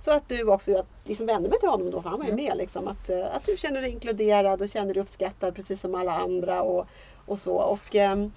så 0.00 0.10
att 0.10 0.28
du 0.28 0.42
också, 0.44 0.70
jag 0.70 0.86
liksom 1.04 1.26
vände 1.26 1.48
mig 1.48 1.58
till 1.58 1.68
honom 1.68 1.90
då, 1.90 2.02
för 2.02 2.10
han 2.10 2.18
var 2.18 2.26
ju 2.26 2.32
Mm. 2.32 2.44
med. 2.44 2.56
Liksom, 2.56 2.88
att, 2.88 3.10
att 3.10 3.44
du 3.44 3.56
känner 3.56 3.80
dig 3.80 3.90
inkluderad 3.90 4.62
och 4.62 4.68
känner 4.68 4.94
dig 4.94 5.02
uppskattad 5.02 5.54
precis 5.54 5.80
som 5.80 5.94
alla 5.94 6.12
andra. 6.12 6.62
Och, 6.62 6.86
och 7.26 7.38
så. 7.38 7.54
Och, 7.54 7.94
ehm, 7.94 8.32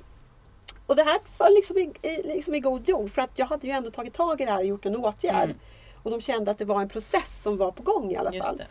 och 0.92 0.98
det 0.98 1.04
här 1.04 1.20
föll 1.38 1.54
liksom 1.54 1.78
i, 1.78 1.92
i, 2.02 2.24
liksom 2.24 2.56
i 2.56 2.60
god 2.60 2.90
jord 2.90 3.12
för 3.12 3.22
att 3.22 3.30
jag 3.36 3.46
hade 3.46 3.68
ju 3.68 3.74
ändå 3.74 3.92
tagit 3.92 4.14
tag 4.14 4.42
i 4.42 4.46
det 4.46 4.52
här 4.52 4.60
och 4.60 4.66
gjort 4.66 4.86
en 4.86 4.96
åtgärd. 4.96 5.44
Mm. 5.44 5.58
Och 6.04 6.12
de 6.12 6.22
kände 6.22 6.52
att 6.52 6.58
det 6.58 6.66
var 6.66 6.82
en 6.82 6.90
process 6.90 7.42
som 7.44 7.58
var 7.58 7.72
på 7.72 7.84
gång 7.84 8.12
i 8.12 8.18
alla 8.18 8.32
fall. 8.32 8.64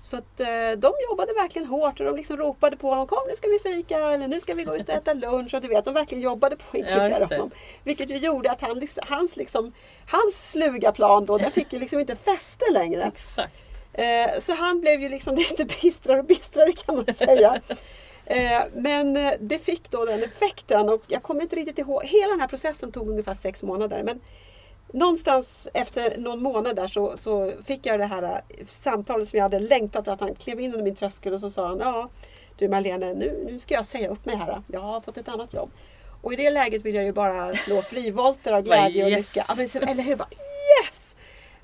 Så 0.00 0.16
att 0.16 0.40
eh, 0.40 0.46
de 0.76 0.92
jobbade 1.10 1.32
verkligen 1.32 1.68
hårt 1.68 2.00
och 2.00 2.06
de 2.06 2.16
liksom 2.16 2.36
ropade 2.36 2.76
på 2.76 2.88
honom. 2.88 3.06
Kom 3.06 3.18
nu 3.28 3.36
ska 3.36 3.48
vi 3.48 3.58
fika 3.58 3.98
eller 3.98 4.28
nu 4.28 4.40
ska 4.40 4.54
vi 4.54 4.64
gå 4.64 4.76
ut 4.76 4.88
och 4.88 4.94
äta 4.94 5.12
lunch. 5.12 5.54
Och 5.54 5.60
du 5.60 5.68
vet, 5.68 5.84
de 5.84 5.94
verkligen 5.94 6.24
jobbade 6.24 6.56
på 6.56 6.78
att 6.78 6.90
Ja, 6.90 7.26
honom. 7.26 7.50
Vilket 7.84 8.10
ju 8.10 8.16
gjorde 8.16 8.50
att 8.50 8.60
han, 8.60 8.78
liksom- 8.78 9.04
hans, 9.06 9.36
liksom, 9.36 9.72
hans 10.06 10.50
sluga 10.50 10.92
plan 10.92 11.26
då, 11.26 11.38
den 11.38 11.50
fick 11.50 11.72
ju 11.72 11.78
liksom 11.78 12.00
inte 12.00 12.16
fäste 12.16 12.64
längre. 12.72 13.02
Exakt. 13.14 13.62
Eh, 13.92 14.40
så 14.40 14.52
han 14.54 14.80
blev 14.80 15.00
ju 15.00 15.08
liksom 15.08 15.34
lite 15.36 15.64
bistrare 15.64 16.18
och 16.18 16.26
bistrare 16.26 16.72
kan 16.72 16.96
man 16.96 17.14
säga. 17.14 17.60
Eh, 18.26 18.62
men 18.74 19.16
eh, 19.16 19.32
det 19.40 19.58
fick 19.58 19.90
då 19.90 20.04
den 20.04 20.22
effekten 20.22 20.88
och 20.88 21.02
jag 21.06 21.22
kommer 21.22 21.42
inte 21.42 21.56
riktigt 21.56 21.78
ihåg. 21.78 22.04
Hela 22.04 22.30
den 22.30 22.40
här 22.40 22.48
processen 22.48 22.92
tog 22.92 23.08
ungefär 23.08 23.34
sex 23.34 23.62
månader. 23.62 24.02
Men 24.02 24.20
någonstans 24.92 25.68
efter 25.74 26.18
någon 26.18 26.42
månad 26.42 26.76
där 26.76 26.86
så, 26.86 27.16
så 27.16 27.52
fick 27.66 27.86
jag 27.86 27.98
det 28.00 28.06
här 28.06 28.22
eh, 28.22 28.66
samtalet 28.68 29.28
som 29.28 29.36
jag 29.36 29.42
hade 29.44 29.60
längtat 29.60 30.08
att 30.08 30.20
han 30.20 30.34
klev 30.34 30.60
in 30.60 30.70
under 30.72 30.84
min 30.84 30.94
tröskel 30.94 31.34
och 31.34 31.40
så 31.40 31.50
sa 31.50 31.68
han 31.68 31.78
Ja 31.78 32.08
du 32.58 32.68
Marlene 32.68 33.14
nu, 33.14 33.44
nu 33.50 33.60
ska 33.60 33.74
jag 33.74 33.86
säga 33.86 34.08
upp 34.08 34.24
mig 34.26 34.36
här. 34.36 34.62
Jag 34.72 34.80
har 34.80 35.00
fått 35.00 35.16
ett 35.16 35.28
annat 35.28 35.54
jobb. 35.54 35.70
Och 36.22 36.32
i 36.32 36.36
det 36.36 36.50
läget 36.50 36.82
vill 36.82 36.94
jag 36.94 37.04
ju 37.04 37.12
bara 37.12 37.54
slå 37.56 37.82
frivolter 37.90 38.52
av 38.52 38.62
glädje 38.62 39.04
och 39.04 39.10
Yes. 39.10 39.34
lycka. 39.36 39.46
Ja, 39.48 39.54
men, 39.58 39.68
så- 39.68 39.78
eller 39.78 40.02
hur? 40.02 40.16
Bara! 40.16 40.28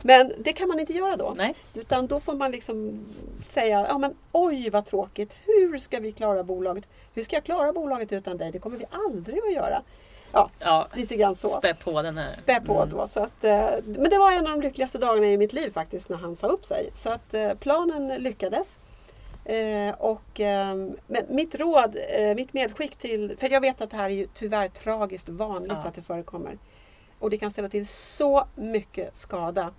Men 0.03 0.33
det 0.39 0.53
kan 0.53 0.69
man 0.69 0.81
inte 0.81 0.93
göra 0.93 1.17
då. 1.17 1.35
Nej. 1.37 1.55
Utan 1.75 2.07
då 2.07 2.21
får 2.21 2.35
man 2.35 2.51
liksom 2.51 3.05
säga, 3.49 3.87
ja 3.89 3.99
men 3.99 4.15
oj 4.33 4.71
vad 4.71 4.87
tråkigt. 4.87 5.37
Hur 5.47 5.79
ska 5.79 6.01
vi 6.01 6.13
klara 6.13 6.43
bolaget? 6.43 6.85
Hur 7.15 7.25
ska 7.25 7.37
jag 7.37 7.45
klara 7.45 7.73
bolaget 7.73 8.13
utan 8.13 8.37
dig? 8.39 8.53
Det 8.53 8.59
kommer 8.59 8.79
vi 8.79 8.85
aldrig 8.91 9.39
att 9.39 9.53
göra. 9.53 9.83
Ja, 10.33 10.51
Ja, 10.59 10.87
lite 10.95 11.17
grann 11.17 11.35
så. 11.35 11.49
spä 11.49 11.75
på 11.75 12.03
den 12.03 12.19
här. 12.19 12.33
Spä 12.35 12.61
på 12.61 12.77
Mm. 12.77 12.91
då. 12.91 13.07
Så 13.07 13.21
att, 13.21 13.45
eh, 13.45 13.67
men 13.85 14.11
det 14.11 14.19
var 14.19 14.33
en 14.33 14.47
av 14.47 14.53
de 14.53 14.61
lyckligaste 14.61 14.99
dagarna 14.99 15.27
i 15.27 15.37
mitt 15.37 15.53
liv 15.53 15.71
faktiskt 15.71 16.09
när 16.09 16.17
han 16.17 16.37
sa 16.37 16.47
upp 16.47 16.65
sig. 16.65 16.91
Så 16.95 17.11
att 17.11 17.35
eh, 17.35 17.55
planen 17.55 18.09
lyckades. 18.09 18.79
Eh, 19.45 19.95
och, 19.99 20.41
eh, 20.41 20.75
men 21.07 21.23
mitt 21.29 21.55
råd, 21.55 21.97
eh, 22.19 22.35
mitt 22.35 22.53
medskick 22.53 22.97
till, 22.97 23.37
för 23.41 23.51
jag 23.53 23.61
vet 23.61 23.81
att 23.81 23.91
det 23.91 23.97
här 23.97 24.05
är 24.05 24.09
ju 24.09 24.27
tyvärr 24.35 24.69
tragiskt 24.69 25.29
vanligt 25.29 25.73
Ja. 25.83 25.89
att 25.89 25.95
det 25.95 26.03
förekommer. 26.03 26.59
Och 27.19 27.31
det 27.31 27.39
kan 27.39 27.51
ställa 27.51 27.69
till 27.69 27.87
så 27.87 28.47
mycket 28.55 29.17
skada. 29.17 29.71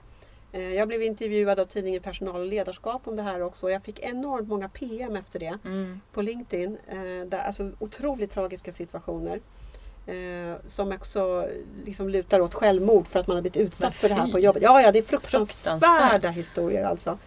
Eh, 0.55 0.73
jag 0.73 0.87
blev 0.87 1.01
intervjuad 1.03 1.59
av 1.59 1.65
tidningen 1.65 2.01
Personal 2.01 2.41
och 2.41 2.45
ledarskap 2.47 3.07
om 3.07 3.15
det 3.15 3.23
här 3.23 3.41
också. 3.41 3.65
och 3.65 3.71
Jag 3.71 3.81
fick 3.83 3.99
enormt 3.99 4.47
många 4.47 4.69
PM 4.69 5.15
efter 5.15 5.39
det 5.39 5.57
Mm. 5.65 6.01
på 6.13 6.21
LinkedIn. 6.21 6.77
Eh, 6.87 7.27
där, 7.27 7.39
alltså 7.39 7.71
otroligt 7.79 8.31
tragiska 8.31 8.71
situationer. 8.71 9.39
Eh, 10.07 10.55
som 10.65 10.91
också 10.91 11.47
liksom 11.85 12.09
lutar 12.09 12.39
åt 12.39 12.53
självmord 12.53 13.07
för 13.07 13.19
att 13.19 13.27
man 13.27 13.37
har 13.37 13.41
blivit 13.41 13.57
utsatt 13.57 13.95
för 13.95 14.09
det 14.09 14.15
här 14.15 14.31
på 14.31 14.39
jobbet. 14.39 14.63
Ja, 14.63 14.81
ja 14.81 14.91
det 14.91 14.99
är 14.99 15.03
fruktansvärda 15.03 15.79
Fruktansvärt. 15.79 16.35
historier 16.37 16.83
alltså. 16.83 17.17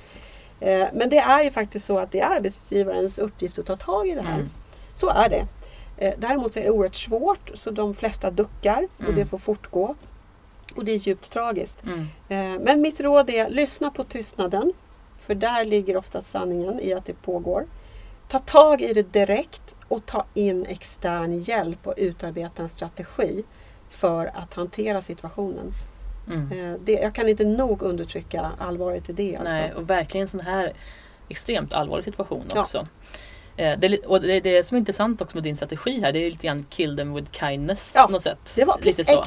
Men 0.92 1.08
det 1.10 1.18
är 1.18 1.42
ju 1.44 1.50
faktiskt 1.50 1.86
så 1.86 1.98
att 1.98 2.12
det 2.12 2.20
är 2.20 2.36
arbetsgivarens 2.36 3.18
uppgift 3.18 3.58
att 3.58 3.66
ta 3.66 3.76
tag 3.76 4.08
i 4.08 4.14
det 4.14 4.22
här. 4.22 4.34
Mm. 4.34 4.48
Så 4.94 5.08
är 5.10 5.28
det. 5.28 5.46
Däremot 6.18 6.52
så 6.52 6.58
är 6.58 6.64
det 6.64 6.70
oerhört 6.70 6.94
svårt 6.94 7.50
så 7.54 7.70
de 7.70 7.94
flesta 7.94 8.30
duckar 8.30 8.88
och 8.96 9.02
Mm. 9.04 9.14
det 9.14 9.26
får 9.26 9.38
fortgå. 9.38 9.94
Och 10.76 10.84
det 10.84 10.92
är 10.92 10.96
djupt 10.98 11.30
tragiskt. 11.30 11.84
Mm. 11.84 12.00
Eh, 12.28 12.60
Men 12.64 12.80
mitt 12.80 13.00
råd 13.00 13.30
är, 13.30 13.48
lyssna 13.50 13.90
på 13.90 14.04
tystnaden. 14.04 14.72
För 15.18 15.34
där 15.34 15.64
ligger 15.64 15.96
oftast 15.96 16.30
sanningen 16.30 16.80
i 16.80 16.92
att 16.94 17.04
det 17.04 17.22
pågår. 17.22 17.66
Ta 18.28 18.38
tag 18.38 18.82
i 18.82 18.92
det 18.92 19.12
direkt 19.12 19.76
och 19.88 20.06
ta 20.06 20.24
in 20.34 20.66
extern 20.66 21.40
hjälp 21.40 21.86
och 21.86 21.94
utarbeta 21.96 22.62
en 22.62 22.68
strategi 22.68 23.44
för 23.90 24.30
att 24.34 24.54
hantera 24.54 25.02
situationen. 25.02 25.72
Mm. 26.28 26.52
Eh, 26.72 26.78
Det, 26.84 26.92
jag 26.92 27.14
kan 27.14 27.28
inte 27.28 27.44
nog 27.44 27.82
undertrycka 27.82 28.50
allvaret 28.58 29.08
i 29.08 29.12
det. 29.12 29.36
Alltså. 29.36 29.52
Nej, 29.52 29.72
och 29.72 29.90
verkligen 29.90 30.22
en 30.24 30.28
sån 30.28 30.40
här 30.40 30.72
extremt 31.28 31.74
allvarlig 31.74 32.04
situation 32.04 32.44
Ja. 32.54 32.60
också. 32.60 32.86
Eh, 33.56 33.78
Det, 33.78 33.98
och 34.06 34.20
det, 34.20 34.40
det 34.40 34.62
som 34.66 34.74
är 34.76 34.78
intressant 34.78 35.20
också 35.20 35.36
med 35.36 35.44
din 35.44 35.56
strategi 35.56 36.00
här, 36.00 36.12
det 36.12 36.18
är 36.26 36.30
lite 36.30 36.46
grann 36.46 36.64
kill 36.70 36.96
them 36.96 37.14
with 37.14 37.30
kindness 37.32 37.92
Ja, 37.94 38.06
på 38.06 38.12
något 38.12 38.22
sätt. 38.22 38.52
Det 38.54 38.64
var 38.64 38.76
precis, 38.76 39.06
så. 39.08 39.24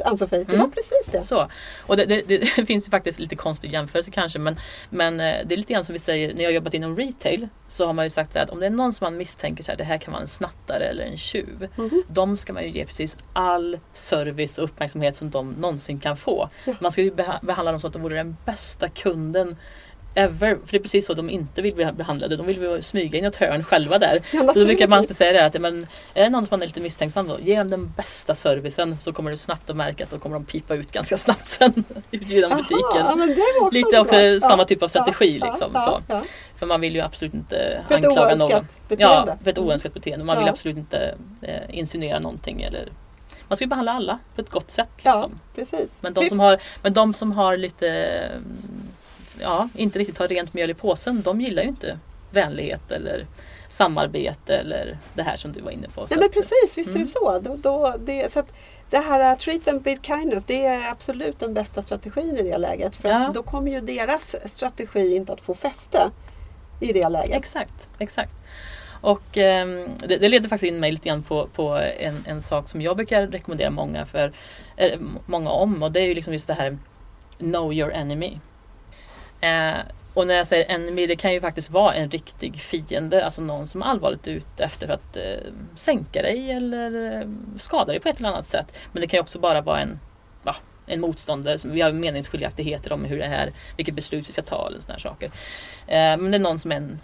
Ann-Sofie, 0.00 0.38
det 0.44 0.52
Mm. 0.54 0.60
var 0.60 0.68
precis 0.68 1.08
det. 1.12 1.22
Så. 1.22 1.48
Och 1.86 1.96
det, 1.96 2.04
det, 2.04 2.22
det 2.28 2.46
finns 2.66 2.86
ju 2.86 2.90
faktiskt 2.90 3.18
lite 3.18 3.36
konstig 3.36 3.72
jämförelse 3.72 4.10
kanske 4.10 4.38
men, 4.38 4.56
men 4.90 5.20
eh, 5.20 5.36
det 5.46 5.54
är 5.54 5.56
lite 5.56 5.72
grann 5.72 5.84
som 5.84 5.92
vi 5.92 5.98
säger 5.98 6.34
när 6.34 6.42
jag 6.44 6.52
jobbat 6.52 6.74
inom 6.74 6.96
retail 6.96 7.48
så 7.68 7.86
har 7.86 7.92
man 7.92 8.04
ju 8.06 8.10
sagt 8.10 8.36
att 8.36 8.50
om 8.50 8.60
det 8.60 8.66
är 8.66 8.70
någon 8.70 8.92
som 8.92 9.04
man 9.04 9.16
misstänker 9.16 9.64
så 9.64 9.70
här, 9.72 9.76
det 9.78 9.84
här 9.84 9.98
kan 9.98 10.12
vara 10.12 10.22
en 10.22 10.28
snattare 10.28 10.84
eller 10.84 11.04
en 11.04 11.16
tjuv. 11.16 11.68
Mhm. 11.76 12.02
De 12.08 12.36
ska 12.36 12.52
man 12.52 12.62
ju 12.62 12.70
ge 12.70 12.84
precis 12.84 13.16
all 13.32 13.78
service 13.92 14.58
och 14.58 14.64
uppmärksamhet 14.64 15.16
som 15.16 15.30
de 15.30 15.50
någonsin 15.52 16.00
kan 16.00 16.16
få. 16.16 16.48
Ja. 16.64 16.72
Man 16.80 16.92
ska 16.92 17.02
ju 17.02 17.10
beha- 17.10 17.44
behandla 17.46 17.70
dem 17.72 17.80
så 17.80 17.86
att 17.86 17.92
de 17.92 18.02
vore 18.02 18.16
den 18.16 18.36
bästa 18.44 18.88
kunden 18.88 19.56
ever. 20.14 20.58
För 20.64 20.72
det 20.72 20.76
är 20.76 20.82
precis 20.82 21.06
så 21.06 21.14
de 21.14 21.30
inte 21.30 21.62
vill 21.62 21.74
bli 21.74 21.84
behandlade. 21.92 22.36
De 22.36 22.46
vill 22.46 22.82
smyga 22.82 23.18
in 23.18 23.24
i 23.24 23.26
ett 23.26 23.36
hörn 23.36 23.64
själva 23.64 23.98
där. 23.98 24.20
Ja, 24.32 24.52
Så 24.52 24.58
då 24.58 24.64
brukar 24.66 24.88
man 24.88 24.98
alltid 24.98 25.16
säga 25.16 25.32
det 25.32 25.46
att 25.46 25.54
ja, 25.54 25.60
men, 25.60 25.86
är 26.14 26.22
det 26.24 26.28
någon 26.30 26.42
som 26.46 26.48
man 26.50 26.62
är 26.62 26.66
lite 26.66 26.80
misstänksam 26.80 27.28
då, 27.28 27.38
ge 27.40 27.58
dem 27.58 27.70
den 27.70 27.92
bästa 27.96 28.34
servicen 28.34 28.98
så 28.98 29.12
kommer 29.12 29.30
du 29.30 29.36
snabbt 29.36 29.70
att 29.70 29.76
märka 29.76 30.04
att 30.04 30.10
då 30.10 30.18
kommer 30.18 30.34
de 30.36 30.44
pipa 30.44 30.74
ut 30.74 30.92
ganska 30.92 31.16
snabbt 31.16 31.46
sen 31.46 31.84
ut 32.10 32.30
genom 32.30 32.50
butiken. 32.58 32.78
ja, 32.94 33.12
också 33.60 33.70
Lite 33.74 33.90
bra. 33.90 34.00
också 34.00 34.16
Ja, 34.16 34.40
samma 34.40 34.64
typ 34.64 34.82
av 34.82 34.88
strategi 34.88 35.38
ja, 35.40 35.46
liksom. 35.46 35.70
ja, 35.74 35.80
så. 35.80 36.02
ja. 36.08 36.22
För 36.56 36.66
man 36.66 36.80
vill 36.80 36.94
ju 36.94 37.00
absolut 37.00 37.34
inte 37.34 37.82
För 37.88 37.94
anklaga 37.94 38.34
någon. 38.34 38.52
oönskat 38.52 38.78
Ja, 38.88 38.96
beteende. 38.96 39.38
för 39.44 39.50
ett 39.50 39.58
oönskat 39.58 39.94
beteende. 39.94 40.24
Man 40.24 40.36
vill 40.36 40.46
Ja. 40.46 40.52
absolut 40.52 40.76
inte 40.76 41.14
eh, 41.42 41.78
insinuera 41.78 42.18
någonting. 42.18 42.62
Eller, 42.62 42.88
man 43.48 43.56
ska 43.56 43.64
ju 43.64 43.68
behandla 43.68 43.92
alla 43.92 44.18
på 44.34 44.40
ett 44.40 44.50
gott 44.50 44.70
sätt. 44.70 44.88
Ja, 45.02 45.12
Liksom. 45.14 45.40
precis. 45.54 46.02
Men, 46.02 46.14
de 46.14 46.28
som 46.28 46.40
har, 46.40 46.58
men 46.82 46.92
de 46.92 47.14
som 47.14 47.32
har 47.32 47.56
lite, 47.56 48.30
ja, 49.40 49.68
inte 49.74 49.98
riktigt 49.98 50.18
har 50.18 50.28
rent 50.28 50.54
mjöl 50.54 50.70
i 50.70 50.74
påsen, 50.74 51.22
de 51.22 51.40
gillar 51.40 51.62
ju 51.62 51.68
inte 51.68 51.98
vänlighet 52.30 52.90
eller 52.90 53.26
samarbete 53.68 54.56
eller 54.56 54.98
det 55.14 55.22
här 55.22 55.36
som 55.36 55.52
du 55.52 55.60
var 55.60 55.70
inne 55.70 55.88
på. 55.88 56.06
Nej 56.10 56.18
men 56.18 56.30
precis, 56.30 56.74
visst 56.78 56.88
är 56.90 56.94
Mm. 56.94 57.02
det 57.02 57.08
så. 57.08 57.38
Då, 57.38 57.56
då, 57.56 57.94
det, 57.98 58.32
så 58.32 58.40
att 58.40 58.52
det 58.90 58.98
här 58.98 59.32
uh, 59.32 59.38
treat 59.38 59.64
them 59.64 59.78
with 59.78 60.02
kindness, 60.02 60.44
det 60.44 60.64
är 60.64 60.88
absolut 60.90 61.38
den 61.38 61.54
bästa 61.54 61.82
strategin 61.82 62.36
i 62.38 62.42
det 62.42 62.58
läget. 62.58 62.96
För 62.96 63.08
Ja. 63.08 63.30
då 63.34 63.42
kommer 63.42 63.70
ju 63.72 63.80
deras 63.80 64.36
strategi 64.44 65.16
inte 65.16 65.32
att 65.32 65.40
få 65.40 65.54
fäste 65.54 66.10
i 66.80 66.92
det 66.92 67.08
läget. 67.08 67.36
Exakt, 67.36 67.88
exakt. 67.98 68.36
Och 69.00 69.36
ehm, 69.38 69.88
det, 69.98 70.16
det 70.16 70.28
leder 70.28 70.48
faktiskt 70.48 70.68
in 70.72 70.80
mig 70.80 70.90
lite 70.90 71.08
grann 71.08 71.22
på, 71.22 71.46
på 71.46 71.80
en, 71.98 72.24
en 72.26 72.42
sak 72.42 72.68
som 72.68 72.82
jag 72.82 72.96
brukar 72.96 73.26
rekommendera 73.26 73.70
många, 73.70 74.06
för, 74.06 74.32
eh, 74.76 75.00
många 75.26 75.50
om 75.50 75.82
och 75.82 75.92
det 75.92 76.00
är 76.00 76.04
ju 76.06 76.14
liksom 76.14 76.32
just 76.32 76.48
det 76.48 76.54
här 76.54 76.78
know 77.38 77.72
your 77.72 77.92
enemy. 77.92 78.38
Eh, 79.44 79.80
och 80.14 80.26
när 80.26 80.34
jag 80.34 80.46
säger 80.46 80.70
enemy, 80.70 81.06
det 81.06 81.16
kan 81.16 81.32
ju 81.32 81.40
faktiskt 81.40 81.70
vara 81.70 81.94
en 81.94 82.10
riktig 82.10 82.56
fiende, 82.56 83.24
alltså 83.24 83.42
någon 83.42 83.66
som 83.66 83.82
är 83.82 83.86
allvarligt 83.86 84.26
ute 84.26 84.64
efter 84.64 84.88
att 84.88 85.16
eh, 85.16 85.52
sänka 85.76 86.22
dig 86.22 86.50
eller 86.50 87.20
eh, 87.20 87.28
skada 87.58 87.92
dig 87.92 88.00
på 88.00 88.08
ett 88.08 88.18
eller 88.18 88.28
annat 88.28 88.46
sätt. 88.46 88.66
Men 88.92 89.00
det 89.00 89.06
kan 89.06 89.18
ju 89.18 89.22
också 89.22 89.38
bara 89.38 89.60
vara 89.60 89.80
en, 89.80 90.00
en 90.86 91.00
motståndare, 91.00 91.58
vi 91.64 91.80
har 91.80 91.92
meningsskiljaktigheter 91.92 92.92
om 92.92 93.04
hur 93.04 93.18
det 93.18 93.26
här, 93.26 93.52
vilket 93.76 93.94
beslut 93.94 94.28
vi 94.28 94.32
ska 94.32 94.42
ta 94.42 94.66
eller 94.66 94.80
sådana 94.80 94.98
saker. 94.98 95.26
Eh, 95.86 96.16
men 96.16 96.30
det 96.30 96.36
är 96.36 96.38
någon 96.38 96.58
som 96.58 96.72
är 96.72 96.76
en, 96.76 97.00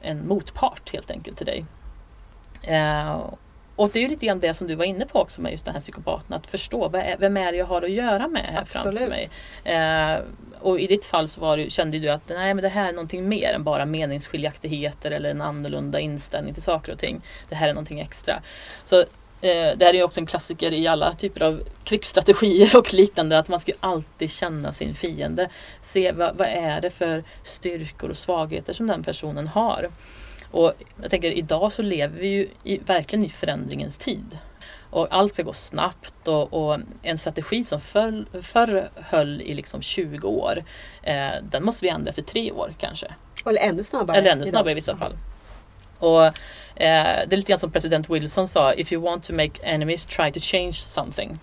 en 0.00 0.26
motpart 0.26 0.92
helt 0.92 1.10
enkelt 1.10 1.36
till 1.36 1.46
dig. 1.46 1.64
Eh, 2.62 3.20
och 3.76 3.90
det 3.92 3.98
är 3.98 4.02
ju 4.02 4.08
lite 4.08 4.26
grann 4.26 4.40
det 4.40 4.54
som 4.54 4.66
du 4.66 4.74
var 4.74 4.84
inne 4.84 5.06
på 5.06 5.20
också 5.20 5.40
med 5.40 5.52
just 5.52 5.64
den 5.64 5.74
här 5.74 5.80
psykopaten, 5.80 6.36
att 6.36 6.46
förstå 6.46 6.96
är, 6.96 7.16
vem 7.18 7.36
är 7.36 7.52
det 7.52 7.58
jag 7.58 7.66
har 7.66 7.82
att 7.82 7.90
göra 7.90 8.28
med 8.28 8.46
här 8.46 8.60
Absolut. 8.60 8.98
framför 8.98 9.08
mig. 9.08 9.28
Eh, 9.64 10.20
och 10.60 10.80
i 10.80 10.86
ditt 10.86 11.04
fall 11.04 11.28
så 11.28 11.40
var 11.40 11.56
det, 11.56 11.70
kände 11.70 11.98
du 11.98 12.08
att 12.08 12.28
nej, 12.28 12.54
men 12.54 12.62
det 12.62 12.68
här 12.68 12.88
är 12.88 12.92
någonting 12.92 13.28
mer 13.28 13.52
än 13.52 13.64
bara 13.64 13.86
meningsskiljaktigheter 13.86 15.10
eller 15.10 15.30
en 15.30 15.40
annorlunda 15.40 16.00
inställning 16.00 16.54
till 16.54 16.62
saker 16.62 16.92
och 16.92 16.98
ting. 16.98 17.20
Det 17.48 17.54
här 17.54 17.68
är 17.68 17.74
någonting 17.74 18.00
extra. 18.00 18.42
Så 18.84 19.00
eh, 19.00 19.76
det 19.76 19.84
här 19.84 19.94
är 19.94 20.02
också 20.02 20.20
en 20.20 20.26
klassiker 20.26 20.72
i 20.72 20.86
alla 20.86 21.14
typer 21.14 21.42
av 21.42 21.62
krigsstrategier 21.84 22.76
och 22.78 22.94
liknande 22.94 23.38
att 23.38 23.48
man 23.48 23.60
ska 23.60 23.72
alltid 23.80 24.30
känna 24.30 24.72
sin 24.72 24.94
fiende. 24.94 25.50
Se 25.82 26.12
vad, 26.12 26.36
vad 26.36 26.48
är 26.48 26.80
det 26.80 26.90
för 26.90 27.24
styrkor 27.42 28.10
och 28.10 28.16
svagheter 28.16 28.72
som 28.72 28.86
den 28.86 29.04
personen 29.04 29.48
har. 29.48 29.90
Och 30.52 30.72
jag 31.02 31.10
tänker 31.10 31.30
idag 31.30 31.72
så 31.72 31.82
lever 31.82 32.20
vi 32.20 32.28
ju 32.28 32.48
i, 32.64 32.78
verkligen 32.78 33.24
i 33.24 33.28
förändringens 33.28 33.96
tid. 33.96 34.38
Och 34.90 35.06
allt 35.10 35.34
ska 35.34 35.42
gå 35.42 35.52
snabbt 35.52 36.28
och, 36.28 36.52
och 36.52 36.80
en 37.02 37.18
strategi 37.18 37.64
som 37.64 37.80
förr, 37.80 38.26
förr 38.42 38.90
höll 38.94 39.42
i 39.42 39.54
liksom 39.54 39.82
20 39.82 40.28
år, 40.28 40.64
eh, 41.02 41.30
den 41.50 41.64
måste 41.64 41.84
vi 41.84 41.90
ändra 41.90 42.10
efter 42.10 42.22
tre 42.22 42.52
år 42.52 42.74
kanske. 42.78 43.06
Eller 43.46 43.60
ännu 43.60 43.84
snabbare. 43.84 44.16
Eller 44.16 44.30
ännu 44.30 44.46
snabbare 44.46 44.72
i 44.72 44.74
vissa 44.74 44.96
fall. 44.96 45.12
Och 45.98 46.24
eh, 46.24 46.32
Det 46.76 47.32
är 47.32 47.36
lite 47.36 47.48
grann 47.48 47.58
som 47.58 47.72
president 47.72 48.10
Wilson 48.10 48.48
sa, 48.48 48.74
if 48.74 48.92
you 48.92 49.02
want 49.02 49.24
to 49.24 49.32
make 49.32 49.62
enemies 49.62 50.06
try 50.06 50.32
to 50.32 50.40
change 50.40 50.72
something. 50.72 51.38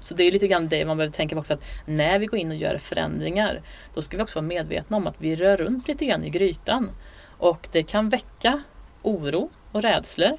Så 0.00 0.14
det 0.14 0.22
är 0.22 0.32
lite 0.32 0.48
grann 0.48 0.68
det 0.68 0.84
man 0.84 0.96
behöver 0.96 1.12
tänka 1.12 1.34
på 1.34 1.40
också 1.40 1.54
att 1.54 1.64
när 1.84 2.18
vi 2.18 2.26
går 2.26 2.38
in 2.38 2.50
och 2.50 2.56
gör 2.56 2.78
förändringar 2.78 3.62
då 3.94 4.02
ska 4.02 4.16
vi 4.16 4.22
också 4.22 4.38
vara 4.38 4.46
medvetna 4.46 4.96
om 4.96 5.06
att 5.06 5.14
vi 5.18 5.36
rör 5.36 5.56
runt 5.56 5.88
lite 5.88 6.04
grann 6.04 6.24
i 6.24 6.30
grytan. 6.30 6.90
Och 7.38 7.68
det 7.72 7.82
kan 7.82 8.08
väcka 8.08 8.62
oro 9.02 9.50
och 9.72 9.82
rädslor. 9.82 10.38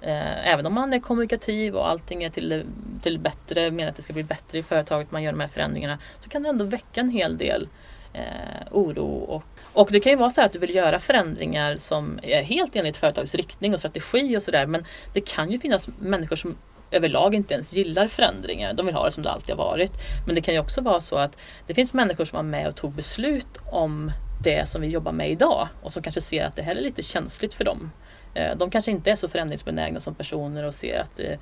Eh, 0.00 0.48
även 0.48 0.66
om 0.66 0.74
man 0.74 0.92
är 0.92 1.00
kommunikativ 1.00 1.76
och 1.76 1.88
allting 1.88 2.24
är 2.24 2.30
till, 2.30 2.64
till 3.02 3.18
bättre, 3.18 3.70
menar 3.70 3.90
att 3.90 3.96
det 3.96 4.02
ska 4.02 4.12
bli 4.12 4.22
bättre 4.22 4.58
i 4.58 4.62
företaget, 4.62 5.10
man 5.10 5.22
gör 5.22 5.32
de 5.32 5.40
här 5.40 5.48
förändringarna, 5.48 5.98
så 6.20 6.28
kan 6.28 6.42
det 6.42 6.48
ändå 6.48 6.64
väcka 6.64 7.00
en 7.00 7.10
hel 7.10 7.38
del 7.38 7.68
eh, 8.12 8.22
oro. 8.70 9.06
Och, 9.06 9.44
och 9.72 9.88
det 9.92 10.00
kan 10.00 10.12
ju 10.12 10.16
vara 10.16 10.30
så 10.30 10.42
att 10.42 10.52
du 10.52 10.58
vill 10.58 10.74
göra 10.74 10.98
förändringar 10.98 11.76
som 11.76 12.18
är 12.22 12.42
helt 12.42 12.76
enligt 12.76 12.96
företagets 12.96 13.34
riktning 13.34 13.74
och 13.74 13.78
strategi 13.78 14.36
och 14.36 14.42
sådär, 14.42 14.66
men 14.66 14.84
det 15.12 15.20
kan 15.20 15.50
ju 15.50 15.58
finnas 15.58 15.88
människor 15.98 16.36
som 16.36 16.56
överlag 16.90 17.34
inte 17.34 17.54
ens 17.54 17.72
gillar 17.72 18.08
förändringar. 18.08 18.72
De 18.72 18.86
vill 18.86 18.94
ha 18.94 19.04
det 19.04 19.10
som 19.10 19.22
det 19.22 19.30
alltid 19.30 19.56
har 19.56 19.64
varit. 19.64 19.92
Men 20.26 20.34
det 20.34 20.40
kan 20.40 20.54
ju 20.54 20.60
också 20.60 20.80
vara 20.80 21.00
så 21.00 21.16
att 21.16 21.36
det 21.66 21.74
finns 21.74 21.94
människor 21.94 22.24
som 22.24 22.36
var 22.36 22.42
med 22.42 22.68
och 22.68 22.76
tog 22.76 22.92
beslut 22.92 23.58
om 23.70 24.12
det 24.44 24.68
som 24.68 24.80
vi 24.80 24.88
jobbar 24.88 25.12
med 25.12 25.30
idag 25.30 25.68
och 25.82 25.92
som 25.92 26.02
kanske 26.02 26.20
ser 26.20 26.44
att 26.44 26.56
det 26.56 26.62
här 26.62 26.76
är 26.76 26.80
lite 26.80 27.02
känsligt 27.02 27.54
för 27.54 27.64
dem. 27.64 27.90
Eh, 28.34 28.56
de 28.56 28.70
kanske 28.70 28.90
inte 28.90 29.10
är 29.10 29.16
så 29.16 29.28
förändringsbenägna 29.28 30.00
som 30.00 30.14
personer 30.14 30.64
och 30.64 30.74
ser 30.74 31.00
att 31.00 31.20
eh, 31.20 31.38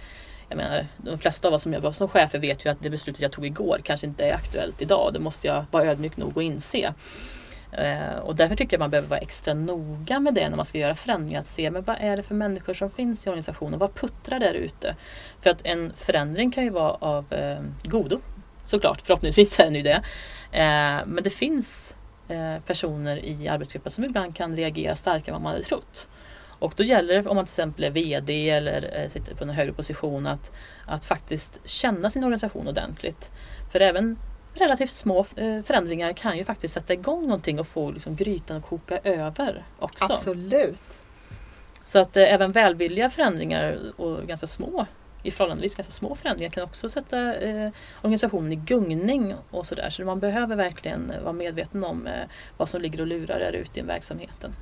jag 0.49 0.57
menar, 0.57 0.87
de 0.97 1.19
flesta 1.19 1.49
av 1.49 1.55
oss 1.55 1.63
som 1.63 1.75
jobbar 1.75 1.93
som 1.93 2.09
chefer 2.09 2.39
vet 2.39 2.67
ju 2.67 2.71
att 2.71 2.83
det 2.83 2.91
beslutet 2.91 3.23
jag 3.23 3.33
tog 3.33 3.47
igår 3.47 3.81
kanske 3.85 4.07
inte 4.07 4.25
är 4.25 4.35
aktuellt 4.35 4.83
idag. 4.83 5.13
Det 5.13 5.19
måste 5.19 5.47
jag 5.47 5.65
vara 5.71 5.85
ödmjuk 5.85 6.17
nog 6.17 6.39
att 6.39 6.45
inse. 6.45 6.95
Eh, 7.73 8.19
och 8.23 8.37
därför 8.37 8.57
tycker 8.57 8.75
jag 8.75 8.81
man 8.81 8.91
behöver 8.91 9.09
vara 9.09 9.21
extra 9.21 9.55
noga 9.55 10.21
med 10.21 10.35
det 10.35 10.49
när 10.49 10.57
man 10.57 10.65
ska 10.65 10.79
göra 10.79 10.95
förändringar. 10.95 11.41
Att 11.41 11.47
se 11.47 11.71
men 11.71 11.83
vad 11.83 11.97
är 12.01 12.17
det 12.17 12.23
för 12.23 12.35
människor 12.35 12.75
som 12.75 12.91
finns 12.91 13.27
i 13.27 13.29
organisationen? 13.29 13.79
Vad 13.79 13.95
puttrar 13.95 14.41
där 14.41 14.55
ute? 14.55 14.97
För 15.41 15.51
att 15.51 15.61
en 15.65 15.93
förändring 15.97 16.51
kan 16.51 16.65
ju 16.65 16.71
vara 16.71 16.93
av 16.93 17.33
eh, 17.33 17.61
godo 17.85 18.21
såklart. 18.67 19.01
Förhoppningsvis 19.01 19.61
är 19.61 19.65
den 19.65 19.75
ju 19.75 19.83
det. 19.83 20.03
Eh, 20.53 21.07
men 21.07 21.21
det 21.25 21.31
finns 21.31 21.97
personer 22.67 23.25
i 23.25 23.49
arbetsgruppen 23.49 23.93
som 23.93 24.05
ibland 24.05 24.37
kan 24.37 24.57
reagera 24.57 24.97
starkare 24.97 25.27
än 25.27 25.33
vad 25.33 25.43
man 25.43 25.53
hade 25.53 25.65
trott. 25.65 26.09
Och 26.63 26.75
då 26.77 26.83
gäller 26.83 27.23
det 27.23 27.29
om 27.29 27.37
man 27.37 27.45
till 27.45 27.53
exempel 27.53 27.85
är 27.85 27.91
VD 27.91 28.51
eller 28.51 29.01
eh, 29.01 29.09
sitter 29.09 29.35
på 29.35 29.45
en 29.45 29.51
högre 29.51 29.73
position 29.73 30.27
att, 30.27 30.53
att 30.87 31.05
faktiskt 31.05 31.61
känna 31.65 32.11
sin 32.11 32.25
organisation 32.25 32.69
ordentligt. 32.69 33.31
För 33.73 33.81
även 33.81 34.19
relativt 34.55 34.91
små 34.91 35.27
eh, 35.37 35.63
förändringar 35.63 36.13
kan 36.13 36.39
ju 36.39 36.45
faktiskt 36.45 36.75
sätta 36.75 36.93
igång 36.93 37.23
någonting 37.23 37.61
och 37.61 37.67
få 37.67 37.91
liksom 37.91 38.17
grytan 38.17 38.57
att 38.57 38.67
koka 38.67 38.99
över 38.99 39.65
också. 39.79 40.05
Absolut. 40.05 40.99
Så 41.85 41.99
att 41.99 42.17
även 42.17 42.53
välvilliga 42.53 43.11
förändringar 43.11 43.79
och 43.97 44.27
ganska 44.27 44.47
små 44.47 44.87
i 45.23 45.31
förhållandevis 45.31 45.75
ganska 45.75 45.93
små 45.93 46.15
förändringar 46.15 46.51
kan 46.51 46.65
också 46.65 46.89
sätta 46.89 47.35
eh, 47.35 47.71
organisationen 48.03 48.53
i 48.53 48.57
gungning 48.57 49.35
och 49.51 49.67
sådär. 49.67 49.91
Så 49.91 50.05
man 50.05 50.21
behöver 50.21 50.57
verkligen 50.57 51.13
vara 51.23 51.33
medveten 51.33 51.85
om 51.85 52.07
eh, 52.07 52.13
vad 52.57 52.69
som 52.69 52.81
ligger 52.83 53.01
och 53.01 53.07
lurar 53.07 53.39
där 53.39 53.53
ute 53.53 53.81
i 53.81 53.83
verksamheten. 53.83 54.55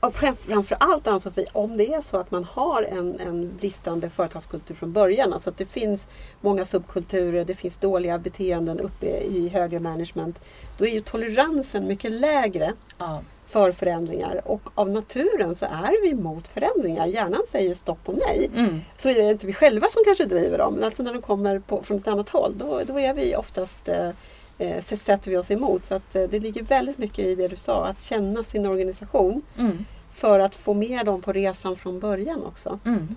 Och 0.00 0.14
framförallt 0.14 1.06
Ann-Sofie, 1.06 1.46
om 1.52 1.76
det 1.76 1.94
är 1.94 2.00
så 2.00 2.16
att 2.16 2.30
man 2.30 2.44
har 2.44 2.82
en, 2.82 3.20
en 3.20 3.56
bristande 3.56 4.10
företagskultur 4.10 4.74
från 4.74 4.92
början, 4.92 5.32
alltså 5.32 5.50
att 5.50 5.56
det 5.56 5.66
finns 5.66 6.08
många 6.40 6.64
subkulturer, 6.64 7.44
det 7.44 7.54
finns 7.54 7.78
dåliga 7.78 8.18
beteenden 8.18 8.80
uppe 8.80 9.06
i 9.06 9.48
högre 9.48 9.78
management, 9.78 10.42
då 10.78 10.86
är 10.86 10.90
ju 10.90 11.00
toleransen 11.00 11.86
mycket 11.86 12.12
lägre. 12.12 12.72
Ja 12.98 13.22
för 13.48 13.72
förändringar 13.72 14.40
och 14.44 14.70
av 14.74 14.90
naturen 14.90 15.54
så 15.54 15.66
är 15.66 16.02
vi 16.02 16.10
emot 16.10 16.48
förändringar. 16.48 17.06
Hjärnan 17.06 17.42
säger 17.46 17.74
stopp 17.74 17.98
och 18.04 18.14
nej. 18.14 18.50
Mm. 18.54 18.80
Så 18.96 19.08
är 19.08 19.14
det 19.14 19.30
inte 19.30 19.46
vi 19.46 19.52
själva 19.52 19.88
som 19.88 20.02
kanske 20.04 20.24
driver 20.24 20.58
dem. 20.58 20.74
Men 20.74 20.84
alltså 20.84 21.02
när 21.02 21.12
de 21.12 21.22
kommer 21.22 21.58
på, 21.58 21.82
från 21.82 21.98
ett 21.98 22.08
annat 22.08 22.28
håll 22.28 22.54
då, 22.58 22.82
då 22.86 23.00
är 23.00 23.14
vi 23.14 23.36
oftast 23.36 23.88
eh, 23.88 24.10
eh 24.58 24.82
sätter 24.82 25.30
vi 25.30 25.36
oss 25.36 25.50
emot. 25.50 25.84
Så 25.84 25.94
att, 25.94 26.16
eh, 26.16 26.22
det 26.22 26.40
ligger 26.40 26.62
väldigt 26.62 26.98
mycket 26.98 27.26
i 27.26 27.34
det 27.34 27.48
du 27.48 27.56
sa, 27.56 27.86
att 27.86 28.02
känna 28.02 28.44
sin 28.44 28.66
organisation. 28.66 29.42
Mm. 29.58 29.84
För 30.12 30.38
att 30.40 30.54
få 30.54 30.74
med 30.74 31.06
dem 31.06 31.22
på 31.22 31.32
resan 31.32 31.76
från 31.76 32.00
början 32.00 32.44
också. 32.44 32.78
Mm. 32.84 33.08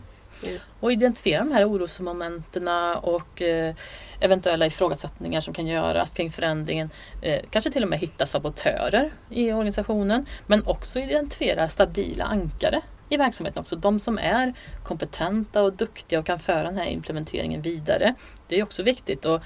Mm. 0.43 0.59
Och 0.79 0.91
identifiera 0.91 1.43
de 1.43 1.51
här 1.51 1.69
orosmomenten 1.69 2.67
och 3.01 3.41
eh, 3.41 3.75
eventuella 4.19 4.65
ifrågasättningar 4.65 5.41
som 5.41 5.53
kan 5.53 5.67
göras 5.67 6.13
kring 6.13 6.31
förändringen. 6.31 6.89
Eh, 7.21 7.41
kanske 7.49 7.71
till 7.71 7.83
och 7.83 7.89
med 7.89 7.99
hitta 7.99 8.25
sabotörer 8.25 9.11
i 9.29 9.51
organisationen. 9.51 10.25
Men 10.47 10.67
också 10.67 10.99
identifiera 10.99 11.69
stabila 11.69 12.23
ankare 12.23 12.81
i 13.09 13.17
verksamheten 13.17 13.61
också. 13.61 13.75
De 13.75 13.99
som 13.99 14.17
är 14.17 14.53
kompetenta 14.83 15.61
och 15.61 15.73
duktiga 15.73 16.19
och 16.19 16.25
kan 16.25 16.39
föra 16.39 16.63
den 16.63 16.77
här 16.77 16.85
implementeringen 16.85 17.61
vidare. 17.61 18.15
Det 18.47 18.59
är 18.59 18.63
också 18.63 18.83
viktigt. 18.83 19.25
Och 19.25 19.41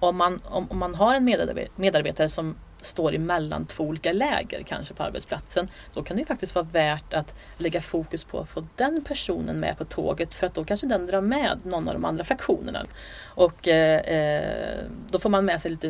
om 0.00 0.16
man, 0.16 0.40
om, 0.44 0.70
om 0.70 0.78
man 0.78 0.94
har 0.94 1.14
en 1.14 1.24
medarbetare 1.76 2.28
som 2.28 2.56
står 2.86 3.14
emellan 3.14 3.66
två 3.66 3.84
olika 3.84 4.12
läger 4.12 4.62
kanske 4.62 4.94
på 4.94 5.02
arbetsplatsen. 5.02 5.68
Då 5.94 6.02
kan 6.02 6.16
det 6.16 6.20
ju 6.20 6.26
faktiskt 6.26 6.54
vara 6.54 6.66
värt 6.72 7.14
att 7.14 7.34
lägga 7.58 7.80
fokus 7.80 8.24
på 8.24 8.40
att 8.40 8.48
få 8.48 8.66
den 8.76 9.04
personen 9.04 9.60
med 9.60 9.78
på 9.78 9.84
tåget 9.84 10.34
för 10.34 10.46
att 10.46 10.54
då 10.54 10.64
kanske 10.64 10.86
den 10.86 11.06
drar 11.06 11.20
med 11.20 11.58
någon 11.64 11.88
av 11.88 11.94
de 11.94 12.04
andra 12.04 12.24
fraktionerna. 12.24 12.84
Och 13.24 13.68
eh, 13.68 14.00
eh 14.00 14.84
då 15.08 15.18
får 15.18 15.30
man 15.30 15.44
med 15.44 15.60
sig 15.60 15.70
lite 15.70 15.88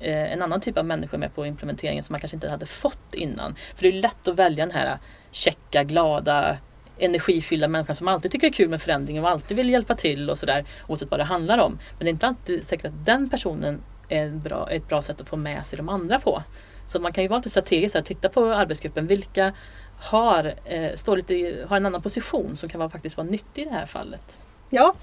eh, 0.00 0.32
en 0.32 0.42
annan 0.42 0.60
typ 0.60 0.78
av 0.78 0.84
människor 0.84 1.18
med 1.18 1.34
på 1.34 1.46
implementeringen 1.46 2.02
som 2.02 2.12
man 2.12 2.20
kanske 2.20 2.36
inte 2.36 2.48
hade 2.48 2.66
fått 2.66 3.14
innan. 3.14 3.54
För 3.74 3.82
det 3.82 3.88
är 3.88 3.92
lätt 4.02 4.28
att 4.28 4.36
välja 4.36 4.66
den 4.66 4.74
här 4.74 4.98
checka, 5.30 5.84
glada, 5.84 6.58
energifyllda 6.98 7.68
människan 7.68 7.96
som 7.96 8.08
alltid 8.08 8.30
tycker 8.30 8.46
det 8.46 8.54
är 8.54 8.56
kul 8.56 8.68
med 8.68 8.82
förändring 8.82 9.24
och 9.24 9.30
alltid 9.30 9.56
vill 9.56 9.70
hjälpa 9.70 9.94
till 9.94 10.30
och 10.30 10.38
sådär 10.38 10.64
oavsett 10.86 11.10
vad 11.10 11.20
det 11.20 11.24
handlar 11.24 11.58
om. 11.58 11.72
Men 11.72 12.04
det 12.04 12.08
är 12.08 12.12
inte 12.12 12.26
alltid 12.26 12.64
säkert 12.64 12.86
att 12.86 13.06
den 13.06 13.30
personen 13.30 13.80
en 14.08 14.40
bra, 14.40 14.70
ett 14.70 14.88
bra 14.88 15.02
sätt 15.02 15.20
att 15.20 15.28
få 15.28 15.36
med 15.36 15.66
sig 15.66 15.76
de 15.76 15.88
andra 15.88 16.20
på. 16.20 16.42
Så 16.86 17.00
man 17.00 17.12
kan 17.12 17.24
ju 17.24 17.28
vara 17.28 17.38
lite 17.38 17.50
strategisk 17.50 17.96
och 17.96 18.04
titta 18.04 18.28
på 18.28 18.44
arbetsgruppen. 18.44 19.06
Vilka 19.06 19.52
har, 20.00 20.54
eh, 20.64 20.94
står 20.96 21.16
lite, 21.16 21.66
har 21.68 21.76
en 21.76 21.86
annan 21.86 22.02
position 22.02 22.56
som 22.56 22.68
kan 22.68 22.78
vara, 22.78 22.90
faktiskt 22.90 23.16
vara 23.16 23.26
nyttig 23.26 23.62
i 23.62 23.64
det 23.64 23.70
här 23.70 23.86
fallet? 23.86 24.38
Ja, 24.70 24.94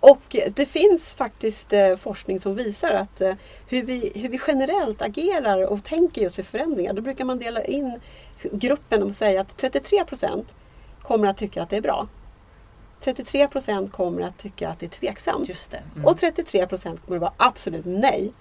och 0.00 0.36
det 0.54 0.66
finns 0.66 1.12
faktiskt 1.12 1.72
eh, 1.72 1.96
forskning 1.96 2.40
som 2.40 2.54
visar 2.54 2.90
att 2.90 3.20
eh, 3.20 3.34
hur, 3.68 3.82
vi, 3.82 4.12
hur 4.14 4.28
vi 4.28 4.40
generellt 4.46 5.02
agerar 5.02 5.66
och 5.72 5.84
tänker 5.84 6.22
just 6.22 6.38
vid 6.38 6.46
förändringar. 6.46 6.92
Då 6.92 7.02
brukar 7.02 7.24
man 7.24 7.38
dela 7.38 7.64
in 7.64 8.00
gruppen 8.42 9.02
och 9.02 9.14
säga 9.14 9.40
att 9.40 9.56
33 9.56 10.04
procent 10.04 10.54
kommer 11.02 11.28
att 11.28 11.36
tycka 11.36 11.62
att 11.62 11.70
det 11.70 11.76
är 11.76 11.80
bra. 11.80 12.08
33 13.00 13.48
procent 13.48 13.92
kommer 13.92 14.22
att 14.22 14.38
tycka 14.38 14.68
att 14.68 14.80
det 14.80 14.86
är 14.86 14.90
tveksamt. 14.90 15.48
Just 15.48 15.70
det. 15.70 15.82
Mm. 15.94 16.06
Och 16.06 16.18
33 16.18 16.66
procent 16.66 17.00
kommer 17.06 17.16
att 17.16 17.20
vara 17.20 17.32
absolut 17.36 17.84
nej. 17.84 18.32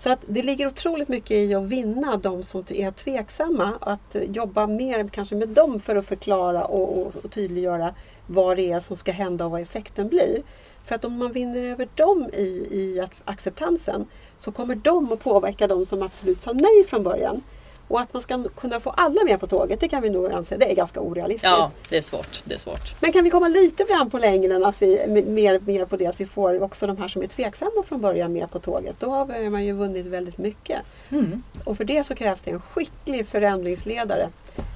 Så 0.00 0.10
att 0.10 0.24
det 0.26 0.42
ligger 0.42 0.66
otroligt 0.66 1.08
mycket 1.08 1.30
i 1.30 1.54
att 1.54 1.64
vinna 1.64 2.16
de 2.16 2.42
som 2.42 2.64
är 2.68 2.90
tveksamma. 2.90 3.78
Att 3.80 4.16
jobba 4.22 4.66
mer 4.66 5.08
kanske 5.08 5.34
med 5.34 5.48
dem 5.48 5.80
för 5.80 5.96
att 5.96 6.06
förklara 6.06 6.64
och, 6.64 6.98
och, 6.98 7.16
och 7.16 7.30
tydliggöra 7.30 7.94
vad 8.26 8.56
det 8.56 8.72
är 8.72 8.80
som 8.80 8.96
ska 8.96 9.12
hända 9.12 9.44
och 9.44 9.50
vad 9.50 9.60
effekten 9.60 10.08
blir. 10.08 10.42
För 10.84 10.94
att 10.94 11.04
om 11.04 11.18
man 11.18 11.32
vinner 11.32 11.62
över 11.62 11.88
dem 11.94 12.30
i, 12.32 12.66
i 12.70 13.06
acceptansen 13.24 14.06
så 14.38 14.52
kommer 14.52 14.74
de 14.74 15.12
att 15.12 15.20
påverka 15.20 15.66
de 15.66 15.86
som 15.86 16.02
absolut 16.02 16.42
sa 16.42 16.52
nej 16.52 16.84
från 16.88 17.02
början. 17.02 17.42
Och 17.90 18.00
att 18.00 18.12
man 18.12 18.22
ska 18.22 18.44
kunna 18.56 18.80
få 18.80 18.90
alla 18.90 19.24
med 19.24 19.40
på 19.40 19.46
tåget, 19.46 19.80
det 19.80 19.88
kan 19.88 20.02
vi 20.02 20.10
nog 20.10 20.32
anse, 20.32 20.56
det 20.56 20.70
är 20.70 20.74
ganska 20.74 21.00
orealistiskt. 21.00 21.44
Ja, 21.44 21.70
det 21.88 21.96
är 21.96 22.02
svårt. 22.02 22.42
Det 22.44 22.54
är 22.54 22.58
svårt. 22.58 23.00
Men 23.00 23.12
kan 23.12 23.24
vi 23.24 23.30
komma 23.30 23.48
lite 23.48 23.84
fram 23.84 24.10
på 24.10 24.18
längden, 24.18 24.64
att 24.64 24.82
vi, 24.82 25.06
mer, 25.26 25.60
mer 25.60 25.84
på 25.84 25.96
det 25.96 26.06
att 26.06 26.20
vi 26.20 26.26
får 26.26 26.62
också 26.62 26.86
de 26.86 26.96
här 26.96 27.08
som 27.08 27.22
är 27.22 27.26
tveksamma 27.26 27.82
från 27.88 28.00
början 28.00 28.32
med 28.32 28.50
på 28.50 28.58
tåget. 28.58 28.96
Då 29.00 29.10
har 29.10 29.50
man 29.50 29.64
ju 29.64 29.72
vunnit 29.72 30.06
väldigt 30.06 30.38
mycket. 30.38 30.80
Mm. 31.10 31.42
Och 31.64 31.76
för 31.76 31.84
det 31.84 32.04
så 32.04 32.14
krävs 32.14 32.42
det 32.42 32.50
en 32.50 32.60
skicklig 32.60 33.28
förändringsledare 33.28 34.28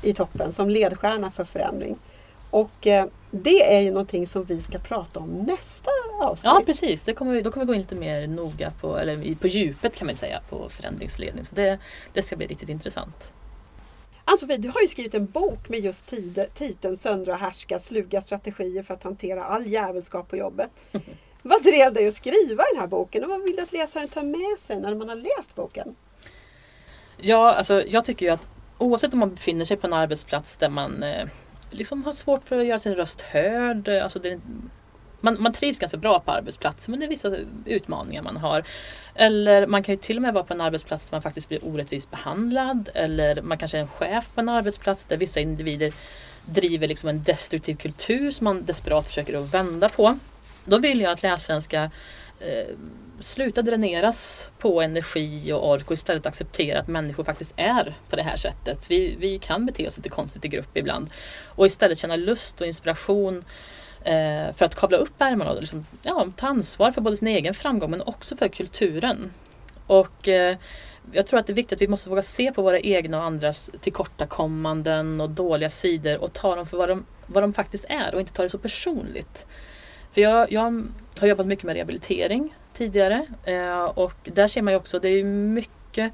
i 0.03 0.15
toppen 0.15 0.53
som 0.53 0.71
ledstjärna 0.71 1.31
för 1.31 1.45
förändring. 1.45 1.97
Och 2.55 2.87
eh, 2.87 3.07
det 3.31 3.75
är 3.75 3.81
ju 3.81 3.91
någonting 3.91 4.27
som 4.27 4.45
vi 4.45 4.63
ska 4.63 4.79
prata 4.79 5.21
om 5.21 5.31
nästa 5.31 5.91
avsnitt. 6.21 6.45
Ja 6.45 6.63
precis, 6.67 7.05
det 7.05 7.15
kommer 7.15 7.33
vi, 7.33 7.43
då 7.43 7.51
kommer 7.51 7.67
vi 7.67 7.69
gå 7.69 7.75
in 7.75 7.81
lite 7.81 7.95
mer 7.95 8.27
noga 8.27 8.73
på, 8.81 8.99
eller 8.99 9.35
på 9.35 9.47
djupet 9.47 9.97
kan 9.97 10.07
man 10.07 10.17
säga, 10.17 10.41
på 10.51 10.69
förändringsledning. 10.69 11.45
Så 11.45 11.55
det, 11.55 11.79
det 12.13 12.23
ska 12.23 12.37
bli 12.37 12.47
riktigt 12.47 12.69
intressant. 12.69 13.33
Ann-Sofie, 14.25 14.57
du 14.57 14.69
har 14.69 14.81
ju 14.81 14.89
skrivit 14.89 15.15
en 15.15 15.27
bok 15.27 15.69
med 15.69 15.81
just 15.81 16.15
titeln 16.55 16.97
Söndra 16.97 17.33
och 17.33 17.39
härska, 17.39 17.79
sluga 17.79 18.21
strategier 18.21 18.83
för 18.83 18.95
att 18.95 19.03
hantera 19.03 19.45
all 19.45 19.67
jävelskap 19.67 20.29
på 20.29 20.37
jobbet. 20.37 20.71
vad 21.43 21.63
drev 21.63 21.93
dig 21.93 22.09
att 22.09 22.15
skriva 22.15 22.65
den 22.73 22.81
här 22.81 22.87
boken 22.87 23.25
och 23.25 23.31
vad 23.31 23.43
vill 23.43 23.57
du 23.57 23.63
att 23.63 23.73
läsaren 23.73 24.09
tar 24.09 24.23
med 24.23 24.59
sig 24.59 24.81
när 24.81 24.95
man 24.95 25.09
har 25.09 25.17
läst 25.17 25.55
boken? 25.55 25.97
Ja, 27.17 27.55
alltså 27.55 27.83
jag 27.87 28.05
tycker 28.05 28.27
ju 28.27 28.33
att 28.33 28.49
oavsett 28.79 29.13
om 29.13 29.19
man 29.21 29.35
befinner 29.35 29.65
sig 29.65 29.77
på 29.77 29.87
en 29.87 29.93
arbetsplats 29.93 30.57
där 30.57 30.69
man 30.69 31.03
eh, 31.03 31.29
liksom 31.75 32.05
har 32.05 32.13
svårt 32.13 32.49
för 32.49 32.59
att 32.59 32.67
göra 32.67 32.79
sin 32.79 32.95
röst 32.95 33.21
hörd. 33.21 33.89
Alltså 33.89 34.19
det, 34.19 34.41
man, 35.21 35.43
man 35.43 35.53
trivs 35.53 35.79
ganska 35.79 35.97
bra 35.97 36.21
på 36.21 36.31
arbetsplatsen 36.31 36.93
men 36.93 37.01
det 37.01 37.07
är 37.07 37.11
vissa 37.11 37.37
utmaningar 37.65 38.23
man 38.23 38.37
har. 38.37 38.65
Eller 39.15 39.67
man 39.67 39.83
kan 39.83 39.95
ju 39.95 40.01
till 40.01 40.17
och 40.17 40.23
med 40.23 40.35
vara 40.35 40.45
på 40.45 40.55
en 40.55 40.61
arbetsplats 40.61 41.09
där 41.09 41.15
man 41.15 41.23
faktiskt 41.23 41.49
blir 41.49 41.65
orättvist 41.65 42.11
behandlad. 42.11 42.89
Eller 42.95 43.43
man 43.43 43.59
kanske 43.59 43.79
är 43.79 43.83
en 43.83 43.89
chef 43.89 44.31
på 44.35 44.41
en 44.41 44.49
arbetsplats 44.49 45.05
där 45.05 45.17
vissa 45.17 45.41
individer 45.41 45.93
driver 46.47 46.89
liksom 46.89 47.09
en 47.09 47.23
destruktiv 47.23 47.77
kultur 47.77 48.31
som 48.31 48.45
man 48.45 48.65
desperat 48.65 49.07
försöker 49.07 49.41
att 49.41 49.55
vända 49.55 49.89
på. 49.89 50.19
Då 50.65 50.79
vill 50.79 51.01
jag 51.01 51.13
att 51.13 51.23
läsaren 51.23 51.63
ska 51.63 51.91
eh, 52.45 52.77
sluta 53.21 53.63
dräneras 53.63 54.51
på 54.59 54.83
energi 54.83 55.53
och 55.53 55.71
ork 55.71 55.87
och 55.87 55.93
istället 55.93 56.27
acceptera 56.27 56.81
att 56.81 56.89
människor 56.89 57.25
faktiskt 57.25 57.55
är 57.57 57.95
på 58.11 58.17
det 58.17 58.23
här 58.23 58.37
sättet. 58.37 58.91
Vi, 58.91 59.17
vi 59.19 59.39
kan 59.39 59.67
bete 59.67 59.87
oss 59.87 59.97
lite 59.97 60.09
konstigt 60.09 60.45
i 60.45 60.49
grupp 60.49 60.77
ibland. 60.77 61.11
Och 61.45 61.67
istället 61.67 61.99
känna 61.99 62.17
lust 62.17 62.61
och 62.61 62.67
inspiration 62.67 63.45
eh, 64.05 64.55
för 64.55 64.65
att 64.65 64.75
kavla 64.75 64.97
upp 64.97 65.15
ärmarna 65.19 65.53
och 65.53 65.61
liksom, 65.61 65.87
ja, 66.03 66.27
ta 66.37 66.47
ansvar 66.47 66.91
för 66.91 67.01
både 67.01 67.17
sin 67.17 67.29
egen 67.29 67.55
framgång 67.55 67.91
men 67.91 68.03
också 68.03 68.37
för 68.37 68.49
kulturen. 68.49 69.33
Och 69.87 70.29
eh, 70.29 70.57
jag 71.13 71.27
tror 71.27 71.41
att 71.41 71.47
det 71.47 71.53
är 71.53 71.55
viktigt 71.55 71.77
att 71.77 71.83
vi 71.83 71.89
måste 71.89 72.11
våga 72.11 72.23
se 72.23 72.53
på 72.53 72.63
våra 72.63 72.81
egna 72.81 73.19
och 73.19 73.25
andras 73.25 73.71
tillkortakommanden 73.81 75.21
och 75.21 75.31
dåliga 75.31 75.71
sidor 75.71 76.19
och 76.19 76.33
ta 76.33 76.57
dem 76.57 76.67
för 76.67 76.77
vad 76.77 76.89
de, 76.89 77.07
vad 77.27 77.43
de 77.43 77.53
faktiskt 77.53 77.85
är 77.89 78.15
och 78.15 78.21
inte 78.21 78.33
ta 78.33 78.43
det 78.43 78.49
så 78.49 78.59
personligt. 78.59 79.47
För 80.15 80.21
jag, 80.21 80.53
jag 80.53 80.85
har 81.21 81.29
jobbat 81.29 81.47
mycket 81.47 81.65
med 81.65 81.75
rehabilitering 81.75 82.55
tidigare. 82.73 83.27
Eh, 83.45 83.85
och 83.85 84.15
där 84.25 84.47
ser 84.47 84.63
man 84.63 84.73
ju 84.73 84.77
också, 84.77 84.99
det 84.99 85.09
är 85.09 85.25
mycket, 85.25 86.13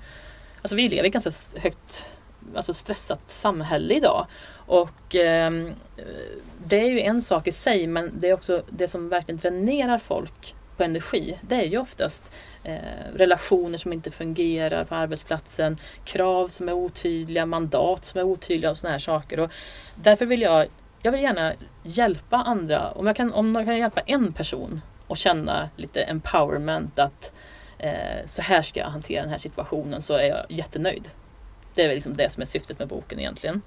alltså 0.62 0.76
vi 0.76 0.88
lever 0.88 1.04
i 1.04 1.06
ett 1.06 1.12
ganska 1.12 1.60
högt 1.60 2.06
alltså 2.54 2.74
stressat 2.74 3.30
samhälle 3.30 3.94
idag. 3.94 4.26
Och 4.52 5.14
eh, 5.14 5.50
det 6.64 6.80
är 6.80 6.86
ju 6.86 7.00
en 7.00 7.22
sak 7.22 7.46
i 7.46 7.52
sig 7.52 7.86
men 7.86 8.18
det 8.18 8.28
är 8.28 8.34
också 8.34 8.62
det 8.70 8.88
som 8.88 9.08
verkligen 9.08 9.38
dränerar 9.38 9.98
folk 9.98 10.54
på 10.76 10.84
energi. 10.84 11.38
Det 11.40 11.54
är 11.54 11.66
ju 11.66 11.78
oftast 11.78 12.32
eh, 12.64 12.78
relationer 13.14 13.78
som 13.78 13.92
inte 13.92 14.10
fungerar 14.10 14.84
på 14.84 14.94
arbetsplatsen, 14.94 15.78
krav 16.04 16.48
som 16.48 16.68
är 16.68 16.72
otydliga, 16.72 17.46
mandat 17.46 18.04
som 18.04 18.20
är 18.20 18.24
otydliga 18.24 18.70
och 18.70 18.78
sådana 18.78 18.92
här 18.92 18.98
saker. 18.98 19.40
Och 19.40 19.50
därför 19.94 20.26
vill 20.26 20.42
jag, 20.42 20.66
jag 21.02 21.12
vill 21.12 21.22
gärna 21.22 21.52
hjälpa 21.82 22.36
andra. 22.36 22.90
Om 22.90 23.06
jag 23.06 23.16
kan, 23.16 23.32
om 23.32 23.54
jag 23.54 23.64
kan 23.64 23.78
hjälpa 23.78 24.00
en 24.00 24.32
person 24.32 24.80
och 25.06 25.16
känna 25.16 25.70
lite 25.76 26.02
empowerment 26.02 26.98
att 26.98 27.32
eh, 27.78 28.26
så 28.26 28.42
här 28.42 28.62
ska 28.62 28.80
jag 28.80 28.86
hantera 28.86 29.22
den 29.22 29.30
här 29.30 29.38
situationen 29.38 30.02
så 30.02 30.14
är 30.14 30.28
jag 30.28 30.46
jättenöjd. 30.48 31.10
Det 31.74 31.82
är 31.82 31.88
väl 31.88 31.94
liksom 31.94 32.16
det 32.16 32.30
som 32.30 32.40
är 32.40 32.46
syftet 32.46 32.78
med 32.78 32.88
boken 32.88 33.20
egentligen. 33.20 33.62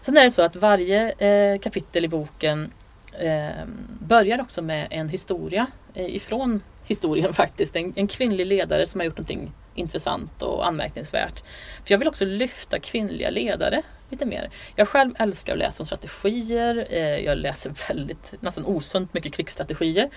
Sen 0.00 0.16
är 0.16 0.24
det 0.24 0.30
så 0.30 0.42
att 0.42 0.56
varje 0.56 1.10
eh, 1.10 1.58
kapitel 1.58 2.04
i 2.04 2.08
boken 2.08 2.72
eh, 3.18 3.64
börjar 4.00 4.40
också 4.40 4.62
med 4.62 4.86
en 4.90 5.08
historia 5.08 5.66
eh, 5.94 6.14
ifrån 6.14 6.62
historien 6.84 7.34
faktiskt. 7.42 7.76
En, 7.76 7.92
en 7.96 8.06
kvinnlig 8.06 8.46
ledare 8.46 8.86
som 8.86 9.00
har 9.00 9.04
gjort 9.04 9.16
någonting 9.16 9.52
intressant 9.74 10.42
och 10.42 10.66
anmärkningsvärt. 10.66 11.42
För 11.84 11.94
jag 11.94 11.98
vill 11.98 12.08
också 12.08 12.24
lyfta 12.24 12.78
kvinnliga 12.78 13.30
ledare 13.30 13.82
lite 14.10 14.24
mer. 14.24 14.50
Jag 14.76 14.88
själv 14.88 15.14
älskar 15.18 15.52
att 15.52 15.58
läsa 15.58 15.82
om 15.82 15.86
strategier. 15.86 16.86
Eh, 16.90 16.98
jag 16.98 17.38
läser 17.38 17.72
väldigt, 17.88 18.34
nästan 18.40 18.64
osunt 18.64 19.14
mycket 19.14 19.34
krigsstrategier. 19.34 20.10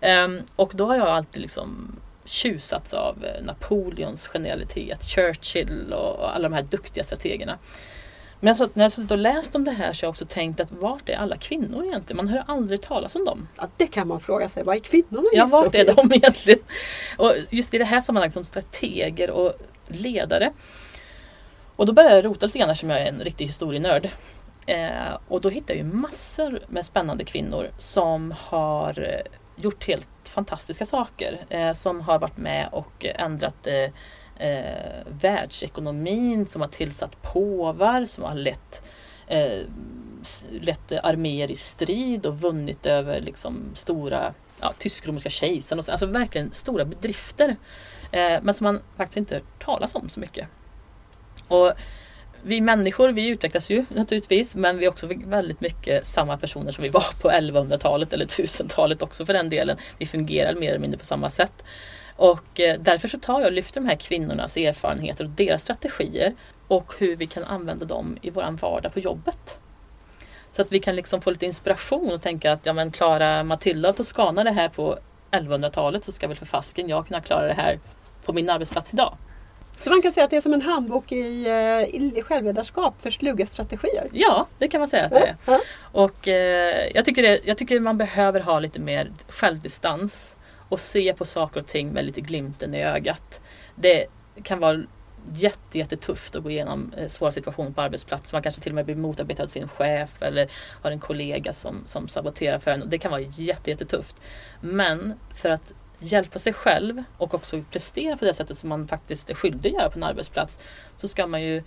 Ehm, 0.00 0.40
och 0.56 0.72
då 0.74 0.86
har 0.86 0.96
jag 0.96 1.08
alltid 1.08 1.42
liksom 1.42 1.96
tjusats 2.24 2.94
av 2.94 3.24
eh, 3.24 3.44
Napoleons 3.44 4.28
genialitet, 4.28 5.02
Churchill 5.02 5.92
och 5.92 6.34
alla 6.34 6.48
de 6.48 6.54
här 6.54 6.62
duktiga 6.62 7.04
strategerna. 7.04 7.58
Men 8.44 8.56
så, 8.56 8.68
när 8.74 8.84
jag 8.84 8.92
suttit 8.92 9.10
och 9.10 9.18
läst 9.18 9.54
om 9.54 9.64
det 9.64 9.70
här 9.70 9.92
så 9.92 10.02
har 10.02 10.06
jag 10.06 10.10
också 10.10 10.26
tänkt 10.26 10.60
att 10.60 10.72
vart 10.72 11.08
är 11.08 11.16
alla 11.16 11.36
kvinnor 11.36 11.84
egentligen? 11.84 12.16
Man 12.16 12.28
hör 12.28 12.44
aldrig 12.46 12.82
talas 12.82 13.16
om 13.16 13.24
dem. 13.24 13.48
Ja, 13.56 13.68
det 13.76 13.86
kan 13.86 14.08
man 14.08 14.20
fråga 14.20 14.48
sig. 14.48 14.64
Var 14.64 14.74
är 14.74 14.78
kvinnorna 14.78 15.28
Ja, 15.32 15.46
vart 15.46 15.74
är 15.74 15.94
de 15.94 16.12
egentligen? 16.12 16.58
Och 17.16 17.34
just 17.50 17.74
i 17.74 17.78
det 17.78 17.84
här 17.84 18.00
sammanhanget 18.00 18.34
som 18.34 18.44
strateger 18.44 19.30
och 19.30 19.52
ledare. 19.86 20.52
Och 21.82 21.86
då 21.86 21.92
började 21.92 22.14
jag 22.14 22.24
rota 22.24 22.46
lite 22.46 22.58
grann 22.58 22.70
eftersom 22.70 22.90
jag 22.90 23.00
är 23.00 23.06
en 23.06 23.20
riktig 23.20 23.46
historienörd. 23.46 24.08
Eh, 24.66 25.18
och 25.28 25.40
då 25.40 25.48
hittade 25.48 25.78
jag 25.78 25.86
ju 25.86 25.92
massor 25.92 26.60
med 26.68 26.84
spännande 26.84 27.24
kvinnor 27.24 27.70
som 27.78 28.34
har 28.38 29.02
eh, 29.02 29.62
gjort 29.62 29.84
helt 29.84 30.08
fantastiska 30.24 30.86
saker. 30.86 31.46
Eh, 31.48 31.72
som 31.72 32.00
har 32.00 32.18
varit 32.18 32.36
med 32.36 32.68
och 32.72 33.04
ändrat 33.04 33.66
eh, 33.66 33.90
eh, 34.48 35.04
världsekonomin, 35.20 36.46
som 36.46 36.60
har 36.60 36.68
tillsatt 36.68 37.22
påvar, 37.22 38.04
som 38.04 38.24
har 38.24 38.34
lett, 38.34 38.82
eh, 39.26 39.58
lett 40.50 40.92
arméer 40.92 41.50
i 41.50 41.56
strid 41.56 42.26
och 42.26 42.40
vunnit 42.40 42.86
över 42.86 43.20
liksom, 43.20 43.70
stora 43.74 44.34
ja, 44.60 44.72
tysk-romerska 44.78 45.30
kejsaren. 45.30 45.82
Alltså 45.90 46.06
verkligen 46.06 46.52
stora 46.52 46.84
bedrifter. 46.84 47.56
Eh, 48.12 48.42
men 48.42 48.54
som 48.54 48.64
man 48.64 48.80
faktiskt 48.96 49.16
inte 49.16 49.34
hört 49.34 49.64
talas 49.64 49.94
om 49.94 50.08
så 50.08 50.20
mycket. 50.20 50.48
Och 51.52 51.72
vi 52.42 52.60
människor 52.60 53.08
vi 53.08 53.28
utvecklas 53.28 53.70
ju 53.70 53.84
naturligtvis 53.88 54.54
men 54.54 54.78
vi 54.78 54.84
är 54.84 54.90
också 54.90 55.08
väldigt 55.24 55.60
mycket 55.60 56.06
samma 56.06 56.38
personer 56.38 56.72
som 56.72 56.82
vi 56.82 56.88
var 56.88 57.04
på 57.20 57.30
1100-talet 57.30 58.12
eller 58.12 58.26
1000-talet 58.26 59.02
också 59.02 59.26
för 59.26 59.32
den 59.32 59.48
delen. 59.48 59.76
Vi 59.98 60.06
fungerar 60.06 60.54
mer 60.54 60.68
eller 60.68 60.78
mindre 60.78 60.98
på 60.98 61.04
samma 61.04 61.30
sätt. 61.30 61.64
Och 62.16 62.60
eh, 62.60 62.80
därför 62.80 63.08
så 63.08 63.18
tar 63.18 63.40
jag 63.40 63.46
och 63.46 63.52
lyfter 63.52 63.80
de 63.80 63.86
här 63.86 63.96
kvinnornas 63.96 64.56
erfarenheter 64.56 65.24
och 65.24 65.30
deras 65.30 65.62
strategier 65.62 66.34
och 66.68 66.92
hur 66.98 67.16
vi 67.16 67.26
kan 67.26 67.44
använda 67.44 67.84
dem 67.84 68.18
i 68.22 68.30
vår 68.30 68.56
vardag 68.60 68.94
på 68.94 69.00
jobbet. 69.00 69.58
Så 70.52 70.62
att 70.62 70.72
vi 70.72 70.80
kan 70.80 70.96
liksom 70.96 71.20
få 71.20 71.30
lite 71.30 71.46
inspiration 71.46 72.12
och 72.12 72.20
tänka 72.22 72.52
att 72.52 72.66
ja 72.66 72.72
men 72.72 72.92
klarar 72.92 73.44
Matilda 73.44 73.88
och 73.88 73.96
Toscana 73.96 74.44
det 74.44 74.50
här 74.50 74.68
på 74.68 74.98
1100-talet 75.30 76.04
så 76.04 76.12
ska 76.12 76.28
väl 76.28 76.36
för 76.36 76.46
fasken 76.46 76.88
jag 76.88 77.06
kunna 77.06 77.20
klara 77.20 77.46
det 77.46 77.54
här 77.54 77.78
på 78.24 78.32
min 78.32 78.50
arbetsplats 78.50 78.92
idag. 78.92 79.16
Så 79.82 79.90
man 79.90 80.02
kan 80.02 80.12
säga 80.12 80.24
att 80.24 80.30
det 80.30 80.36
är 80.36 80.40
som 80.40 80.52
en 80.52 80.62
handbok 80.62 81.12
i, 81.12 81.46
eh, 81.46 81.94
i 81.94 82.22
självledarskap 82.22 83.02
för 83.02 83.10
sluga 83.10 83.46
strategier? 83.46 84.06
Ja, 84.12 84.46
det 84.58 84.68
kan 84.68 84.80
man 84.80 84.88
säga 84.88 85.04
att 85.04 85.10
det 85.10 85.18
är. 85.18 85.36
Ja. 85.46 85.60
Och 85.80 86.28
eh, 86.28 86.90
jag, 86.94 87.04
tycker 87.04 87.22
det, 87.22 87.40
jag 87.44 87.58
tycker 87.58 87.80
man 87.80 87.98
behöver 87.98 88.40
ha 88.40 88.60
lite 88.60 88.80
mer 88.80 89.12
självdistans 89.28 90.36
och 90.68 90.80
se 90.80 91.14
på 91.18 91.24
saker 91.24 91.60
och 91.60 91.66
ting 91.66 91.88
med 91.88 92.04
lite 92.04 92.20
glimten 92.20 92.74
i 92.74 92.82
ögat. 92.82 93.40
Det 93.74 94.06
kan 94.42 94.58
vara 94.58 94.82
jätte, 95.34 95.78
jättetufft 95.78 96.36
att 96.36 96.42
gå 96.42 96.50
igenom 96.50 96.92
eh, 96.96 97.06
svåra 97.06 97.32
situationer 97.32 97.70
på 97.70 97.80
arbetsplatsen. 97.80 98.36
Man 98.36 98.42
kanske 98.42 98.62
till 98.62 98.72
och 98.72 98.76
med 98.76 98.84
blir 98.84 98.96
motarbetad 98.96 99.42
av 99.42 99.46
sin 99.46 99.68
chef 99.68 100.22
eller 100.22 100.50
har 100.82 100.90
en 100.90 101.00
kollega 101.00 101.52
som, 101.52 101.82
som 101.86 102.08
saboterar 102.08 102.58
för 102.58 102.70
en. 102.70 102.88
Det 102.88 102.98
kan 102.98 103.10
vara 103.10 103.20
jätte, 103.20 103.70
jättetufft. 103.70 104.16
Men 104.60 105.14
för 105.34 105.50
att 105.50 105.72
hjälpa 106.02 106.38
sig 106.38 106.52
själv 106.52 107.02
och 107.18 107.34
också 107.34 107.62
prestera 107.70 108.16
på 108.16 108.24
det 108.24 108.34
sättet 108.34 108.58
som 108.58 108.68
man 108.68 108.88
faktiskt 108.88 109.30
är 109.30 109.34
skyldig 109.34 109.68
att 109.68 109.74
göra 109.74 109.90
på 109.90 109.98
en 109.98 110.02
arbetsplats 110.02 110.60
så 110.96 111.08
ska 111.08 111.26
man 111.26 111.42
ju 111.42 111.62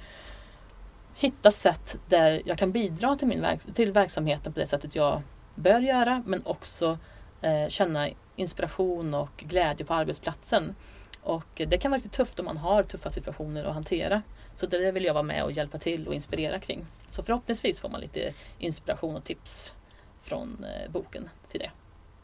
hitta 1.15 1.51
sätt 1.51 1.97
där 2.07 2.41
jag 2.45 2.57
kan 2.57 2.71
bidra 2.71 3.15
till, 3.15 3.27
min 3.27 3.41
verks 3.41 3.67
till 3.73 3.91
verksamheten 3.91 4.53
på 4.53 4.59
det 4.59 4.65
sättet 4.65 4.95
jag 4.95 5.21
bör 5.55 5.79
göra 5.79 6.23
men 6.25 6.45
också 6.45 6.97
eh, 7.41 7.67
känna 7.67 8.09
inspiration 8.35 9.13
och 9.13 9.29
glädje 9.37 9.85
på 9.85 9.93
arbetsplatsen. 9.93 10.75
Och 11.21 11.61
det 11.67 11.77
kan 11.77 11.91
vara 11.91 11.97
riktigt 11.97 12.11
tufft 12.11 12.39
om 12.39 12.45
man 12.45 12.57
har 12.57 12.83
tuffa 12.83 13.09
situationer 13.09 13.65
att 13.65 13.73
hantera. 13.73 14.21
Så 14.55 14.65
det 14.65 14.91
vill 14.91 15.05
jag 15.05 15.13
vara 15.13 15.23
med 15.23 15.43
och 15.43 15.51
hjälpa 15.51 15.77
till 15.77 16.07
och 16.07 16.13
inspirera 16.13 16.59
kring. 16.59 16.85
Så 17.09 17.23
förhoppningsvis 17.23 17.79
får 17.79 17.89
man 17.89 18.01
lite 18.01 18.33
inspiration 18.59 19.15
och 19.15 19.23
tips 19.23 19.73
från 20.21 20.63
eh, 20.63 20.91
boken 20.91 21.29
till 21.51 21.59
det. 21.59 21.71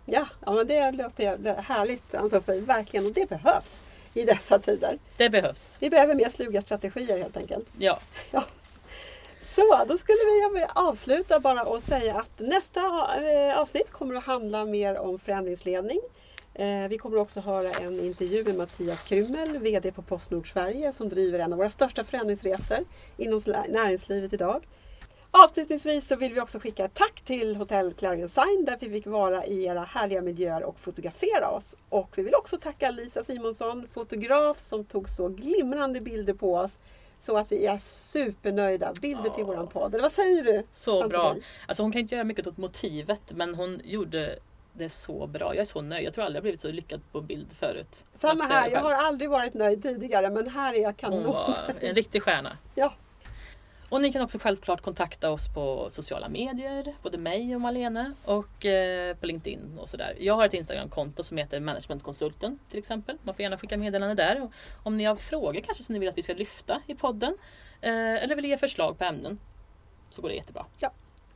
Ja, 0.05 0.27
ja 0.45 0.51
men 0.51 0.67
det 0.67 0.91
låter 0.91 1.61
härligt 1.61 2.15
Ann-Sofie, 2.15 2.61
verkligen. 2.61 3.05
Och 3.05 3.13
det 3.13 3.29
behövs 3.29 3.83
i 4.13 4.23
dessa 4.23 4.59
tider. 4.59 4.99
Det 5.17 5.29
behövs. 5.29 5.77
Vi 5.81 5.89
behöver 5.89 6.15
mer 6.15 6.29
sluga 6.29 6.61
strategier 6.61 7.17
helt 7.17 7.37
enkelt. 7.37 7.71
Ja. 7.77 7.99
Ja. 8.31 8.43
Så, 9.39 9.85
då 9.87 9.97
skulle 9.97 10.17
vi 10.17 10.49
vilja 10.53 10.71
avsluta 10.75 11.39
bara 11.39 11.63
och 11.63 11.81
säga 11.83 12.15
att 12.15 12.39
nästa 12.39 12.79
eh, 12.79 13.59
avsnitt 13.59 13.91
kommer 13.91 14.15
att 14.15 14.23
handla 14.23 14.65
mer 14.65 14.99
om 14.99 15.19
förändringsledning. 15.19 16.01
Eh, 16.53 16.87
Vi 16.89 16.97
kommer 16.97 17.17
också 17.17 17.39
höra 17.39 17.71
en 17.71 17.99
intervju 17.99 18.43
med 18.43 18.55
Mattias 18.55 19.03
Krymmel, 19.03 19.57
VD 19.57 19.91
på 19.91 20.01
Postnord 20.01 20.53
Sverige 20.53 20.91
som 20.91 21.09
driver 21.09 21.39
en 21.39 21.51
av 21.53 21.57
våra 21.57 21.69
största 21.69 22.03
förändringsresor 22.03 22.85
inom 23.17 23.41
näringslivet 23.69 24.33
idag. 24.33 24.63
Avslutningsvis 25.33 26.07
så 26.07 26.15
vill 26.15 26.33
vi 26.33 26.39
också 26.39 26.59
skicka 26.59 26.85
ett 26.85 26.93
tack 26.93 27.21
till 27.21 27.55
Hotell 27.55 27.93
Clarion 27.93 28.27
Sign 28.29 28.65
där 28.65 28.77
vi 28.79 28.89
fick 28.89 29.05
vara 29.07 29.45
i 29.45 29.65
era 29.65 29.81
härliga 29.83 30.21
miljöer 30.21 30.63
och 30.63 30.79
fotografera 30.79 31.49
oss. 31.49 31.75
Och 31.89 32.09
vi 32.17 32.23
vill 32.23 32.35
också 32.35 32.57
tacka 32.57 32.91
Lisa 32.91 33.23
Simonsson, 33.23 33.87
fotograf 33.93 34.59
som 34.59 34.85
tog 34.85 35.09
så 35.09 35.27
glimrande 35.27 36.01
bilder 36.01 36.33
på 36.33 36.55
oss 36.55 36.79
så 37.19 37.37
att 37.37 37.51
vi 37.51 37.65
är 37.65 37.77
supernöjda. 37.77 38.93
Bilder 39.01 39.29
till 39.29 39.33
Ja. 39.41 39.45
våran 39.45 39.67
podd. 39.67 39.93
Eller 39.95 40.01
vad 40.03 40.11
säger 40.11 40.43
du? 40.43 40.63
Så 40.71 41.07
bra. 41.07 41.21
Ann-Sofie? 41.27 41.43
Alltså 41.67 41.83
hon 41.83 41.91
kan 41.91 42.01
inte 42.01 42.15
göra 42.15 42.23
mycket 42.23 42.47
åt 42.47 42.57
motivet 42.57 43.21
men 43.29 43.55
hon 43.55 43.81
gjorde 43.83 44.39
det 44.73 44.89
så 44.89 45.27
bra. 45.27 45.55
Jag 45.55 45.61
är 45.61 45.65
så 45.65 45.81
nöjd. 45.81 46.05
Jag 46.05 46.13
tror 46.13 46.23
aldrig 46.25 46.37
jag 46.37 46.43
blivit 46.43 46.61
så 46.61 46.71
lyckad 46.71 47.01
på 47.11 47.21
bild 47.21 47.47
förut. 47.59 48.03
Samma 48.15 48.43
här, 48.43 48.69
jag 48.69 48.79
har 48.81 48.93
aldrig 48.93 49.29
varit 49.29 49.53
nöjd 49.53 49.83
tidigare 49.83 50.29
men 50.29 50.47
här 50.49 50.73
är 50.73 50.77
jag 50.77 50.87
Hon 50.87 50.93
kanon. 50.93 51.23
var 51.33 51.57
en 51.79 51.95
riktig 51.95 52.23
stjärna. 52.23 52.57
Ja. 52.75 52.93
Och 53.91 54.01
ni 54.01 54.11
kan 54.11 54.21
också 54.21 54.39
självklart 54.39 54.81
kontakta 54.81 55.31
oss 55.31 55.47
på 55.47 55.87
sociala 55.89 56.29
medier, 56.29 56.95
både 57.03 57.17
mig 57.17 57.55
och 57.55 57.61
Malene 57.61 58.13
och 58.25 58.65
eh, 58.65 59.15
på 59.15 59.25
LinkedIn 59.25 59.77
och 59.79 59.89
sådär. 59.89 60.15
Jag 60.19 60.33
har 60.33 60.45
ett 60.45 60.53
Instagramkonto 60.53 61.23
som 61.23 61.37
heter 61.37 61.59
Managementkonsulten 61.59 62.59
till 62.69 62.79
exempel. 62.79 63.17
Man 63.23 63.35
får 63.35 63.43
gärna 63.43 63.57
skicka 63.57 63.77
meddelande 63.77 64.15
där. 64.15 64.41
Och 64.41 64.51
om 64.83 64.97
ni 64.97 65.03
har 65.03 65.15
frågor 65.15 65.61
kanske 65.61 65.83
som 65.83 65.93
ni 65.93 65.99
vill 65.99 66.09
att 66.09 66.17
vi 66.17 66.23
ska 66.23 66.33
lyfta 66.33 66.81
i 66.87 66.95
podden 66.95 67.37
eh, 67.81 68.23
eller 68.23 68.35
vill 68.35 68.45
ge 68.45 68.57
förslag 68.57 68.97
på 68.97 69.03
ämnen 69.03 69.39
så 70.09 70.21
går 70.21 70.29
det 70.29 70.35
jättebra. 70.35 70.65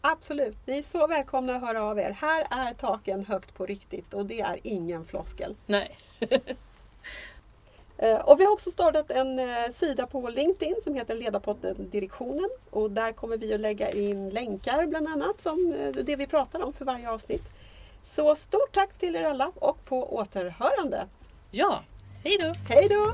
Absolut, 0.02 0.58
ni 0.66 0.78
är 0.78 0.84
så 0.84 1.08
välkomna 1.08 1.56
att 1.56 1.62
höra 1.62 1.84
av 1.84 2.00
er. 2.00 2.12
Här 2.12 2.48
är 2.50 2.74
taken 2.74 3.26
högt 3.26 3.54
på 3.54 3.66
riktigt 3.66 4.14
och 4.14 4.26
det 4.26 4.42
är 4.42 4.60
ingen 4.64 5.06
floskel. 5.06 5.56
Nej. 5.66 5.98
Eh, 7.98 8.16
Och 8.16 8.40
vi 8.40 8.46
har 8.46 8.52
också 8.52 8.72
startat 8.72 9.12
en 9.12 9.40
eh, 9.40 9.70
sida 9.74 10.08
på 10.08 10.30
LinkedIn 10.30 10.76
som 10.84 10.96
heter 10.96 11.16
Ledarpodden 11.16 11.90
Direktionen 11.90 12.50
och 12.70 12.92
där 12.92 13.12
kommer 13.12 13.38
vi 13.38 13.54
att 13.54 13.60
lägga 13.60 13.92
in 13.92 14.30
länkar 14.30 14.86
bland 14.86 15.08
annat 15.08 15.42
som 15.42 15.74
eh, 15.80 16.04
det 16.04 16.16
vi 16.16 16.28
pratar 16.28 16.64
om 16.64 16.74
för 16.74 16.86
varje 16.86 17.10
avsnitt. 17.10 17.44
Så 18.02 18.36
stort 18.36 18.72
tack 18.74 18.94
till 19.00 19.16
er 19.16 19.24
alla 19.24 19.52
och 19.56 19.86
på 19.86 20.16
återhörande. 20.16 21.08
Ja, 21.52 21.84
hej 22.24 22.38
då! 22.42 22.54
Hej 22.70 22.88
då! 22.90 23.12